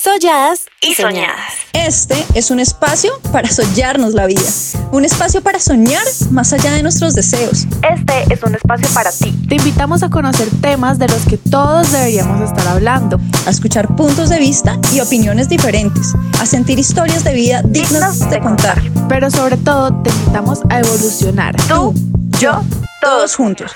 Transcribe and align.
Solladas 0.00 0.66
y 0.80 0.94
soñadas. 0.94 1.54
Este 1.72 2.14
es 2.34 2.52
un 2.52 2.60
espacio 2.60 3.10
para 3.32 3.50
soñarnos 3.50 4.14
la 4.14 4.26
vida. 4.26 4.48
Un 4.92 5.04
espacio 5.04 5.42
para 5.42 5.58
soñar 5.58 6.04
más 6.30 6.52
allá 6.52 6.70
de 6.70 6.84
nuestros 6.84 7.14
deseos. 7.14 7.66
Este 7.82 8.32
es 8.32 8.40
un 8.44 8.54
espacio 8.54 8.86
para 8.94 9.10
ti. 9.10 9.32
Te 9.48 9.56
invitamos 9.56 10.04
a 10.04 10.08
conocer 10.08 10.48
temas 10.60 11.00
de 11.00 11.08
los 11.08 11.26
que 11.26 11.36
todos 11.36 11.90
deberíamos 11.90 12.40
estar 12.48 12.68
hablando. 12.68 13.18
A 13.44 13.50
escuchar 13.50 13.96
puntos 13.96 14.28
de 14.28 14.38
vista 14.38 14.78
y 14.92 15.00
opiniones 15.00 15.48
diferentes. 15.48 16.14
A 16.40 16.46
sentir 16.46 16.78
historias 16.78 17.24
de 17.24 17.34
vida 17.34 17.62
dignas 17.64 18.30
de 18.30 18.38
contar. 18.38 18.80
Pero 19.08 19.32
sobre 19.32 19.56
todo 19.56 20.00
te 20.02 20.10
invitamos 20.10 20.60
a 20.70 20.78
evolucionar. 20.78 21.56
Tú, 21.66 21.92
yo, 22.38 22.62
Todos 23.00 23.34
juntos. 23.34 23.72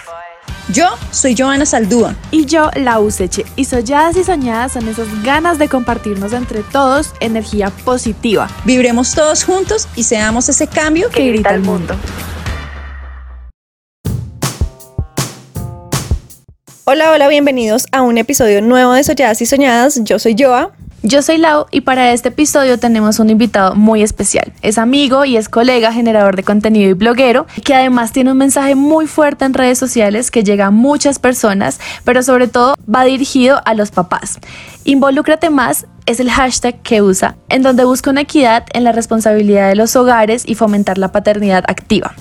Yo 0.69 0.87
soy 1.11 1.35
Joana 1.37 1.67
Saldúa. 1.67 2.15
Y 2.31 2.47
yo, 2.47 2.71
la 2.77 3.01
Useche. 3.01 3.45
Y 3.57 3.65
soñadas 3.65 4.17
y 4.17 4.23
soñadas 4.23 4.73
son 4.73 4.89
esas 4.89 5.09
ganas 5.25 5.59
de 5.59 5.69
compartirnos 5.69 6.33
entre 6.33 6.63
todos 6.63 7.13
energía 7.21 7.71
positiva 7.85 8.49
Vibremos 8.65 9.15
todos 9.15 9.45
juntos 9.45 9.89
y 9.97 10.05
seamos 10.05 10.49
ese 10.49 10.69
cambio 10.69 11.11
que 11.11 11.27
grita 11.29 11.53
el 11.53 11.63
mundo. 11.63 11.97
Hola, 16.85 17.11
hola, 17.13 17.29
bienvenidos 17.29 17.87
a 17.91 18.03
un 18.03 18.19
episodio 18.19 18.63
nuevo 18.63 18.93
de 18.93 19.03
Solladas 19.03 19.43
y 19.43 19.47
Soñadas. 19.47 20.01
Yo 20.05 20.19
soy 20.19 20.37
Joa. 20.39 20.73
Yo 21.05 21.21
soy 21.21 21.39
Lau 21.39 21.67
y 21.73 21.81
para 21.81 22.13
este 22.13 22.29
episodio 22.29 22.79
tenemos 22.79 23.19
un 23.19 23.29
invitado 23.29 23.75
muy 23.75 24.05
especial. 24.05 24.53
Es 24.63 24.79
amigo 24.79 25.25
y 25.25 25.37
es 25.37 25.49
colega, 25.49 25.93
generador 25.93 26.37
de 26.37 26.45
contenido 26.45 26.89
y 26.91 26.93
bloguero, 26.93 27.49
que 27.65 27.75
además 27.75 28.13
tiene 28.13 28.31
un 28.31 28.39
mensaje 28.39 28.77
muy 28.77 29.09
fuerte 29.09 29.45
en 29.45 29.53
redes 29.53 29.79
sociales 29.79 30.31
que 30.31 30.45
llega 30.45 30.67
a 30.67 30.71
muchas 30.71 31.19
personas, 31.19 31.81
pero 32.05 32.23
sobre 32.23 32.47
todo 32.47 32.77
va 32.89 33.03
dirigido 33.03 33.61
a 33.65 33.75
los 33.75 33.91
papás. 33.91 34.39
Involúcrate 34.85 35.51
más 35.51 35.87
es 36.07 36.21
el 36.21 36.31
hashtag 36.31 36.81
que 36.83 37.03
usa, 37.03 37.35
en 37.49 37.63
donde 37.63 37.85
busca 37.85 38.11
una 38.11 38.21
equidad 38.21 38.65
en 38.73 38.85
la 38.85 38.93
responsabilidad 38.93 39.71
de 39.71 39.75
los 39.75 39.97
hogares 39.97 40.45
y 40.47 40.55
fomentar 40.55 40.99
la 40.99 41.11
paternidad 41.11 41.65
activa. 41.67 42.15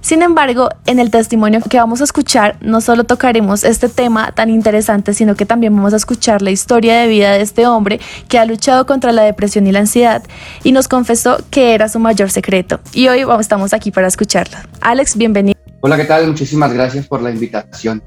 Sin 0.00 0.22
embargo, 0.22 0.70
en 0.86 0.98
el 0.98 1.10
testimonio 1.10 1.60
que 1.68 1.76
vamos 1.76 2.00
a 2.00 2.04
escuchar, 2.04 2.56
no 2.60 2.80
solo 2.80 3.04
tocaremos 3.04 3.64
este 3.64 3.88
tema 3.88 4.32
tan 4.32 4.48
interesante, 4.48 5.12
sino 5.12 5.34
que 5.34 5.44
también 5.44 5.76
vamos 5.76 5.92
a 5.92 5.96
escuchar 5.96 6.40
la 6.40 6.50
historia 6.50 6.96
de 7.00 7.06
vida 7.06 7.32
de 7.32 7.42
este 7.42 7.66
hombre 7.66 8.00
que 8.28 8.38
ha 8.38 8.46
luchado 8.46 8.86
contra 8.86 9.12
la 9.12 9.22
depresión 9.22 9.66
y 9.66 9.72
la 9.72 9.80
ansiedad 9.80 10.22
y 10.64 10.72
nos 10.72 10.88
confesó 10.88 11.38
que 11.50 11.74
era 11.74 11.88
su 11.88 11.98
mayor 11.98 12.30
secreto. 12.30 12.80
Y 12.92 13.08
hoy 13.08 13.24
estamos 13.40 13.74
aquí 13.74 13.90
para 13.90 14.08
escucharlo. 14.08 14.56
Alex, 14.80 15.16
bienvenido. 15.16 15.58
Hola, 15.82 15.96
¿qué 15.96 16.04
tal? 16.04 16.26
Muchísimas 16.26 16.72
gracias 16.72 17.06
por 17.06 17.20
la 17.20 17.30
invitación. 17.30 18.02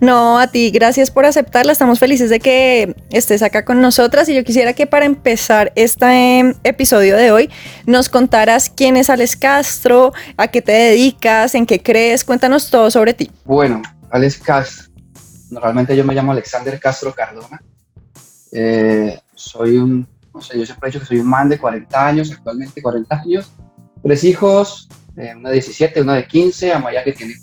No, 0.00 0.38
a 0.38 0.46
ti, 0.46 0.70
gracias 0.70 1.10
por 1.10 1.26
aceptarla. 1.26 1.72
Estamos 1.72 1.98
felices 1.98 2.30
de 2.30 2.40
que 2.40 2.96
estés 3.10 3.42
acá 3.42 3.66
con 3.66 3.82
nosotras 3.82 4.28
y 4.30 4.34
yo 4.34 4.42
quisiera 4.44 4.72
que 4.72 4.86
para 4.86 5.04
empezar 5.04 5.72
este 5.76 6.56
episodio 6.64 7.18
de 7.18 7.30
hoy 7.32 7.50
nos 7.84 8.08
contaras 8.08 8.70
quién 8.74 8.96
es 8.96 9.10
Alex 9.10 9.36
Castro, 9.36 10.14
a 10.38 10.48
qué 10.48 10.62
te 10.62 10.72
dedicas, 10.72 11.54
en 11.54 11.66
qué 11.66 11.82
crees. 11.82 12.24
Cuéntanos 12.24 12.70
todo 12.70 12.90
sobre 12.90 13.12
ti. 13.12 13.30
Bueno, 13.44 13.82
Alex 14.10 14.38
Castro. 14.38 14.90
Normalmente 15.50 15.94
yo 15.94 16.04
me 16.04 16.14
llamo 16.14 16.32
Alexander 16.32 16.80
Castro 16.80 17.14
Cardona. 17.14 17.60
Eh, 18.52 19.18
soy 19.34 19.76
un, 19.76 20.08
no 20.32 20.40
sé, 20.40 20.58
yo 20.58 20.64
siempre 20.64 20.88
he 20.88 20.92
dicho 20.92 21.00
que 21.00 21.06
soy 21.06 21.18
un 21.18 21.28
man 21.28 21.50
de 21.50 21.58
40 21.58 22.06
años, 22.06 22.32
actualmente 22.32 22.80
40 22.80 23.20
años. 23.20 23.52
Tres 24.02 24.24
hijos, 24.24 24.88
eh, 25.18 25.34
una 25.36 25.50
de 25.50 25.56
17, 25.56 26.00
una 26.00 26.14
de 26.14 26.26
15, 26.26 26.72
Amaya 26.72 27.04
que 27.04 27.12
tiene 27.12 27.34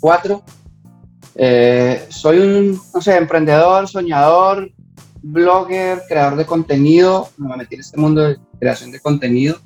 4. 1.37 2.05
soy 2.09 2.39
un, 2.39 2.81
no 2.93 3.01
sé, 3.01 3.15
emprendedor, 3.17 3.87
soñador, 3.87 4.71
blogger, 5.21 6.01
creador 6.07 6.37
de 6.37 6.45
contenido. 6.45 7.29
Me 7.37 7.55
metí 7.55 7.75
en 7.75 7.81
este 7.81 7.99
mundo 7.99 8.21
de 8.23 8.37
creación 8.59 8.91
de 8.91 8.99
contenido. 8.99 9.57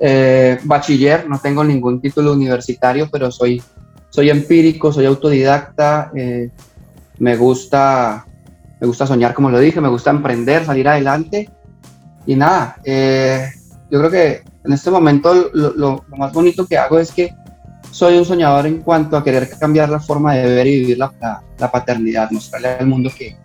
Eh, 0.00 0.58
bachiller, 0.64 1.28
no 1.28 1.38
tengo 1.38 1.64
ningún 1.64 2.00
título 2.00 2.32
universitario, 2.32 3.08
pero 3.10 3.30
soy, 3.30 3.62
soy 4.10 4.30
empírico, 4.30 4.92
soy 4.92 5.06
autodidacta, 5.06 6.10
eh, 6.14 6.50
me, 7.18 7.36
gusta, 7.36 8.24
me 8.80 8.86
gusta 8.86 9.06
soñar, 9.06 9.34
como 9.34 9.50
lo 9.50 9.58
dije, 9.58 9.80
me 9.80 9.88
gusta 9.88 10.10
emprender, 10.10 10.64
salir 10.64 10.86
adelante. 10.88 11.50
Y 12.26 12.36
nada, 12.36 12.76
eh, 12.84 13.48
yo 13.90 13.98
creo 13.98 14.10
que 14.10 14.42
en 14.64 14.72
este 14.72 14.90
momento 14.90 15.32
lo, 15.52 15.72
lo- 15.72 16.04
lo 16.08 16.16
más 16.16 16.32
bonito 16.32 16.66
que 16.66 16.76
hago 16.78 16.98
es 16.98 17.10
que 17.10 17.32
soy 17.90 18.16
un 18.18 18.24
soñador 18.24 18.66
en 18.66 18.78
cuanto 18.78 19.16
a 19.16 19.24
querer 19.24 19.48
cambiar 19.58 19.88
la 19.88 20.00
forma 20.00 20.34
de 20.34 20.46
ver 20.54 20.66
y 20.66 20.80
vivir 20.80 20.98
la, 20.98 21.12
la- 21.20 21.42
la 21.58 21.70
paternidad, 21.70 22.30
mostrarle 22.30 22.68
al 22.68 22.86
mundo 22.86 23.10
que, 23.16 23.36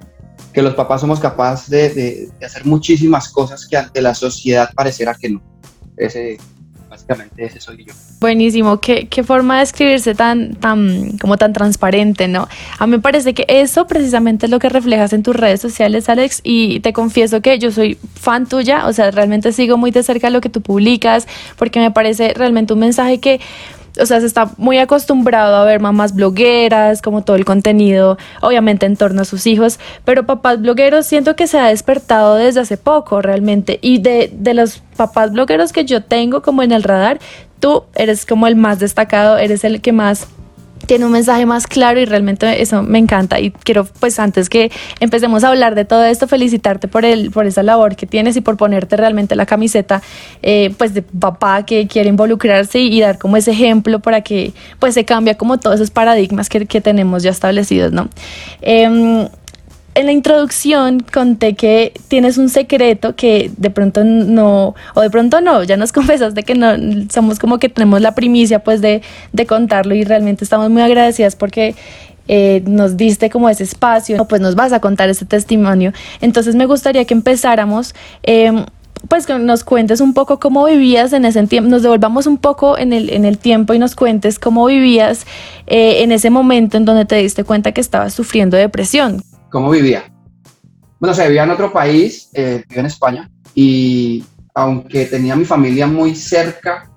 que 0.53 0.61
los 0.61 0.75
papás 0.75 1.01
somos 1.01 1.19
capaces 1.19 1.69
de, 1.69 1.89
de- 1.89 2.29
de 2.39 2.45
hacer 2.45 2.65
muchísimas 2.65 3.29
cosas 3.29 3.65
que 3.65 3.77
ante 3.77 4.01
la 4.01 4.13
sociedad 4.13 4.69
pareciera 4.75 5.15
que 5.15 5.29
no. 5.31 5.41
Ese, 5.97 6.37
básicamente 6.89 7.45
ese 7.45 7.59
soy 7.59 7.85
yo. 7.85 7.93
Buenísimo, 8.19 8.79
qué, 8.79 9.07
qué 9.09 9.23
forma 9.23 9.57
de 9.57 9.63
escribirse 9.63 10.15
tan, 10.15 10.55
tan, 10.55 11.17
como 11.17 11.37
tan 11.37 11.51
transparente, 11.53 12.27
¿no? 12.27 12.47
A 12.79 12.85
mí 12.87 12.91
me 12.91 12.99
parece 12.99 13.33
que 13.33 13.45
eso 13.49 13.85
precisamente 13.87 14.45
es 14.45 14.49
lo 14.51 14.59
que 14.59 14.69
reflejas 14.69 15.11
en 15.13 15.23
tus 15.23 15.35
redes 15.35 15.59
sociales, 15.59 16.07
Alex, 16.07 16.39
y 16.43 16.79
te 16.81 16.93
confieso 16.93 17.41
que 17.41 17.57
yo 17.59 17.71
soy 17.71 17.97
fan 18.15 18.47
tuya, 18.47 18.87
o 18.87 18.93
sea, 18.93 19.11
realmente 19.11 19.51
sigo 19.51 19.77
muy 19.77 19.91
de 19.91 20.03
cerca 20.03 20.29
lo 20.29 20.39
que 20.39 20.49
tú 20.49 20.61
publicas, 20.61 21.27
porque 21.57 21.79
me 21.79 21.91
parece 21.91 22.33
realmente 22.33 22.73
un 22.73 22.79
mensaje 22.79 23.19
que 23.19 23.41
o 23.99 24.05
sea, 24.05 24.19
se 24.19 24.25
está 24.25 24.49
muy 24.57 24.77
acostumbrado 24.77 25.55
a 25.55 25.65
ver 25.65 25.79
mamás 25.79 26.15
blogueras, 26.15 27.01
como 27.01 27.23
todo 27.23 27.35
el 27.35 27.45
contenido, 27.45 28.17
obviamente 28.41 28.85
en 28.85 28.97
torno 28.97 29.21
a 29.21 29.25
sus 29.25 29.45
hijos, 29.47 29.79
pero 30.05 30.25
papás 30.25 30.61
blogueros 30.61 31.05
siento 31.05 31.35
que 31.35 31.47
se 31.47 31.59
ha 31.59 31.67
despertado 31.67 32.35
desde 32.35 32.61
hace 32.61 32.77
poco 32.77 33.21
realmente. 33.21 33.79
Y 33.81 33.99
de, 33.99 34.31
de 34.33 34.53
los 34.53 34.81
papás 34.97 35.31
blogueros 35.31 35.71
que 35.71 35.85
yo 35.85 36.03
tengo 36.03 36.41
como 36.41 36.63
en 36.63 36.71
el 36.71 36.83
radar, 36.83 37.19
tú 37.59 37.83
eres 37.95 38.25
como 38.25 38.47
el 38.47 38.55
más 38.55 38.79
destacado, 38.79 39.37
eres 39.37 39.63
el 39.63 39.81
que 39.81 39.91
más 39.91 40.27
tiene 40.85 41.05
un 41.05 41.11
mensaje 41.11 41.45
más 41.45 41.67
claro 41.67 41.99
y 41.99 42.05
realmente 42.05 42.61
eso 42.61 42.83
me 42.83 42.99
encanta. 42.99 43.39
Y 43.39 43.51
quiero 43.51 43.85
pues 43.85 44.19
antes 44.19 44.49
que 44.49 44.71
empecemos 44.99 45.43
a 45.43 45.49
hablar 45.49 45.75
de 45.75 45.85
todo 45.85 46.03
esto 46.05 46.27
felicitarte 46.27 46.87
por 46.87 47.05
el 47.05 47.31
por 47.31 47.45
esa 47.45 47.63
labor 47.63 47.95
que 47.95 48.05
tienes 48.05 48.35
y 48.35 48.41
por 48.41 48.57
ponerte 48.57 48.97
realmente 48.97 49.35
la 49.35 49.45
camiseta 49.45 50.01
eh, 50.41 50.73
pues 50.77 50.93
de 50.93 51.01
papá 51.01 51.65
que 51.65 51.87
quiere 51.87 52.09
involucrarse 52.09 52.79
y, 52.79 53.01
dar 53.01 53.17
como 53.17 53.37
ese 53.37 53.51
ejemplo 53.51 53.99
para 53.99 54.21
que 54.21 54.53
pues 54.79 54.93
se 54.93 55.03
cambia 55.03 55.35
como 55.35 55.59
todos 55.59 55.75
esos 55.75 55.91
paradigmas 55.91 56.47
que, 56.47 56.65
que 56.65 56.79
tenemos 56.79 57.23
ya 57.23 57.31
establecidos 57.31 57.91
no 57.91 58.09
Em, 58.61 59.27
en 59.95 60.05
la 60.05 60.11
introducción 60.11 60.99
conté 61.01 61.55
que 61.55 61.93
tienes 62.07 62.37
un 62.37 62.49
secreto 62.49 63.15
que 63.15 63.51
de 63.57 63.69
pronto 63.69 64.03
no, 64.03 64.75
o 64.93 65.01
de 65.01 65.09
pronto 65.09 65.41
no, 65.41 65.63
ya 65.63 65.77
nos 65.77 65.91
confesaste 65.93 66.43
que 66.43 66.55
no, 66.55 66.73
somos 67.11 67.39
como 67.39 67.59
que 67.59 67.69
tenemos 67.69 68.01
la 68.01 68.15
primicia 68.15 68.59
pues 68.59 68.81
de, 68.81 69.01
de 69.31 69.45
contarlo 69.45 69.95
y 69.95 70.03
realmente 70.03 70.43
estamos 70.43 70.69
muy 70.69 70.81
agradecidas 70.81 71.35
porque 71.35 71.75
eh, 72.27 72.63
nos 72.65 72.95
diste 72.97 73.29
como 73.29 73.49
ese 73.49 73.63
espacio, 73.63 74.25
pues 74.25 74.41
nos 74.41 74.55
vas 74.55 74.71
a 74.71 74.79
contar 74.79 75.09
ese 75.09 75.25
testimonio. 75.25 75.91
Entonces 76.21 76.55
me 76.55 76.65
gustaría 76.65 77.05
que 77.05 77.13
empezáramos. 77.13 77.93
em, 78.23 78.65
pues 79.09 79.25
que 79.25 79.37
nos 79.37 79.65
cuentes 79.65 79.99
un 79.99 80.13
poco 80.13 80.39
cómo 80.39 80.63
vivías 80.65 81.11
en 81.11 81.25
ese 81.25 81.45
tiempo, 81.47 81.69
nos 81.69 81.83
devolvamos 81.83 82.25
un 82.25 82.37
poco 82.37 82.77
en 82.77 82.93
el, 82.93 83.09
en 83.09 83.25
el 83.25 83.37
tiempo 83.37 83.73
y 83.73 83.79
nos 83.79 83.95
cuentes 83.95 84.39
cómo 84.39 84.65
vivías 84.65 85.25
eh, 85.67 86.03
en 86.03 86.13
ese 86.13 86.29
momento 86.29 86.77
en 86.77 86.85
donde 86.85 87.03
te 87.03 87.17
diste 87.17 87.43
cuenta 87.43 87.73
que 87.73 87.81
estabas 87.81 88.13
sufriendo 88.13 88.55
depresión. 88.55 89.21
¿Cómo 89.53 89.69
vivía? 89.69 90.11
Bueno, 90.99 91.11
o 91.11 91.15
sea, 91.15 91.27
vivía 91.27 91.43
en 91.43 91.51
otro 91.51 91.71
país, 91.71 92.31
eh, 92.33 92.63
vivía 92.67 92.79
en 92.79 92.85
España, 92.87 93.29
y 93.53 94.25
aunque 94.55 95.05
tenía 95.05 95.35
mi 95.35 95.45
familia 95.45 95.85
muy 95.85 96.15
cerca, 96.15 96.89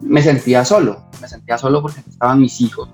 me 0.00 0.22
sentía 0.22 0.62
solo. 0.62 1.08
Me 1.22 1.26
sentía 1.26 1.56
solo 1.56 1.80
porque 1.80 2.00
estaban 2.06 2.38
mis 2.38 2.60
hijos. 2.60 2.90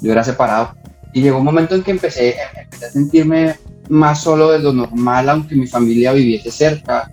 Yo 0.00 0.12
era 0.12 0.22
separado. 0.22 0.76
Y 1.12 1.22
llegó 1.22 1.38
un 1.38 1.44
momento 1.44 1.74
en 1.74 1.82
que 1.82 1.90
empecé, 1.90 2.36
empecé 2.56 2.86
a 2.86 2.90
sentirme 2.90 3.58
más 3.88 4.22
solo 4.22 4.52
de 4.52 4.60
lo 4.60 4.72
normal, 4.72 5.28
aunque 5.28 5.56
mi 5.56 5.66
familia 5.66 6.12
viviese 6.12 6.52
cerca. 6.52 7.10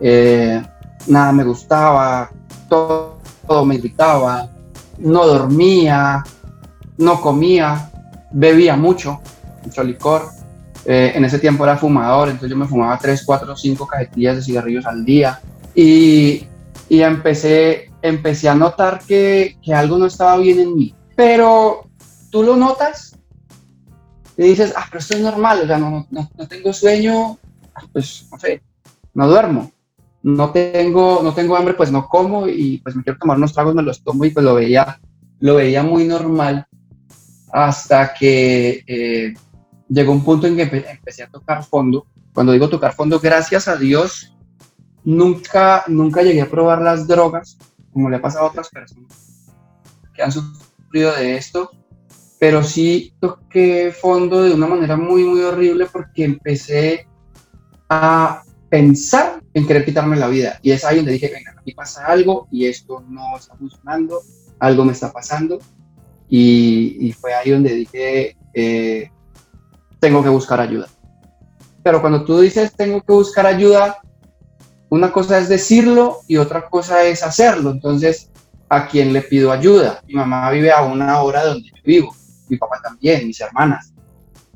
Eh, 0.00 0.60
nada 1.06 1.30
me 1.30 1.44
gustaba, 1.44 2.32
todo, 2.68 3.20
todo 3.46 3.64
me 3.64 3.76
irritaba, 3.76 4.50
no 4.98 5.24
dormía, 5.24 6.24
no 6.96 7.20
comía, 7.20 7.92
bebía 8.32 8.74
mucho, 8.74 9.20
mucho 9.62 9.84
licor. 9.84 10.36
Eh, 10.90 11.12
en 11.14 11.22
ese 11.26 11.38
tiempo 11.38 11.64
era 11.64 11.76
fumador, 11.76 12.30
entonces 12.30 12.48
yo 12.48 12.56
me 12.56 12.66
fumaba 12.66 12.96
3, 12.96 13.22
4, 13.26 13.54
5 13.54 13.86
cajetillas 13.86 14.36
de 14.36 14.42
cigarrillos 14.42 14.86
al 14.86 15.04
día. 15.04 15.38
Y, 15.74 16.46
y 16.88 17.02
empecé, 17.02 17.90
empecé 18.00 18.48
a 18.48 18.54
notar 18.54 19.00
que, 19.06 19.58
que 19.62 19.74
algo 19.74 19.98
no 19.98 20.06
estaba 20.06 20.38
bien 20.38 20.60
en 20.60 20.74
mí. 20.74 20.94
Pero 21.14 21.82
tú 22.30 22.42
lo 22.42 22.56
notas 22.56 23.18
y 24.38 24.44
dices, 24.44 24.72
ah, 24.78 24.86
pero 24.88 25.00
esto 25.00 25.14
es 25.14 25.20
normal, 25.20 25.60
o 25.64 25.66
sea, 25.66 25.76
no, 25.76 26.06
no, 26.10 26.30
no 26.34 26.48
tengo 26.48 26.72
sueño, 26.72 27.36
ah, 27.74 27.82
pues 27.92 28.26
no 28.32 28.38
sé, 28.38 28.62
no 29.12 29.28
duermo. 29.28 29.70
No 30.22 30.50
tengo, 30.52 31.20
no 31.22 31.34
tengo 31.34 31.54
hambre, 31.54 31.74
pues 31.74 31.92
no 31.92 32.08
como 32.08 32.48
y 32.48 32.78
pues 32.78 32.96
me 32.96 33.02
quiero 33.02 33.18
tomar 33.18 33.36
unos 33.36 33.52
tragos, 33.52 33.74
me 33.74 33.82
los 33.82 34.02
tomo 34.02 34.24
y 34.24 34.30
pues 34.30 34.42
lo 34.42 34.54
veía, 34.54 34.98
lo 35.40 35.56
veía 35.56 35.82
muy 35.82 36.04
normal 36.04 36.66
hasta 37.52 38.14
que 38.14 38.82
eh, 38.86 39.34
llegó 39.88 40.12
un 40.12 40.24
punto 40.24 40.46
en 40.46 40.56
que 40.56 40.70
empe- 40.70 40.90
empecé 40.90 41.22
a 41.22 41.30
tocar 41.30 41.64
fondo. 41.64 42.06
Cuando 42.32 42.52
digo 42.52 42.68
tocar 42.68 42.94
fondo, 42.94 43.18
gracias 43.20 43.68
a 43.68 43.76
Dios, 43.76 44.36
nunca, 45.04 45.84
nunca 45.88 46.22
llegué 46.22 46.42
a 46.42 46.50
probar 46.50 46.82
las 46.82 47.06
drogas, 47.06 47.58
como 47.92 48.10
le 48.10 48.16
ha 48.16 48.22
pasado 48.22 48.46
a 48.46 48.48
otras 48.50 48.68
personas 48.68 49.28
que 50.14 50.22
han 50.22 50.32
sufrido 50.32 51.12
de 51.14 51.36
esto, 51.36 51.70
pero 52.40 52.62
sí 52.62 53.14
toqué 53.20 53.92
fondo 53.92 54.42
de 54.42 54.52
una 54.52 54.66
manera 54.66 54.96
muy, 54.96 55.24
muy 55.24 55.40
horrible 55.40 55.86
porque 55.86 56.24
empecé 56.24 57.06
a 57.88 58.42
pensar 58.68 59.42
en 59.54 59.66
querer 59.66 59.84
quitarme 59.84 60.16
la 60.16 60.28
vida. 60.28 60.58
Y 60.62 60.72
es 60.72 60.84
ahí 60.84 60.96
donde 60.96 61.12
dije, 61.12 61.30
venga, 61.32 61.54
aquí 61.58 61.72
pasa 61.72 62.06
algo 62.06 62.48
y 62.50 62.66
esto 62.66 63.02
no 63.08 63.36
está 63.36 63.56
funcionando, 63.56 64.20
algo 64.58 64.84
me 64.84 64.92
está 64.92 65.12
pasando. 65.12 65.58
Y, 66.28 67.14
fue 67.18 67.32
ahí 67.32 67.50
donde 67.50 67.74
dije, 67.74 68.36
eh, 68.52 69.10
tengo 70.00 70.22
que 70.22 70.28
buscar 70.28 70.60
ayuda. 70.60 70.86
Pero 71.82 72.00
cuando 72.00 72.24
tú 72.24 72.40
dices 72.40 72.74
tengo 72.76 73.00
que 73.02 73.12
buscar 73.12 73.46
ayuda, 73.46 73.98
una 74.90 75.12
cosa 75.12 75.38
es 75.38 75.48
decirlo 75.48 76.18
y 76.26 76.36
otra 76.36 76.68
cosa 76.68 77.04
es 77.04 77.22
hacerlo. 77.22 77.70
Entonces, 77.70 78.30
¿a 78.68 78.86
quién 78.88 79.12
le 79.12 79.22
pido 79.22 79.52
ayuda? 79.52 80.02
Mi 80.06 80.14
mamá 80.14 80.50
vive 80.50 80.70
a 80.70 80.82
una 80.82 81.20
hora 81.22 81.42
de 81.42 81.48
donde 81.50 81.68
yo 81.68 81.82
vivo, 81.84 82.14
mi 82.48 82.56
papá 82.56 82.80
también, 82.82 83.26
mis 83.26 83.40
hermanas. 83.40 83.92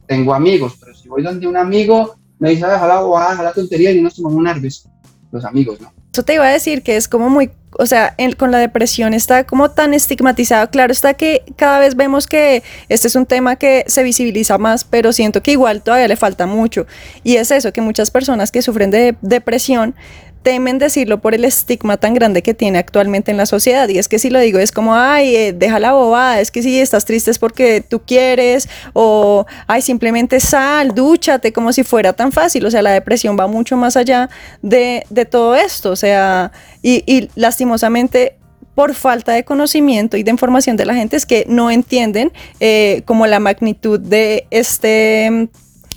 Tengo 0.07 0.35
amigos, 0.35 0.77
pero 0.81 0.95
si 0.95 1.09
voy 1.09 1.23
donde 1.23 1.47
un 1.47 1.57
amigo, 1.57 2.17
me 2.39 2.51
dice, 2.51 2.67
deja 2.67 2.87
la 2.87 3.01
bobada, 3.01 3.43
la 3.43 3.53
tontería 3.53 3.93
y 3.93 4.01
nos 4.01 4.17
tomamos 4.17 4.43
nervios. 4.43 4.89
Los 5.31 5.45
amigos, 5.45 5.81
¿no? 5.81 5.93
Eso 6.13 6.23
te 6.23 6.35
iba 6.35 6.47
a 6.47 6.51
decir 6.51 6.83
que 6.83 6.97
es 6.97 7.09
como 7.09 7.31
muy 7.31 7.51
o 7.79 7.87
sea, 7.87 8.15
con 8.37 8.51
la 8.51 8.59
depresión 8.59 9.15
está 9.15 9.45
como 9.45 9.71
tan 9.71 9.95
estigmatizado. 9.95 10.71
Claro 10.71 10.93
está 10.93 11.15
que 11.15 11.43
cada 11.57 11.79
vez 11.79 11.97
vemos 11.97 12.27
que 12.27 12.63
este 12.89 13.09
es 13.09 13.17
un 13.17 13.27
tema 13.27 13.57
que 13.57 13.85
se 13.87 14.03
visibiliza 14.03 14.59
más, 14.59 14.85
pero 14.85 15.13
siento 15.13 15.43
que 15.43 15.53
igual 15.53 15.83
todavía 15.83 16.09
le 16.09 16.17
falta 16.17 16.47
mucho. 16.47 16.87
Y 17.25 17.37
es 17.37 17.51
eso, 17.51 17.73
que 17.73 17.81
muchas 17.81 18.11
personas 18.11 18.53
que 18.53 18.63
sufren 18.63 18.91
de 18.91 19.17
depresión 19.23 19.95
temen 20.43 20.79
decirlo 20.79 21.21
por 21.21 21.35
el 21.35 21.45
estigma 21.45 21.97
tan 21.97 22.15
grande 22.15 22.43
que 22.43 22.55
tiene 22.55 22.79
actualmente 22.79 23.31
en 23.31 23.37
la 23.37 23.47
sociedad. 23.47 23.89
Y 23.89 23.99
es 23.99 24.09
que 24.09 24.19
si 24.19 24.31
lo 24.31 24.41
digo 24.41 24.59
es 24.59 24.73
como, 24.73 24.95
ay, 24.95 25.35
eh, 25.35 25.53
deja 25.53 25.79
la 25.79 25.93
bobada, 25.93 26.41
es 26.41 26.51
que 26.51 26.63
si 26.63 26.81
estás 26.81 27.05
triste 27.05 27.31
es 27.31 27.39
porque 27.39 27.81
tú 27.81 28.03
quieres, 28.05 28.69
o, 28.93 29.47
ay, 29.67 29.83
simplemente 29.83 30.41
sal, 30.41 30.95
dúchate, 30.95 31.53
como 31.53 31.73
si 31.73 31.85
fuera 31.85 32.13
tan 32.13 32.33
fácil. 32.33 32.67
O 32.67 32.71
sea, 32.71 32.83
la 32.83 32.93
depresión 32.93 33.37
va 33.39 33.47
mucho 33.47 33.77
más 33.77 33.97
allá 33.97 34.29
de, 34.61 35.05
todo 35.31 35.55
esto. 35.55 35.91
O 35.91 35.97
sea, 35.97 36.53
y, 36.83 37.29
lastimosamente 37.37 38.37
por 38.75 38.95
falta 38.95 39.33
de 39.33 39.45
conocimiento 39.45 40.17
y 40.17 40.23
de 40.23 40.31
información 40.31 40.77
de 40.77 40.87
la 40.87 40.95
gente 40.95 41.17
es 41.17 41.27
que 41.27 41.45
no 41.47 41.71
entienden 41.71 42.33
eh, 42.59 43.03
como 43.05 43.27
la 43.27 43.39
magnitud 43.39 44.01
de 44.01 44.47
este 44.51 45.49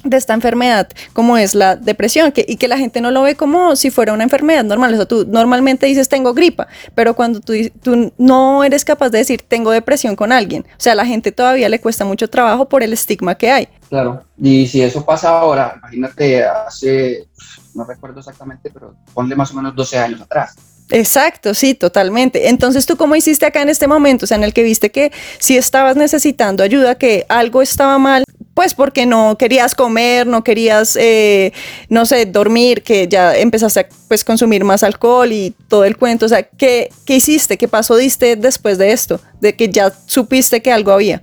de 0.05 0.17
esta 0.17 0.33
enfermedad 0.33 0.89
como 1.13 1.37
es 1.37 1.55
la 1.55 1.75
depresión 1.75 2.31
que, 2.31 2.45
y 2.47 2.57
que 2.57 2.67
la 2.67 2.77
gente 2.77 3.01
no 3.01 3.11
lo 3.11 3.23
ve 3.23 3.35
como 3.35 3.75
si 3.75 3.89
fuera 3.89 4.13
una 4.13 4.23
enfermedad 4.23 4.63
normal. 4.63 4.93
O 4.93 4.97
sea, 4.97 5.05
tú 5.05 5.25
normalmente 5.27 5.85
dices 5.85 6.09
tengo 6.09 6.33
gripa, 6.33 6.67
pero 6.93 7.15
cuando 7.15 7.41
tú, 7.41 7.53
tú 7.81 8.13
no 8.17 8.63
eres 8.63 8.85
capaz 8.85 9.09
de 9.09 9.19
decir 9.19 9.43
tengo 9.47 9.71
depresión 9.71 10.15
con 10.15 10.31
alguien, 10.31 10.65
o 10.71 10.79
sea, 10.79 10.93
a 10.93 10.95
la 10.95 11.05
gente 11.05 11.31
todavía 11.31 11.69
le 11.69 11.79
cuesta 11.79 12.05
mucho 12.05 12.29
trabajo 12.29 12.69
por 12.69 12.83
el 12.83 12.93
estigma 12.93 13.35
que 13.35 13.51
hay. 13.51 13.67
Claro, 13.89 14.23
y 14.37 14.67
si 14.67 14.81
eso 14.81 15.05
pasa 15.05 15.29
ahora, 15.29 15.75
imagínate 15.77 16.43
hace, 16.43 17.27
no 17.73 17.83
recuerdo 17.83 18.19
exactamente, 18.19 18.69
pero 18.71 18.95
ponle 19.13 19.35
más 19.35 19.51
o 19.51 19.55
menos 19.55 19.75
12 19.75 19.97
años 19.97 20.21
atrás. 20.21 20.55
Exacto, 20.91 21.53
sí, 21.53 21.73
totalmente. 21.73 22.49
Entonces, 22.49 22.85
¿tú 22.85 22.95
cómo 22.95 23.15
hiciste 23.15 23.45
acá 23.45 23.61
en 23.61 23.69
este 23.69 23.87
momento? 23.87 24.25
O 24.25 24.27
sea, 24.27 24.37
en 24.37 24.43
el 24.43 24.53
que 24.53 24.63
viste 24.63 24.91
que 24.91 25.11
si 25.39 25.57
estabas 25.57 25.95
necesitando 25.95 26.63
ayuda, 26.63 26.95
que 26.95 27.25
algo 27.27 27.61
estaba 27.61 27.97
mal, 27.97 28.23
pues 28.55 28.73
porque 28.73 29.05
no 29.05 29.37
querías 29.37 29.75
comer, 29.75 30.25
no 30.25 30.43
querías, 30.43 30.95
eh, 30.95 31.51
no 31.89 32.05
sé, 32.05 32.25
dormir, 32.25 32.83
que 32.83 33.07
ya 33.07 33.35
empezaste 33.35 33.81
a 33.81 33.87
pues, 34.07 34.23
consumir 34.23 34.63
más 34.63 34.81
alcohol 34.81 35.31
y 35.33 35.53
todo 35.67 35.83
el 35.83 35.97
cuento. 35.97 36.25
O 36.25 36.29
sea, 36.29 36.41
¿qué, 36.41 36.89
¿qué 37.05 37.17
hiciste? 37.17 37.57
¿Qué 37.57 37.67
paso 37.67 37.97
diste 37.97 38.37
después 38.37 38.77
de 38.77 38.93
esto? 38.93 39.19
De 39.41 39.57
que 39.57 39.67
ya 39.69 39.91
supiste 40.05 40.61
que 40.61 40.71
algo 40.71 40.93
había. 40.93 41.21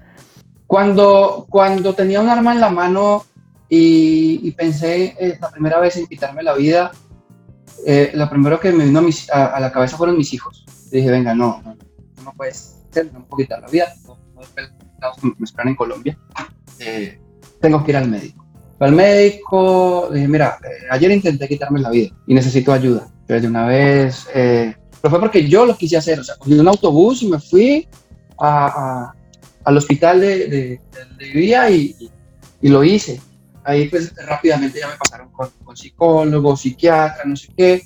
Cuando, 0.67 1.47
cuando 1.49 1.95
tenía 1.95 2.21
un 2.21 2.29
arma 2.29 2.53
en 2.53 2.61
la 2.61 2.69
mano 2.69 3.25
y, 3.67 4.51
pensé 4.53 5.17
eh, 5.19 5.39
la 5.41 5.51
primera 5.51 5.81
vez 5.81 5.97
en 5.97 6.07
quitarme 6.07 6.43
la 6.43 6.53
vida, 6.53 6.93
eh, 7.87 8.11
lo 8.13 8.29
primero 8.29 8.61
que 8.61 8.73
me 8.73 8.85
vino 8.85 9.01
a, 9.33 9.59
la 9.59 9.73
cabeza 9.73 9.97
fueron 9.97 10.19
mis 10.19 10.35
hijos. 10.35 10.67
dije, 10.91 11.11
venga, 11.11 11.35
no, 11.35 11.63
no, 11.65 11.77
no 12.25 12.33
puedes 12.37 12.77
no 13.11 13.25
puedo 13.25 13.45
quitar 13.45 13.63
la 13.63 13.69
vida, 13.69 13.95
no, 14.07 14.19
no, 14.35 15.33
me 15.39 15.45
esperan 15.45 15.69
en 15.69 15.77
Colombia. 15.77 16.19
Eh, 16.79 17.19
tengo 17.61 17.85
que 17.85 17.91
ir 17.93 17.97
al 17.97 18.09
médico. 18.09 18.45
Al 18.81 18.93
médico, 18.93 20.09
dije, 20.13 20.27
mira, 20.27 20.59
eh, 20.65 20.87
ayer 20.91 21.11
intenté 21.13 21.47
quitarme 21.47 21.81
la 21.81 21.91
vida 21.91 22.11
y 22.27 22.35
necesito 22.35 22.73
ayuda. 22.73 23.07
Pero 23.27 23.41
de 23.41 23.47
una 23.47 23.67
vez, 23.67 24.27
eh, 24.35 24.75
pero 25.01 25.11
fue 25.11 25.21
porque 25.21 25.49
yo 25.49 25.65
lo 25.65 25.77
quise 25.77 25.97
hacer. 25.97 26.19
O 26.19 26.25
sea, 26.25 26.37
cogí 26.37 26.55
un 26.55 26.69
autobús 26.69 27.23
y 27.23 27.29
me 27.29 27.39
fui 27.39 27.87
a, 28.41 29.13
al 29.65 29.77
hospital 29.77 30.21
de, 30.21 30.49
de, 30.49 30.81
de 31.19 31.25
vivía 31.33 31.71
y, 31.71 31.95
y, 32.61 32.69
lo 32.69 32.83
hice. 32.83 33.21
Ahí 33.65 33.89
pues 33.89 34.13
rápidamente 34.27 34.81
ya 34.81 34.89
me 34.89 34.97
pasaron 34.97 35.31
con, 35.31 35.49
con 35.65 35.77
psicólogo, 35.77 36.57
psiquiatra, 36.57 37.25
no 37.25 37.37
sé 37.37 37.49
qué. 37.57 37.83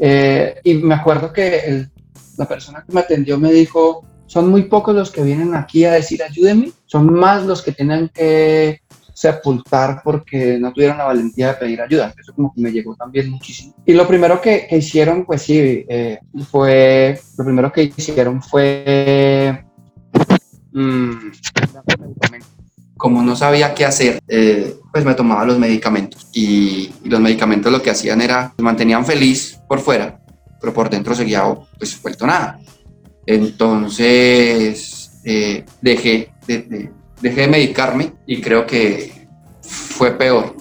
Eh, 0.00 0.60
y 0.62 0.74
me 0.74 0.94
acuerdo 0.94 1.32
que 1.32 1.88
la 2.36 2.46
persona 2.46 2.84
que 2.86 2.92
me 2.92 3.00
atendió 3.00 3.38
me 3.38 3.52
dijo, 3.52 4.04
son 4.30 4.48
muy 4.48 4.62
pocos 4.62 4.94
los 4.94 5.10
que 5.10 5.24
vienen 5.24 5.56
aquí 5.56 5.84
a 5.84 5.90
decir 5.90 6.22
ayúdenme, 6.22 6.70
son 6.86 7.12
más 7.12 7.44
los 7.44 7.62
que 7.62 7.72
tienen 7.72 8.08
que 8.14 8.80
sepultar 9.12 10.02
porque 10.04 10.56
no 10.56 10.72
tuvieron 10.72 10.98
la 10.98 11.04
valentía 11.06 11.48
de 11.48 11.54
pedir 11.54 11.80
ayuda. 11.80 12.14
Eso 12.16 12.32
como 12.32 12.54
que 12.54 12.60
me 12.60 12.70
llegó 12.70 12.94
también 12.94 13.28
muchísimo. 13.28 13.74
Y 13.84 13.92
lo 13.92 14.06
primero 14.06 14.40
que, 14.40 14.68
hicieron, 14.70 15.26
pues 15.26 15.42
sí, 15.42 15.84
eh, 15.88 16.20
fue, 16.48 17.20
lo 17.36 17.44
primero 17.44 17.72
que 17.72 17.82
hicieron 17.82 18.40
fue... 18.40 19.64
Mm, 20.70 21.32
como 22.96 23.24
no 23.24 23.34
sabía 23.34 23.74
qué 23.74 23.84
hacer, 23.84 24.20
eh, 24.28 24.76
pues 24.92 25.04
me 25.04 25.14
tomaba 25.14 25.44
los 25.44 25.58
medicamentos 25.58 26.28
y, 26.32 26.92
los 27.02 27.18
medicamentos 27.18 27.72
lo 27.72 27.82
que 27.82 27.90
hacían 27.90 28.20
era, 28.20 28.54
me 28.58 28.62
mantenían 28.62 29.04
feliz 29.04 29.58
por 29.66 29.80
fuera, 29.80 30.20
pero 30.60 30.72
por 30.72 30.88
dentro 30.88 31.16
seguía 31.16 31.42
pues 31.76 32.00
vuelto 32.00 32.28
nada. 32.28 32.60
Entonces 33.30 35.12
eh, 35.24 35.64
dejé 35.80 36.32
de, 36.48 36.90
dejé 37.20 37.40
de 37.42 37.46
medicarme 37.46 38.12
y 38.26 38.40
creo 38.40 38.66
que 38.66 39.28
fue 39.62 40.10
peor. 40.18 40.56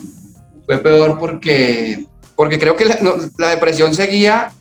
Fue 0.67 0.77
peor 0.77 1.17
porque, 1.17 2.05
porque 2.35 2.59
creo 2.59 2.75
que 2.75 2.85
la, 2.85 3.49
depresión 3.49 3.95
seguía, 3.95 4.51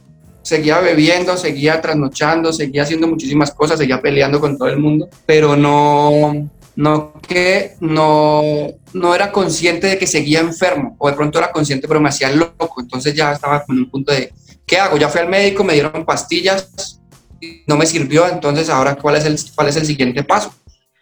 seguía 0.40 0.80
bebiendo, 0.80 1.36
seguía 1.36 1.82
trasnochando, 1.82 2.50
seguía 2.50 2.84
haciendo 2.84 3.08
muchísimas 3.08 3.50
cosas, 3.52 3.78
seguía 3.78 4.00
peleando 4.00 4.40
con 4.40 4.56
todo 4.56 4.68
el 4.68 4.78
mundo, 4.78 5.10
pero 5.26 5.54
no, 5.54 6.48
no 6.76 7.12
que 7.20 7.74
no, 7.80 8.42
no 8.94 9.14
era 9.14 9.30
consciente 9.30 9.86
de 9.86 9.98
que 9.98 10.06
seguía 10.06 10.40
enfermo, 10.40 10.96
o 10.98 11.10
de 11.10 11.14
pronto 11.14 11.38
era 11.38 11.52
consciente 11.52 11.86
pero 11.86 12.00
me 12.00 12.08
hacía 12.08 12.30
loco, 12.30 12.80
entonces 12.80 13.14
ya 13.14 13.32
estaba 13.32 13.62
con 13.64 13.76
un 13.76 13.90
punto 13.90 14.12
de, 14.12 14.32
¿qué 14.64 14.78
hago? 14.78 14.96
Ya 14.96 15.10
fui 15.10 15.20
al 15.20 15.28
médico, 15.28 15.62
me 15.62 15.74
dieron 15.74 16.06
pastillas, 16.06 16.97
no 17.66 17.76
me 17.76 17.86
sirvió, 17.86 18.28
entonces 18.28 18.68
ahora 18.68 18.96
cuál 18.96 19.16
es 19.16 19.24
el, 19.24 19.38
cuál 19.54 19.68
es 19.68 19.76
el 19.76 19.86
siguiente 19.86 20.22
paso. 20.24 20.52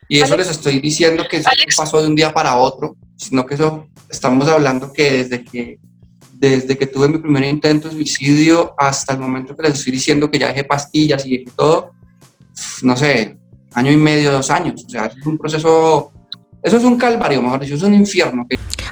Y 0.09 0.21
eso 0.21 0.37
les 0.37 0.49
estoy 0.49 0.79
diciendo 0.81 1.25
que 1.29 1.39
eso 1.39 1.51
no 1.51 1.77
pasó 1.77 2.01
de 2.01 2.09
un 2.09 2.15
día 2.15 2.33
para 2.33 2.57
otro, 2.57 2.97
sino 3.17 3.45
que 3.45 3.55
eso 3.55 3.89
estamos 4.09 4.47
hablando 4.49 4.93
que 4.93 5.11
desde 5.11 5.45
que 5.45 5.79
desde 6.39 6.77
que 6.77 6.87
tuve 6.87 7.09
mi 7.09 7.19
primer 7.19 7.45
intento 7.45 7.89
de 7.89 7.95
suicidio 7.95 8.75
hasta 8.77 9.15
el 9.15 9.19
momento 9.19 9.57
que 9.57 9.63
les 9.63 9.79
estoy 9.79 9.93
diciendo 9.93 10.31
que 10.31 10.39
ya 10.39 10.49
dejé 10.49 10.65
pastillas 10.65 11.25
y 11.27 11.39
dejé 11.39 11.51
todo, 11.57 11.93
no 12.83 12.97
sé, 12.97 13.39
año 13.73 13.91
y 13.91 13.97
medio, 13.97 14.33
dos 14.33 14.51
años. 14.51 14.85
O 14.87 14.89
sea, 14.89 15.07
es 15.07 15.27
un 15.27 15.39
proceso, 15.39 16.13
eso 16.67 16.79
es 16.79 16.85
un 16.85 16.99
calvario, 16.99 17.41
mejor 17.41 17.61
dicho, 17.61 17.77
es 17.77 17.83
un 17.85 17.95
infierno. 17.95 18.45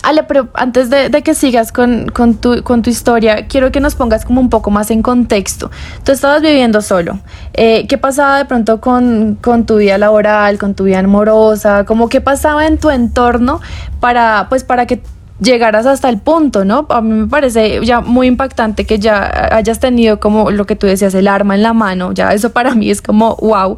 Ale, 0.05 0.23
pero 0.23 0.49
antes 0.55 0.91
de, 0.91 1.11
que 1.23 1.35
sigas 1.35 1.73
con, 1.73 2.07
con, 2.07 2.37
tu, 2.37 2.63
con, 2.63 2.83
tu, 2.83 2.91
historia, 2.91 3.49
quiero 3.49 3.73
que 3.73 3.81
nos 3.81 3.97
pongas 3.97 4.25
como 4.25 4.41
un 4.41 4.49
poco 4.49 4.71
más 4.71 4.93
en 4.93 5.03
contexto. 5.03 5.73
Tú 6.05 6.13
estabas 6.13 6.41
viviendo 6.41 6.83
solo. 6.83 7.19
Eh, 7.53 7.89
¿Qué 7.89 7.99
pasaba 7.99 8.39
de 8.39 8.45
pronto 8.45 8.81
con, 8.81 9.37
con, 9.43 9.67
tu 9.67 9.79
vida 9.79 9.99
laboral, 9.99 10.57
con 10.57 10.75
tu 10.75 10.85
vida 10.85 11.01
amorosa? 11.01 11.85
Como 11.85 12.09
qué 12.09 12.21
pasaba 12.21 12.65
en 12.69 12.79
tu 12.79 12.91
entorno 12.91 13.61
para, 13.99 14.47
pues, 14.49 14.63
para 14.63 14.87
que 14.87 15.03
llegaras 15.41 15.85
hasta 15.87 16.09
el 16.09 16.19
punto, 16.19 16.65
¿no? 16.65 16.87
A 16.91 17.01
mí 17.01 17.13
me 17.13 17.27
parece 17.27 17.85
ya 17.85 18.01
muy 18.01 18.29
impactante 18.29 18.85
que 18.85 19.01
ya 19.01 19.49
hayas 19.51 19.81
tenido 19.81 20.21
como 20.21 20.53
lo 20.53 20.65
que 20.65 20.77
tú 20.77 20.87
decías, 20.87 21.13
el 21.15 21.27
arma 21.27 21.57
en 21.57 21.63
la 21.63 21.73
mano, 21.73 22.13
ya 22.13 22.33
eso 22.33 22.53
para 22.53 22.75
mí 22.77 22.89
es 22.89 23.03
como 23.03 23.35
wow. 23.37 23.77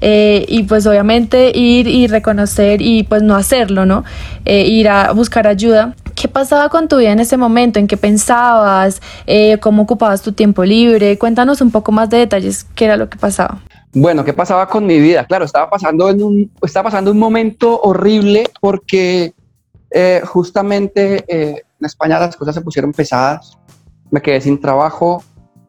Eh, 0.00 0.44
y 0.48 0.62
pues 0.64 0.86
obviamente 0.86 1.50
ir 1.56 1.86
y 1.88 2.06
reconocer 2.06 2.80
y 2.80 3.02
pues 3.02 3.22
no 3.22 3.34
hacerlo, 3.34 3.84
¿no? 3.86 4.04
Eh, 4.44 4.66
ir 4.66 4.88
a 4.88 5.12
buscar 5.12 5.46
ayuda. 5.46 5.94
¿Qué 6.14 6.28
pasaba 6.28 6.68
con 6.68 6.88
tu 6.88 6.98
vida 6.98 7.12
en 7.12 7.20
ese 7.20 7.36
momento? 7.36 7.78
¿En 7.78 7.86
qué 7.86 7.96
pensabas? 7.96 9.00
Eh, 9.26 9.58
¿Cómo 9.58 9.82
ocupabas 9.82 10.22
tu 10.22 10.32
tiempo 10.32 10.64
libre? 10.64 11.18
Cuéntanos 11.18 11.60
un 11.60 11.70
poco 11.70 11.92
más 11.92 12.10
de 12.10 12.18
detalles, 12.18 12.66
qué 12.74 12.86
era 12.86 12.96
lo 12.96 13.08
que 13.08 13.18
pasaba. 13.18 13.60
Bueno, 13.92 14.24
¿qué 14.24 14.32
pasaba 14.32 14.68
con 14.68 14.84
mi 14.86 15.00
vida? 15.00 15.24
Claro, 15.24 15.44
estaba 15.44 15.70
pasando, 15.70 16.10
en 16.10 16.22
un, 16.22 16.50
estaba 16.62 16.84
pasando 16.84 17.10
un 17.10 17.18
momento 17.18 17.80
horrible 17.80 18.44
porque 18.60 19.32
justamente 20.24 21.24
en 21.26 21.56
España 21.80 22.20
las 22.20 22.36
cosas 22.36 22.54
se 22.54 22.60
pusieron 22.60 22.92
pesadas 22.92 23.58
me 24.10 24.22
quedé 24.22 24.40
sin 24.40 24.60
trabajo, 24.60 25.22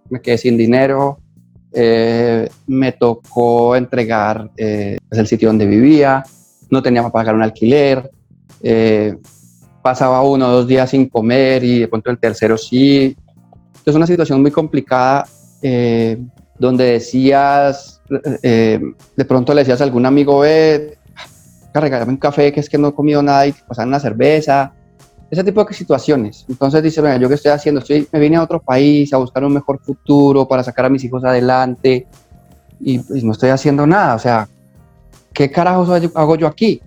me 0.10 0.22
quedé 0.22 0.38
sin 0.38 0.58
dinero, 0.58 1.20
eh, 1.72 2.50
me 2.68 2.92
tocó 2.94 3.76
entregar 3.76 4.50
eh, 4.58 4.98
pues, 5.08 5.20
el 5.20 5.28
sitio 5.28 5.50
donde 5.50 5.66
vivía, 5.66 6.24
no 6.70 6.82
tenía 6.82 7.02
para 7.02 7.14
pagar 7.14 7.36
un 7.36 7.44
alquiler, 7.44 8.10
eh, 8.62 9.16
pasaba 9.82 10.22
uno 10.24 10.48
o 10.48 10.52
dos 10.52 10.68
días 10.68 10.90
sin 10.90 11.08
comer 11.08 11.64
y 11.64 11.80
de 11.80 11.88
pronto 11.88 12.10
el 12.10 12.20
tercero 12.20 12.58
sí. 12.58 13.16
Es 13.86 13.96
una 13.96 14.08
situación 14.08 14.42
muy 14.42 14.52
complicada 14.52 15.28
donde 16.58 16.84
decías, 16.86 18.02
de 18.10 19.26
pronto 19.28 19.54
le 19.54 19.62
decías 19.62 19.82
a 19.82 19.84
algún 19.84 20.06
amigo, 20.06 20.40
ve, 20.40 20.98
regálame 21.74 22.12
un 22.12 22.18
café 22.18 22.52
que 22.52 22.60
es 22.60 22.70
que 22.70 22.78
no 22.78 22.90
he 22.90 22.94
comido 22.94 23.22
nada 23.24 23.48
y 23.48 23.54
pasan 23.68 23.88
una 23.88 24.00
cerveza, 24.00 24.74
ese 25.30 25.44
tipo 25.44 25.64
de 25.64 25.74
situaciones. 25.74 26.46
Entonces 26.50 26.82
dice, 26.82 27.02
venga, 27.02 27.18
¿yo 27.18 27.28
qué 27.28 27.36
estoy 27.36 27.52
haciendo? 27.52 27.82
Estoy, 27.82 28.08
me 28.12 28.20
vine 28.20 28.38
a 28.38 28.44
otro 28.44 28.60
país 28.60 29.14
a 29.14 29.18
buscar 29.18 29.44
un 29.44 29.54
mejor 29.54 29.80
futuro 29.80 30.48
para 30.48 30.64
sacar 30.64 30.86
a 30.86 30.90
mis 30.90 31.04
hijos 31.04 31.24
adelante 31.24 32.08
y, 32.80 32.98
no 32.98 33.32
estoy 33.32 33.50
haciendo 33.50 33.86
nada. 33.86 34.16
O 34.16 34.20
sea, 34.20 34.48
¿qué 35.34 35.52
carajos 35.52 35.90
hago 36.16 36.36
yo 36.36 36.48
aquí? 36.48 36.82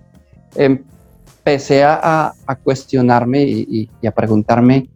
Empecé 0.55 1.83
a, 1.83 2.33
a 2.45 2.55
cuestionarme 2.55 3.43
y, 3.43 3.89
a 4.05 4.11
preguntarme, 4.11 4.89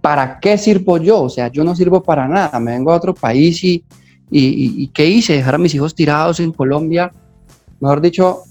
¿para 0.00 0.40
qué 0.40 0.58
sirvo 0.58 0.98
yo? 0.98 1.22
O 1.22 1.28
sea, 1.28 1.48
yo 1.48 1.62
no 1.62 1.76
sirvo 1.76 2.02
para 2.02 2.26
nada. 2.26 2.58
Me 2.58 2.72
vengo 2.72 2.92
a 2.92 2.96
otro 2.96 3.14
país 3.14 3.62
y, 3.62 3.84
y, 4.30 4.88
¿qué 4.88 5.06
hice? 5.06 5.34
Dejar 5.34 5.54
a 5.54 5.58
mis 5.58 5.74
hijos 5.74 5.94
tirados 5.94 6.40
en 6.40 6.52
Colombia. 6.52 7.12
Mejor 7.78 8.00
dicho, 8.00 8.42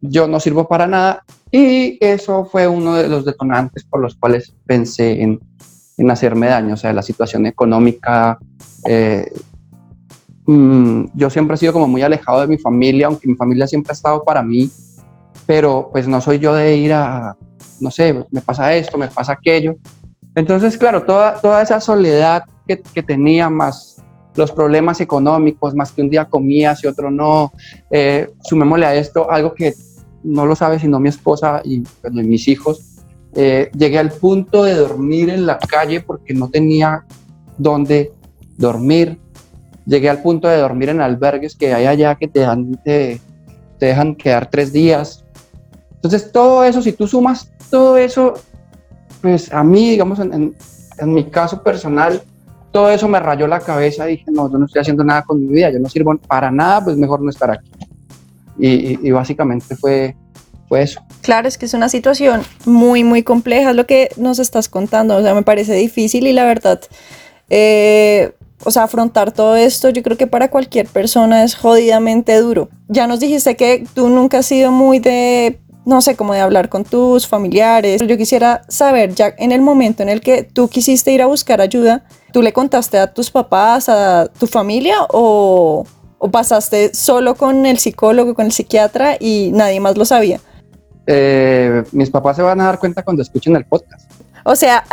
yo 0.00 0.26
no 0.26 0.40
sirvo 0.40 0.68
para 0.68 0.86
nada 0.86 1.24
y 1.50 1.98
eso 2.00 2.44
fue 2.44 2.68
uno 2.68 2.94
de 2.94 3.08
los 3.08 3.24
detonantes 3.24 3.84
por 3.84 4.00
los 4.00 4.14
cuales 4.16 4.54
pensé 4.66 5.22
en, 5.22 5.40
en 5.96 6.10
hacerme 6.10 6.48
daño, 6.48 6.74
o 6.74 6.76
sea, 6.76 6.92
la 6.92 7.02
situación 7.02 7.46
económica. 7.46 8.38
Eh, 8.84 9.30
mm, 10.46 11.06
yo 11.14 11.30
siempre 11.30 11.54
he 11.54 11.58
sido 11.58 11.72
como 11.72 11.88
muy 11.88 12.02
alejado 12.02 12.42
de 12.42 12.48
mi 12.48 12.58
familia, 12.58 13.06
aunque 13.06 13.28
mi 13.28 13.34
familia 13.34 13.66
siempre 13.66 13.92
ha 13.92 13.94
estado 13.94 14.22
para 14.24 14.42
mí, 14.42 14.70
pero 15.46 15.88
pues 15.90 16.06
no 16.06 16.20
soy 16.20 16.38
yo 16.38 16.54
de 16.54 16.76
ir 16.76 16.92
a, 16.92 17.36
no 17.80 17.90
sé, 17.90 18.24
me 18.30 18.40
pasa 18.40 18.74
esto, 18.74 18.98
me 18.98 19.08
pasa 19.08 19.32
aquello. 19.32 19.76
Entonces, 20.34 20.76
claro, 20.76 21.04
toda, 21.04 21.40
toda 21.40 21.62
esa 21.62 21.80
soledad 21.80 22.44
que, 22.66 22.80
que 22.80 23.02
tenía 23.02 23.48
más 23.48 23.98
los 24.38 24.52
problemas 24.52 25.00
económicos, 25.00 25.74
más 25.74 25.90
que 25.92 26.00
un 26.00 26.10
día 26.10 26.26
comías 26.26 26.82
y 26.84 26.86
otro 26.86 27.10
no, 27.10 27.52
eh, 27.90 28.30
sumémosle 28.42 28.86
a 28.86 28.94
esto 28.94 29.30
algo 29.30 29.52
que 29.52 29.74
no 30.22 30.46
lo 30.46 30.54
sabe 30.54 30.78
sino 30.78 31.00
mi 31.00 31.08
esposa 31.08 31.62
y 31.64 31.82
mis 32.10 32.48
hijos, 32.48 32.98
eh, 33.34 33.70
llegué 33.76 33.98
al 33.98 34.10
punto 34.10 34.64
de 34.64 34.74
dormir 34.74 35.30
en 35.30 35.46
la 35.46 35.58
calle 35.58 36.00
porque 36.00 36.34
no 36.34 36.48
tenía 36.48 37.04
dónde 37.56 38.12
dormir. 38.56 39.18
Llegué 39.86 40.10
al 40.10 40.22
punto 40.22 40.48
de 40.48 40.58
dormir 40.58 40.90
en 40.90 41.00
albergues 41.00 41.54
que 41.54 41.72
hay 41.72 41.86
allá 41.86 42.14
que 42.16 42.28
te, 42.28 43.20
dejan 43.78 44.14
quedar 44.16 44.50
tres 44.50 44.72
días. 44.72 45.24
Entonces, 45.94 46.30
todo 46.32 46.64
eso, 46.64 46.82
si 46.82 46.92
tú 46.92 47.06
sumas 47.06 47.50
todo 47.70 47.96
eso, 47.96 48.34
pues 49.22 49.52
a 49.52 49.64
mí, 49.64 49.90
digamos, 49.90 50.18
en, 50.18 50.54
en, 50.98 51.14
mi 51.14 51.24
caso 51.24 51.62
personal, 51.62 52.22
todo 52.70 52.90
eso 52.90 53.08
me 53.08 53.18
rayó 53.18 53.46
la 53.46 53.60
cabeza 53.60 54.08
y 54.08 54.16
dije, 54.16 54.30
no, 54.30 54.50
yo 54.50 54.58
no 54.58 54.66
estoy 54.66 54.80
haciendo 54.80 55.04
nada 55.04 55.22
con 55.22 55.40
mi 55.40 55.52
vida, 55.52 55.70
yo 55.70 55.78
no 55.78 55.88
sirvo 55.88 56.16
para 56.18 56.50
nada, 56.50 56.84
pues 56.84 56.96
mejor 56.96 57.20
no 57.20 57.30
estar 57.30 57.50
aquí. 57.50 57.70
Y, 58.58 59.10
básicamente 59.10 59.76
fue, 59.76 60.16
fue 60.68 60.82
eso. 60.82 61.00
Claro, 61.22 61.48
es 61.48 61.58
que 61.58 61.66
es 61.66 61.74
una 61.74 61.88
situación 61.88 62.42
muy, 62.64 63.04
muy 63.04 63.22
compleja 63.22 63.72
lo 63.72 63.86
que 63.86 64.10
nos 64.16 64.38
estás 64.38 64.68
contando. 64.68 65.16
O 65.16 65.22
sea, 65.22 65.34
me 65.34 65.42
parece 65.42 65.74
difícil 65.74 66.26
y 66.26 66.32
la 66.32 66.44
verdad, 66.44 66.80
eh, 67.50 68.32
o 68.64 68.70
sea, 68.70 68.84
afrontar 68.84 69.32
todo 69.32 69.56
esto, 69.56 69.88
yo 69.90 70.02
creo 70.02 70.16
que 70.16 70.26
para 70.26 70.50
cualquier 70.50 70.86
persona 70.86 71.44
es 71.44 71.54
jodidamente 71.54 72.36
duro. 72.40 72.68
Ya 72.88 73.06
nos 73.06 73.20
dijiste 73.20 73.56
que 73.56 73.86
tú 73.94 74.08
nunca 74.08 74.38
has 74.38 74.46
sido 74.46 74.72
muy 74.72 74.98
de, 74.98 75.60
no 75.84 76.00
sé, 76.00 76.16
como 76.16 76.34
de 76.34 76.40
hablar 76.40 76.68
con 76.68 76.84
tus 76.84 77.26
familiares. 77.26 78.02
Yo 78.04 78.16
quisiera 78.16 78.62
saber, 78.68 79.14
ya 79.14 79.34
en 79.38 79.52
el 79.52 79.60
momento 79.60 80.02
en 80.02 80.08
el 80.08 80.20
que 80.20 80.42
tú 80.42 80.68
quisiste 80.68 81.12
ir 81.12 81.22
a 81.22 81.26
buscar 81.26 81.60
ayuda, 81.60 82.04
¿tú 82.32 82.42
le 82.42 82.52
contaste 82.52 82.98
a 82.98 83.12
tus 83.12 83.30
papás, 83.30 83.88
a 83.88 84.26
tu 84.38 84.46
familia 84.46 84.96
o, 85.10 85.86
¿O 86.18 86.30
pasaste 86.30 86.92
solo 86.94 87.34
con 87.36 87.64
el 87.64 87.78
psicólogo, 87.78 88.34
con 88.34 88.46
el 88.46 88.52
psiquiatra 88.52 89.16
y 89.20 89.50
nadie 89.54 89.80
más 89.80 89.96
lo 89.96 90.04
sabía? 90.04 90.40
Eh, 91.06 91.84
mis 91.92 92.10
papás 92.10 92.36
se 92.36 92.42
van 92.42 92.60
a 92.60 92.64
dar 92.64 92.78
cuenta 92.78 93.02
cuando 93.02 93.22
escuchen 93.22 93.56
el 93.56 93.64
podcast. 93.64 94.10
O 94.44 94.56
sea, 94.56 94.84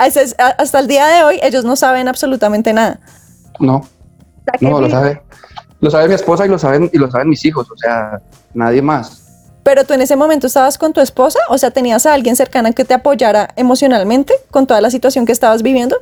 hasta 0.58 0.80
el 0.80 0.88
día 0.88 1.08
de 1.08 1.24
hoy 1.24 1.40
ellos 1.42 1.66
no 1.66 1.76
saben 1.76 2.08
absolutamente 2.08 2.74
nada. 2.74 3.00
No, 3.60 3.88
no, 4.62 4.82
lo 4.82 4.90
sabe. 4.90 5.22
Lo 5.80 5.90
sabe 5.90 6.08
mi 6.08 6.14
esposa 6.14 6.46
y 6.46 6.50
lo 6.50 6.60
saben, 6.60 6.90
y 6.94 6.98
lo 6.98 7.10
saben 7.10 7.30
mis 7.30 7.44
hijos, 7.46 7.70
o 7.72 7.78
sea, 7.78 8.22
nadie 8.54 8.82
más. 8.82 9.24
Pero 9.64 9.84
tú 9.84 9.94
en 9.94 10.02
ese 10.02 10.16
momento 10.16 10.48
estabas 10.48 10.78
con 10.78 10.94
tu 10.94 11.02
esposa, 11.02 11.40
o 11.50 11.58
sea, 11.58 11.72
tenías 11.72 12.06
a 12.06 12.14
alguien 12.14 12.36
cercana 12.36 12.72
que 12.72 12.86
te 12.86 12.94
apoyara 12.94 13.50
emocionalmente 13.56 14.34
con 14.52 14.68
toda 14.68 14.80
la 14.80 14.92
situación 14.92 15.26
que 15.26 15.32
estabas 15.32 15.64
viviendo. 15.64 15.98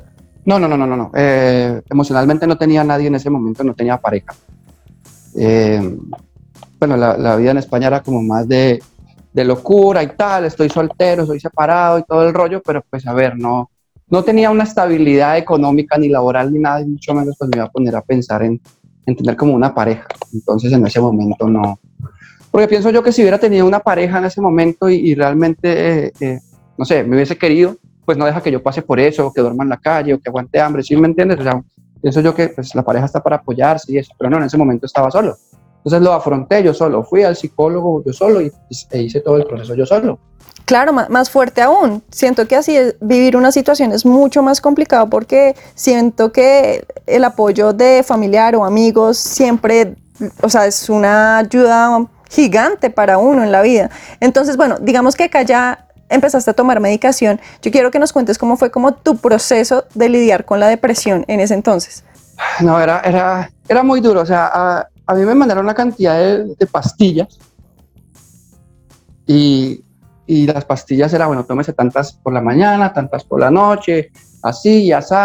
No, 0.46 0.60
no, 0.60 0.68
no, 0.68 0.76
no, 0.76 0.86
no. 0.86 1.12
Eh, 1.16 1.82
emocionalmente 1.90 2.46
no 2.46 2.58
tenía 2.58 2.84
nadie 2.84 3.08
en 3.08 3.16
ese 3.16 3.30
momento, 3.30 3.64
no 3.64 3.74
tenía 3.74 3.98
pareja. 3.98 4.34
Eh, 5.36 5.98
bueno, 6.80 6.98
la, 6.98 7.36
vida 7.38 7.52
en 7.52 7.58
España 7.58 7.88
era 7.88 8.02
como 8.02 8.22
más 8.22 8.48
de, 8.48 8.82
locura 9.34 10.04
y 10.04 10.08
tal, 10.08 10.46
estoy 10.46 10.70
soltero, 10.70 11.26
soy 11.26 11.40
separado 11.40 12.00
y 12.00 12.04
todo 12.04 12.28
el 12.28 12.34
rollo, 12.34 12.62
pero 12.62 12.84
pues 12.90 13.08
a 13.08 13.14
ver, 13.14 13.38
no, 13.38 13.72
no 14.10 14.24
tenía 14.24 14.52
una 14.52 14.64
estabilidad 14.64 15.38
económica 15.38 15.98
ni 15.98 16.10
laboral 16.10 16.52
ni 16.52 16.60
nada, 16.60 16.82
y 16.82 16.86
mucho 16.86 17.14
menos 17.14 17.36
pues 17.38 17.50
me 17.50 17.58
iba 17.58 17.66
a 17.66 17.72
poner 17.72 17.96
a 17.96 18.02
pensar 18.02 18.44
en, 18.44 18.62
tener 19.06 19.36
como 19.36 19.54
una 19.54 19.74
pareja. 19.74 20.06
Entonces 20.34 20.72
en 20.74 20.86
ese 20.86 21.00
momento 21.00 21.48
no. 21.48 21.80
Porque 22.52 22.68
pienso 22.68 22.90
yo 22.92 23.02
que 23.02 23.12
si 23.12 23.22
hubiera 23.22 23.40
tenido 23.40 23.66
una 23.66 23.80
pareja 23.80 24.20
en 24.20 24.26
ese 24.26 24.42
momento 24.42 24.90
y, 24.90 25.16
realmente, 25.16 26.08
eh, 26.08 26.14
eh, 26.20 26.40
no 26.78 26.86
sé, 26.86 27.04
me 27.04 27.16
hubiese 27.16 27.38
querido, 27.38 27.78
pues 28.06 28.18
no 28.18 28.26
deja 28.26 28.42
que 28.42 28.52
yo 28.52 28.62
pase 28.62 28.82
por 28.82 29.00
eso, 29.00 29.28
o 29.28 29.34
que 29.34 29.42
duerma 29.42 29.64
en 29.64 29.70
la 29.70 29.78
calle, 29.78 30.14
o 30.14 30.20
que 30.20 30.30
aguante 30.30 30.60
hambre, 30.60 30.84
¿sí 30.84 30.96
me 30.96 31.08
entiendes? 31.08 31.40
O 31.40 31.44
sea, 31.44 31.64
pienso 32.04 32.20
yo 32.20 32.36
que 32.36 32.50
pues, 32.50 32.76
la 32.76 32.84
pareja 32.84 33.06
está 33.06 33.24
para 33.24 33.38
apoyarse 33.38 33.94
y 33.94 33.98
eso, 33.98 34.14
pero 34.20 34.30
no, 34.30 34.38
en 34.38 34.44
ese 34.44 34.58
momento 34.58 34.86
estaba 34.86 35.10
solo. 35.10 35.38
Entonces 35.78 36.02
lo 36.02 36.14
afronté 36.14 36.62
yo 36.62 36.74
solo, 36.74 37.04
fui 37.04 37.24
al 37.24 37.36
psicólogo 37.36 38.04
yo 38.06 38.14
solo 38.14 38.42
y, 38.42 38.52
e 38.92 39.02
hice 39.02 39.22
todo 39.22 39.38
el 39.38 39.46
proceso 39.46 39.74
yo 39.74 39.86
solo. 39.86 40.20
Claro, 40.66 40.94
más 40.94 41.30
fuerte 41.30 41.62
aún. 41.62 42.04
Siento 42.10 42.48
que 42.48 42.56
así 42.56 42.78
vivir 43.02 43.36
una 43.36 43.52
situación 43.52 43.92
es 43.92 44.06
mucho 44.06 44.44
más 44.44 44.62
complicado 44.62 45.10
porque 45.10 45.56
siento 45.76 46.32
que 46.32 46.86
el 47.06 47.24
apoyo 47.24 47.74
de 47.74 48.04
familiar 48.04 48.56
o 48.56 48.64
amigos 48.64 49.18
siempre, 49.18 49.96
o 50.42 50.50
sea, 50.50 50.66
es 50.66 50.90
una 50.90 51.40
ayuda 51.40 52.06
gigante 52.30 52.90
para 52.90 53.18
uno 53.18 53.44
en 53.44 53.52
la 53.52 53.62
vida. 53.62 53.90
Entonces, 54.20 54.58
bueno, 54.58 54.78
digamos 54.82 55.16
que 55.16 55.26
acá 55.26 55.42
ya 55.44 55.88
empezaste 56.14 56.52
a 56.52 56.54
tomar 56.54 56.80
medicación, 56.80 57.40
yo 57.62 57.72
quiero 57.72 57.92
que 57.92 58.00
nos 58.00 58.14
cuentes 58.14 58.38
cómo 58.38 58.58
fue 58.58 58.72
como 58.72 58.94
tu 58.94 59.18
proceso 59.18 59.86
de 59.94 60.10
lidiar 60.10 60.46
con 60.46 60.60
la 60.60 60.68
depresión 60.68 61.26
en 61.28 61.40
ese 61.40 61.54
entonces. 61.54 62.04
No, 62.62 62.80
era, 62.80 63.02
era, 63.02 63.52
era 63.68 63.84
muy 63.84 64.02
duro. 64.02 64.22
O 64.22 64.26
sea, 64.26 64.50
a, 64.54 64.88
a 65.06 65.14
mí 65.16 65.26
me 65.26 65.36
mandaron 65.36 65.66
una 65.66 65.74
cantidad 65.74 66.18
de, 66.18 66.68
pastillas 66.68 67.40
y, 69.26 69.84
y, 70.26 70.48
las 70.48 70.66
pastillas 70.66 71.14
era, 71.14 71.28
bueno, 71.28 71.44
tómese 71.46 71.74
tantas 71.74 72.14
por 72.14 72.34
la 72.34 72.42
mañana, 72.42 72.94
tantas 72.94 73.24
por 73.24 73.40
la 73.40 73.52
noche, 73.52 74.12
así 74.42 74.84
y 74.84 74.92
así, 74.92 75.16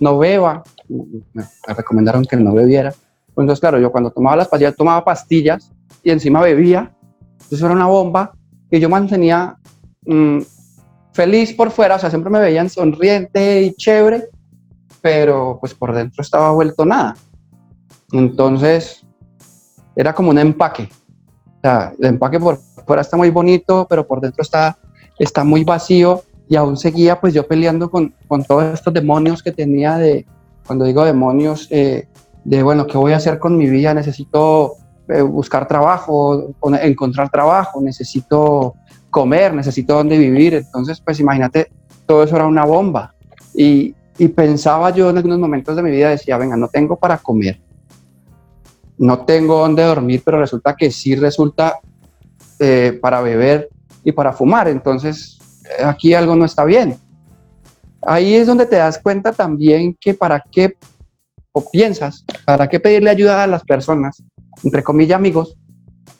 no 0.00 0.18
beba. 0.18 0.62
Me, 0.88 1.44
recomendaron 1.66 2.24
que 2.24 2.36
no 2.36 2.52
bebiera. 2.54 2.94
Entonces, 3.28 3.60
claro, 3.60 3.78
yo 3.78 3.92
cuando 3.92 4.10
tomaba 4.10 4.36
las 4.36 4.48
pastillas, 4.48 4.76
tomaba 4.76 5.04
pastillas 5.04 5.72
y 6.02 6.10
encima 6.10 6.40
bebía. 6.40 6.92
Entonces 7.32 7.62
era 7.62 7.72
una 7.72 7.86
bomba 7.86 8.32
que 8.70 8.80
yo 8.80 8.88
mantenía 8.88 9.56
Mm, 10.08 10.40
feliz 11.12 11.52
por 11.52 11.70
fuera, 11.70 11.96
o 11.96 11.98
sea, 11.98 12.08
siempre 12.08 12.30
me 12.30 12.40
veían 12.40 12.70
sonriente 12.70 13.62
y 13.62 13.74
chévere, 13.74 14.30
pero 15.02 15.58
pues 15.60 15.74
por 15.74 15.94
dentro 15.94 16.22
estaba 16.22 16.50
vuelto 16.52 16.86
nada. 16.86 17.14
Entonces, 18.12 19.06
era 19.94 20.14
como 20.14 20.30
un 20.30 20.38
empaque. 20.38 20.88
O 21.44 21.60
sea, 21.60 21.92
el 21.98 22.06
empaque 22.06 22.40
por 22.40 22.58
fuera 22.86 23.02
está 23.02 23.18
muy 23.18 23.28
bonito, 23.28 23.86
pero 23.88 24.06
por 24.06 24.22
dentro 24.22 24.40
está, 24.40 24.78
está 25.18 25.44
muy 25.44 25.62
vacío 25.62 26.22
y 26.48 26.56
aún 26.56 26.78
seguía 26.78 27.20
pues 27.20 27.34
yo 27.34 27.46
peleando 27.46 27.90
con, 27.90 28.14
con 28.26 28.42
todos 28.44 28.64
estos 28.72 28.94
demonios 28.94 29.42
que 29.42 29.52
tenía 29.52 29.98
de, 29.98 30.24
cuando 30.66 30.86
digo 30.86 31.04
demonios, 31.04 31.68
eh, 31.70 32.08
de 32.44 32.62
bueno, 32.62 32.86
¿qué 32.86 32.96
voy 32.96 33.12
a 33.12 33.16
hacer 33.16 33.38
con 33.38 33.58
mi 33.58 33.68
vida? 33.68 33.92
Necesito 33.92 34.76
eh, 35.08 35.20
buscar 35.20 35.68
trabajo, 35.68 36.54
encontrar 36.80 37.28
trabajo, 37.28 37.82
necesito 37.82 38.74
comer, 39.18 39.52
necesito 39.52 39.94
dónde 39.94 40.16
vivir. 40.16 40.54
Entonces, 40.54 41.00
pues 41.00 41.18
imagínate, 41.18 41.72
todo 42.06 42.22
eso 42.22 42.36
era 42.36 42.46
una 42.46 42.64
bomba. 42.64 43.16
Y, 43.52 43.92
y 44.16 44.28
pensaba 44.28 44.90
yo 44.90 45.10
en 45.10 45.16
algunos 45.16 45.40
momentos 45.40 45.74
de 45.74 45.82
mi 45.82 45.90
vida, 45.90 46.10
decía, 46.10 46.38
venga, 46.38 46.56
no 46.56 46.68
tengo 46.68 46.94
para 46.94 47.18
comer, 47.18 47.60
no 48.96 49.24
tengo 49.24 49.58
dónde 49.58 49.82
dormir, 49.82 50.22
pero 50.24 50.38
resulta 50.38 50.76
que 50.76 50.92
sí 50.92 51.16
resulta 51.16 51.80
eh, 52.60 52.96
para 53.02 53.20
beber 53.20 53.68
y 54.04 54.12
para 54.12 54.32
fumar. 54.32 54.68
Entonces, 54.68 55.36
aquí 55.84 56.14
algo 56.14 56.36
no 56.36 56.44
está 56.44 56.64
bien. 56.64 56.96
ahí 58.02 58.36
es 58.36 58.46
donde 58.46 58.66
te 58.66 58.76
das 58.76 59.00
cuenta 59.00 59.32
también 59.32 59.96
que 60.00 60.14
para 60.14 60.44
qué, 60.52 60.76
o 61.50 61.68
piensas, 61.68 62.24
para 62.44 62.68
qué 62.68 62.78
pedirle 62.78 63.10
ayuda 63.10 63.42
a 63.42 63.48
las 63.48 63.64
personas, 63.64 64.22
entre 64.62 64.84
comillas 64.84 65.16
amigos, 65.16 65.57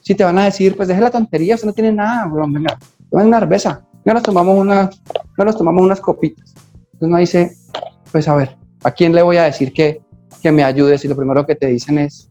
si 0.09 0.15
te 0.15 0.23
van 0.23 0.39
a 0.39 0.45
decir, 0.45 0.75
pues 0.75 0.87
deje 0.87 1.01
la 1.01 1.11
tontería, 1.11 1.53
eso 1.53 1.67
no 1.67 1.73
tiene 1.73 1.91
nada, 1.91 2.25
bro, 2.25 2.43
venga, 2.49 2.79
tomen 3.11 3.27
una 3.27 3.37
cerveza, 3.41 3.83
ya 4.03 4.11
nos 4.11 4.23
tomamos 4.23 4.57
una, 4.57 4.89
ya 5.37 5.45
nos 5.45 5.55
tomamos 5.55 5.83
unas 5.83 6.01
copitas. 6.01 6.49
Entonces 6.93 7.01
uno 7.01 7.17
dice, 7.19 7.51
pues 8.11 8.27
a 8.27 8.35
ver, 8.35 8.57
¿a 8.83 8.89
quién 8.89 9.13
le 9.13 9.21
voy 9.21 9.37
a 9.37 9.43
decir 9.43 9.71
que, 9.71 10.01
que 10.41 10.51
me 10.51 10.63
ayude 10.63 10.97
si 10.97 11.07
lo 11.07 11.15
primero 11.15 11.45
que 11.45 11.53
te 11.53 11.67
dicen 11.67 11.99
es, 11.99 12.27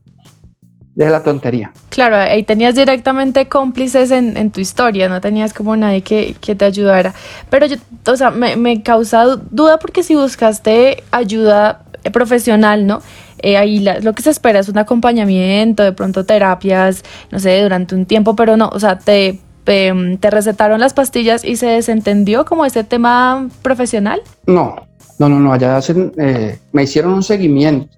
deje 0.96 1.08
la 1.08 1.22
tontería? 1.22 1.70
Claro, 1.90 2.16
ahí 2.16 2.42
tenías 2.42 2.74
directamente 2.74 3.46
cómplices 3.46 4.10
en, 4.10 4.36
en 4.36 4.50
tu 4.50 4.60
historia, 4.60 5.08
no 5.08 5.20
tenías 5.20 5.54
como 5.54 5.76
nadie 5.76 6.02
que, 6.02 6.34
que 6.40 6.56
te 6.56 6.64
ayudara. 6.64 7.14
Pero 7.48 7.66
yo, 7.66 7.76
o 8.08 8.16
sea, 8.16 8.32
me, 8.32 8.56
me 8.56 8.82
causa 8.82 9.24
duda 9.52 9.78
porque 9.78 10.02
si 10.02 10.16
buscaste 10.16 11.04
ayuda 11.12 11.84
profesional, 12.12 12.88
¿no? 12.88 13.02
Eh, 13.42 13.56
ahí 13.56 13.80
lo 13.80 14.12
que 14.12 14.22
se 14.22 14.30
espera 14.30 14.60
es 14.60 14.68
un 14.68 14.78
acompañamiento, 14.78 15.82
de 15.82 15.92
pronto 15.92 16.24
terapias, 16.24 17.02
no 17.30 17.38
sé, 17.38 17.62
durante 17.62 17.94
un 17.94 18.06
tiempo, 18.06 18.34
pero 18.36 18.56
no, 18.56 18.68
o 18.68 18.80
sea, 18.80 18.98
te, 18.98 19.40
te 19.64 20.30
recetaron 20.30 20.80
las 20.80 20.94
pastillas 20.94 21.44
y 21.44 21.56
se 21.56 21.66
desentendió 21.66 22.44
como 22.44 22.64
ese 22.64 22.84
tema 22.84 23.48
profesional. 23.62 24.22
No, 24.46 24.76
no, 25.18 25.28
no, 25.28 25.40
no, 25.40 25.52
allá 25.52 25.76
hacen, 25.76 26.12
eh, 26.16 26.58
me 26.72 26.84
hicieron 26.84 27.12
un 27.12 27.22
seguimiento, 27.22 27.88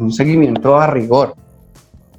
un 0.00 0.12
seguimiento 0.12 0.78
a 0.78 0.86
rigor. 0.86 1.34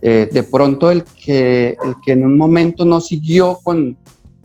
Eh, 0.02 0.30
de 0.32 0.44
pronto 0.44 0.92
el 0.92 1.04
que, 1.04 1.78
el 1.84 1.96
que 2.04 2.14
en 2.14 2.26
un 2.26 2.38
momento 2.38 2.86
no 2.86 3.02
siguió 3.02 3.60
con, 3.62 3.98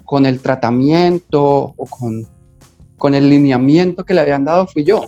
con 0.05 0.27
el 0.27 0.41
tratamiento 0.41 1.75
o 1.77 1.87
con, 1.87 2.27
con 2.97 3.15
el 3.15 3.31
lineamiento 3.31 4.05
que 4.05 4.15
le 4.15 4.21
habían 4.21 4.45
dado 4.45 4.67
fui 4.67 4.83
yo. 4.83 5.05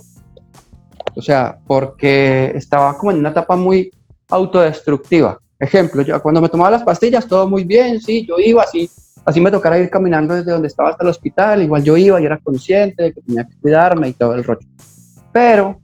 O 1.17 1.21
sea, 1.21 1.57
porque 1.65 2.51
estaba 2.55 2.95
como 2.97 3.11
en 3.11 3.17
una 3.19 3.29
etapa 3.29 3.55
muy 3.55 3.91
autodestructiva. 4.29 5.39
Ejemplo, 5.59 6.03
yo 6.03 6.21
cuando 6.21 6.41
me 6.41 6.49
tomaba 6.49 6.71
las 6.71 6.83
pastillas, 6.83 7.27
todo 7.27 7.49
muy 7.49 7.63
bien, 7.63 7.99
sí, 7.99 8.25
yo 8.27 8.35
iba 8.37 8.61
así, 8.61 8.89
así 9.25 9.41
me 9.41 9.49
tocara 9.49 9.79
ir 9.79 9.89
caminando 9.89 10.35
desde 10.35 10.51
donde 10.51 10.67
estaba 10.67 10.89
hasta 10.89 11.03
el 11.03 11.09
hospital, 11.09 11.63
igual 11.63 11.83
yo 11.83 11.97
iba 11.97 12.21
y 12.21 12.25
era 12.25 12.37
consciente 12.37 13.03
de 13.03 13.13
que 13.13 13.21
tenía 13.21 13.45
que 13.45 13.55
cuidarme 13.59 14.09
y 14.09 14.13
todo 14.13 14.35
el 14.35 14.43
rollo. 14.43 14.67
Pero 15.33 15.81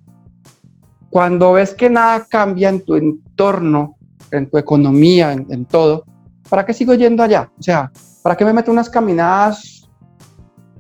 cuando 1.10 1.54
ves 1.54 1.74
que 1.74 1.90
nada 1.90 2.26
cambia 2.30 2.70
en 2.70 2.82
tu 2.82 2.96
entorno, 2.96 3.98
en 4.30 4.50
tu 4.50 4.60
economía, 4.60 5.34
en, 5.34 5.48
en 5.50 5.66
todo, 5.66 6.06
¿para 6.48 6.64
qué 6.64 6.74
sigo 6.74 6.94
yendo 6.94 7.24
allá? 7.24 7.50
O 7.58 7.64
sea, 7.64 7.92
¿para 8.22 8.38
qué 8.38 8.46
me 8.46 8.54
meto 8.54 8.72
unas 8.72 8.90
caminadas 8.90 9.90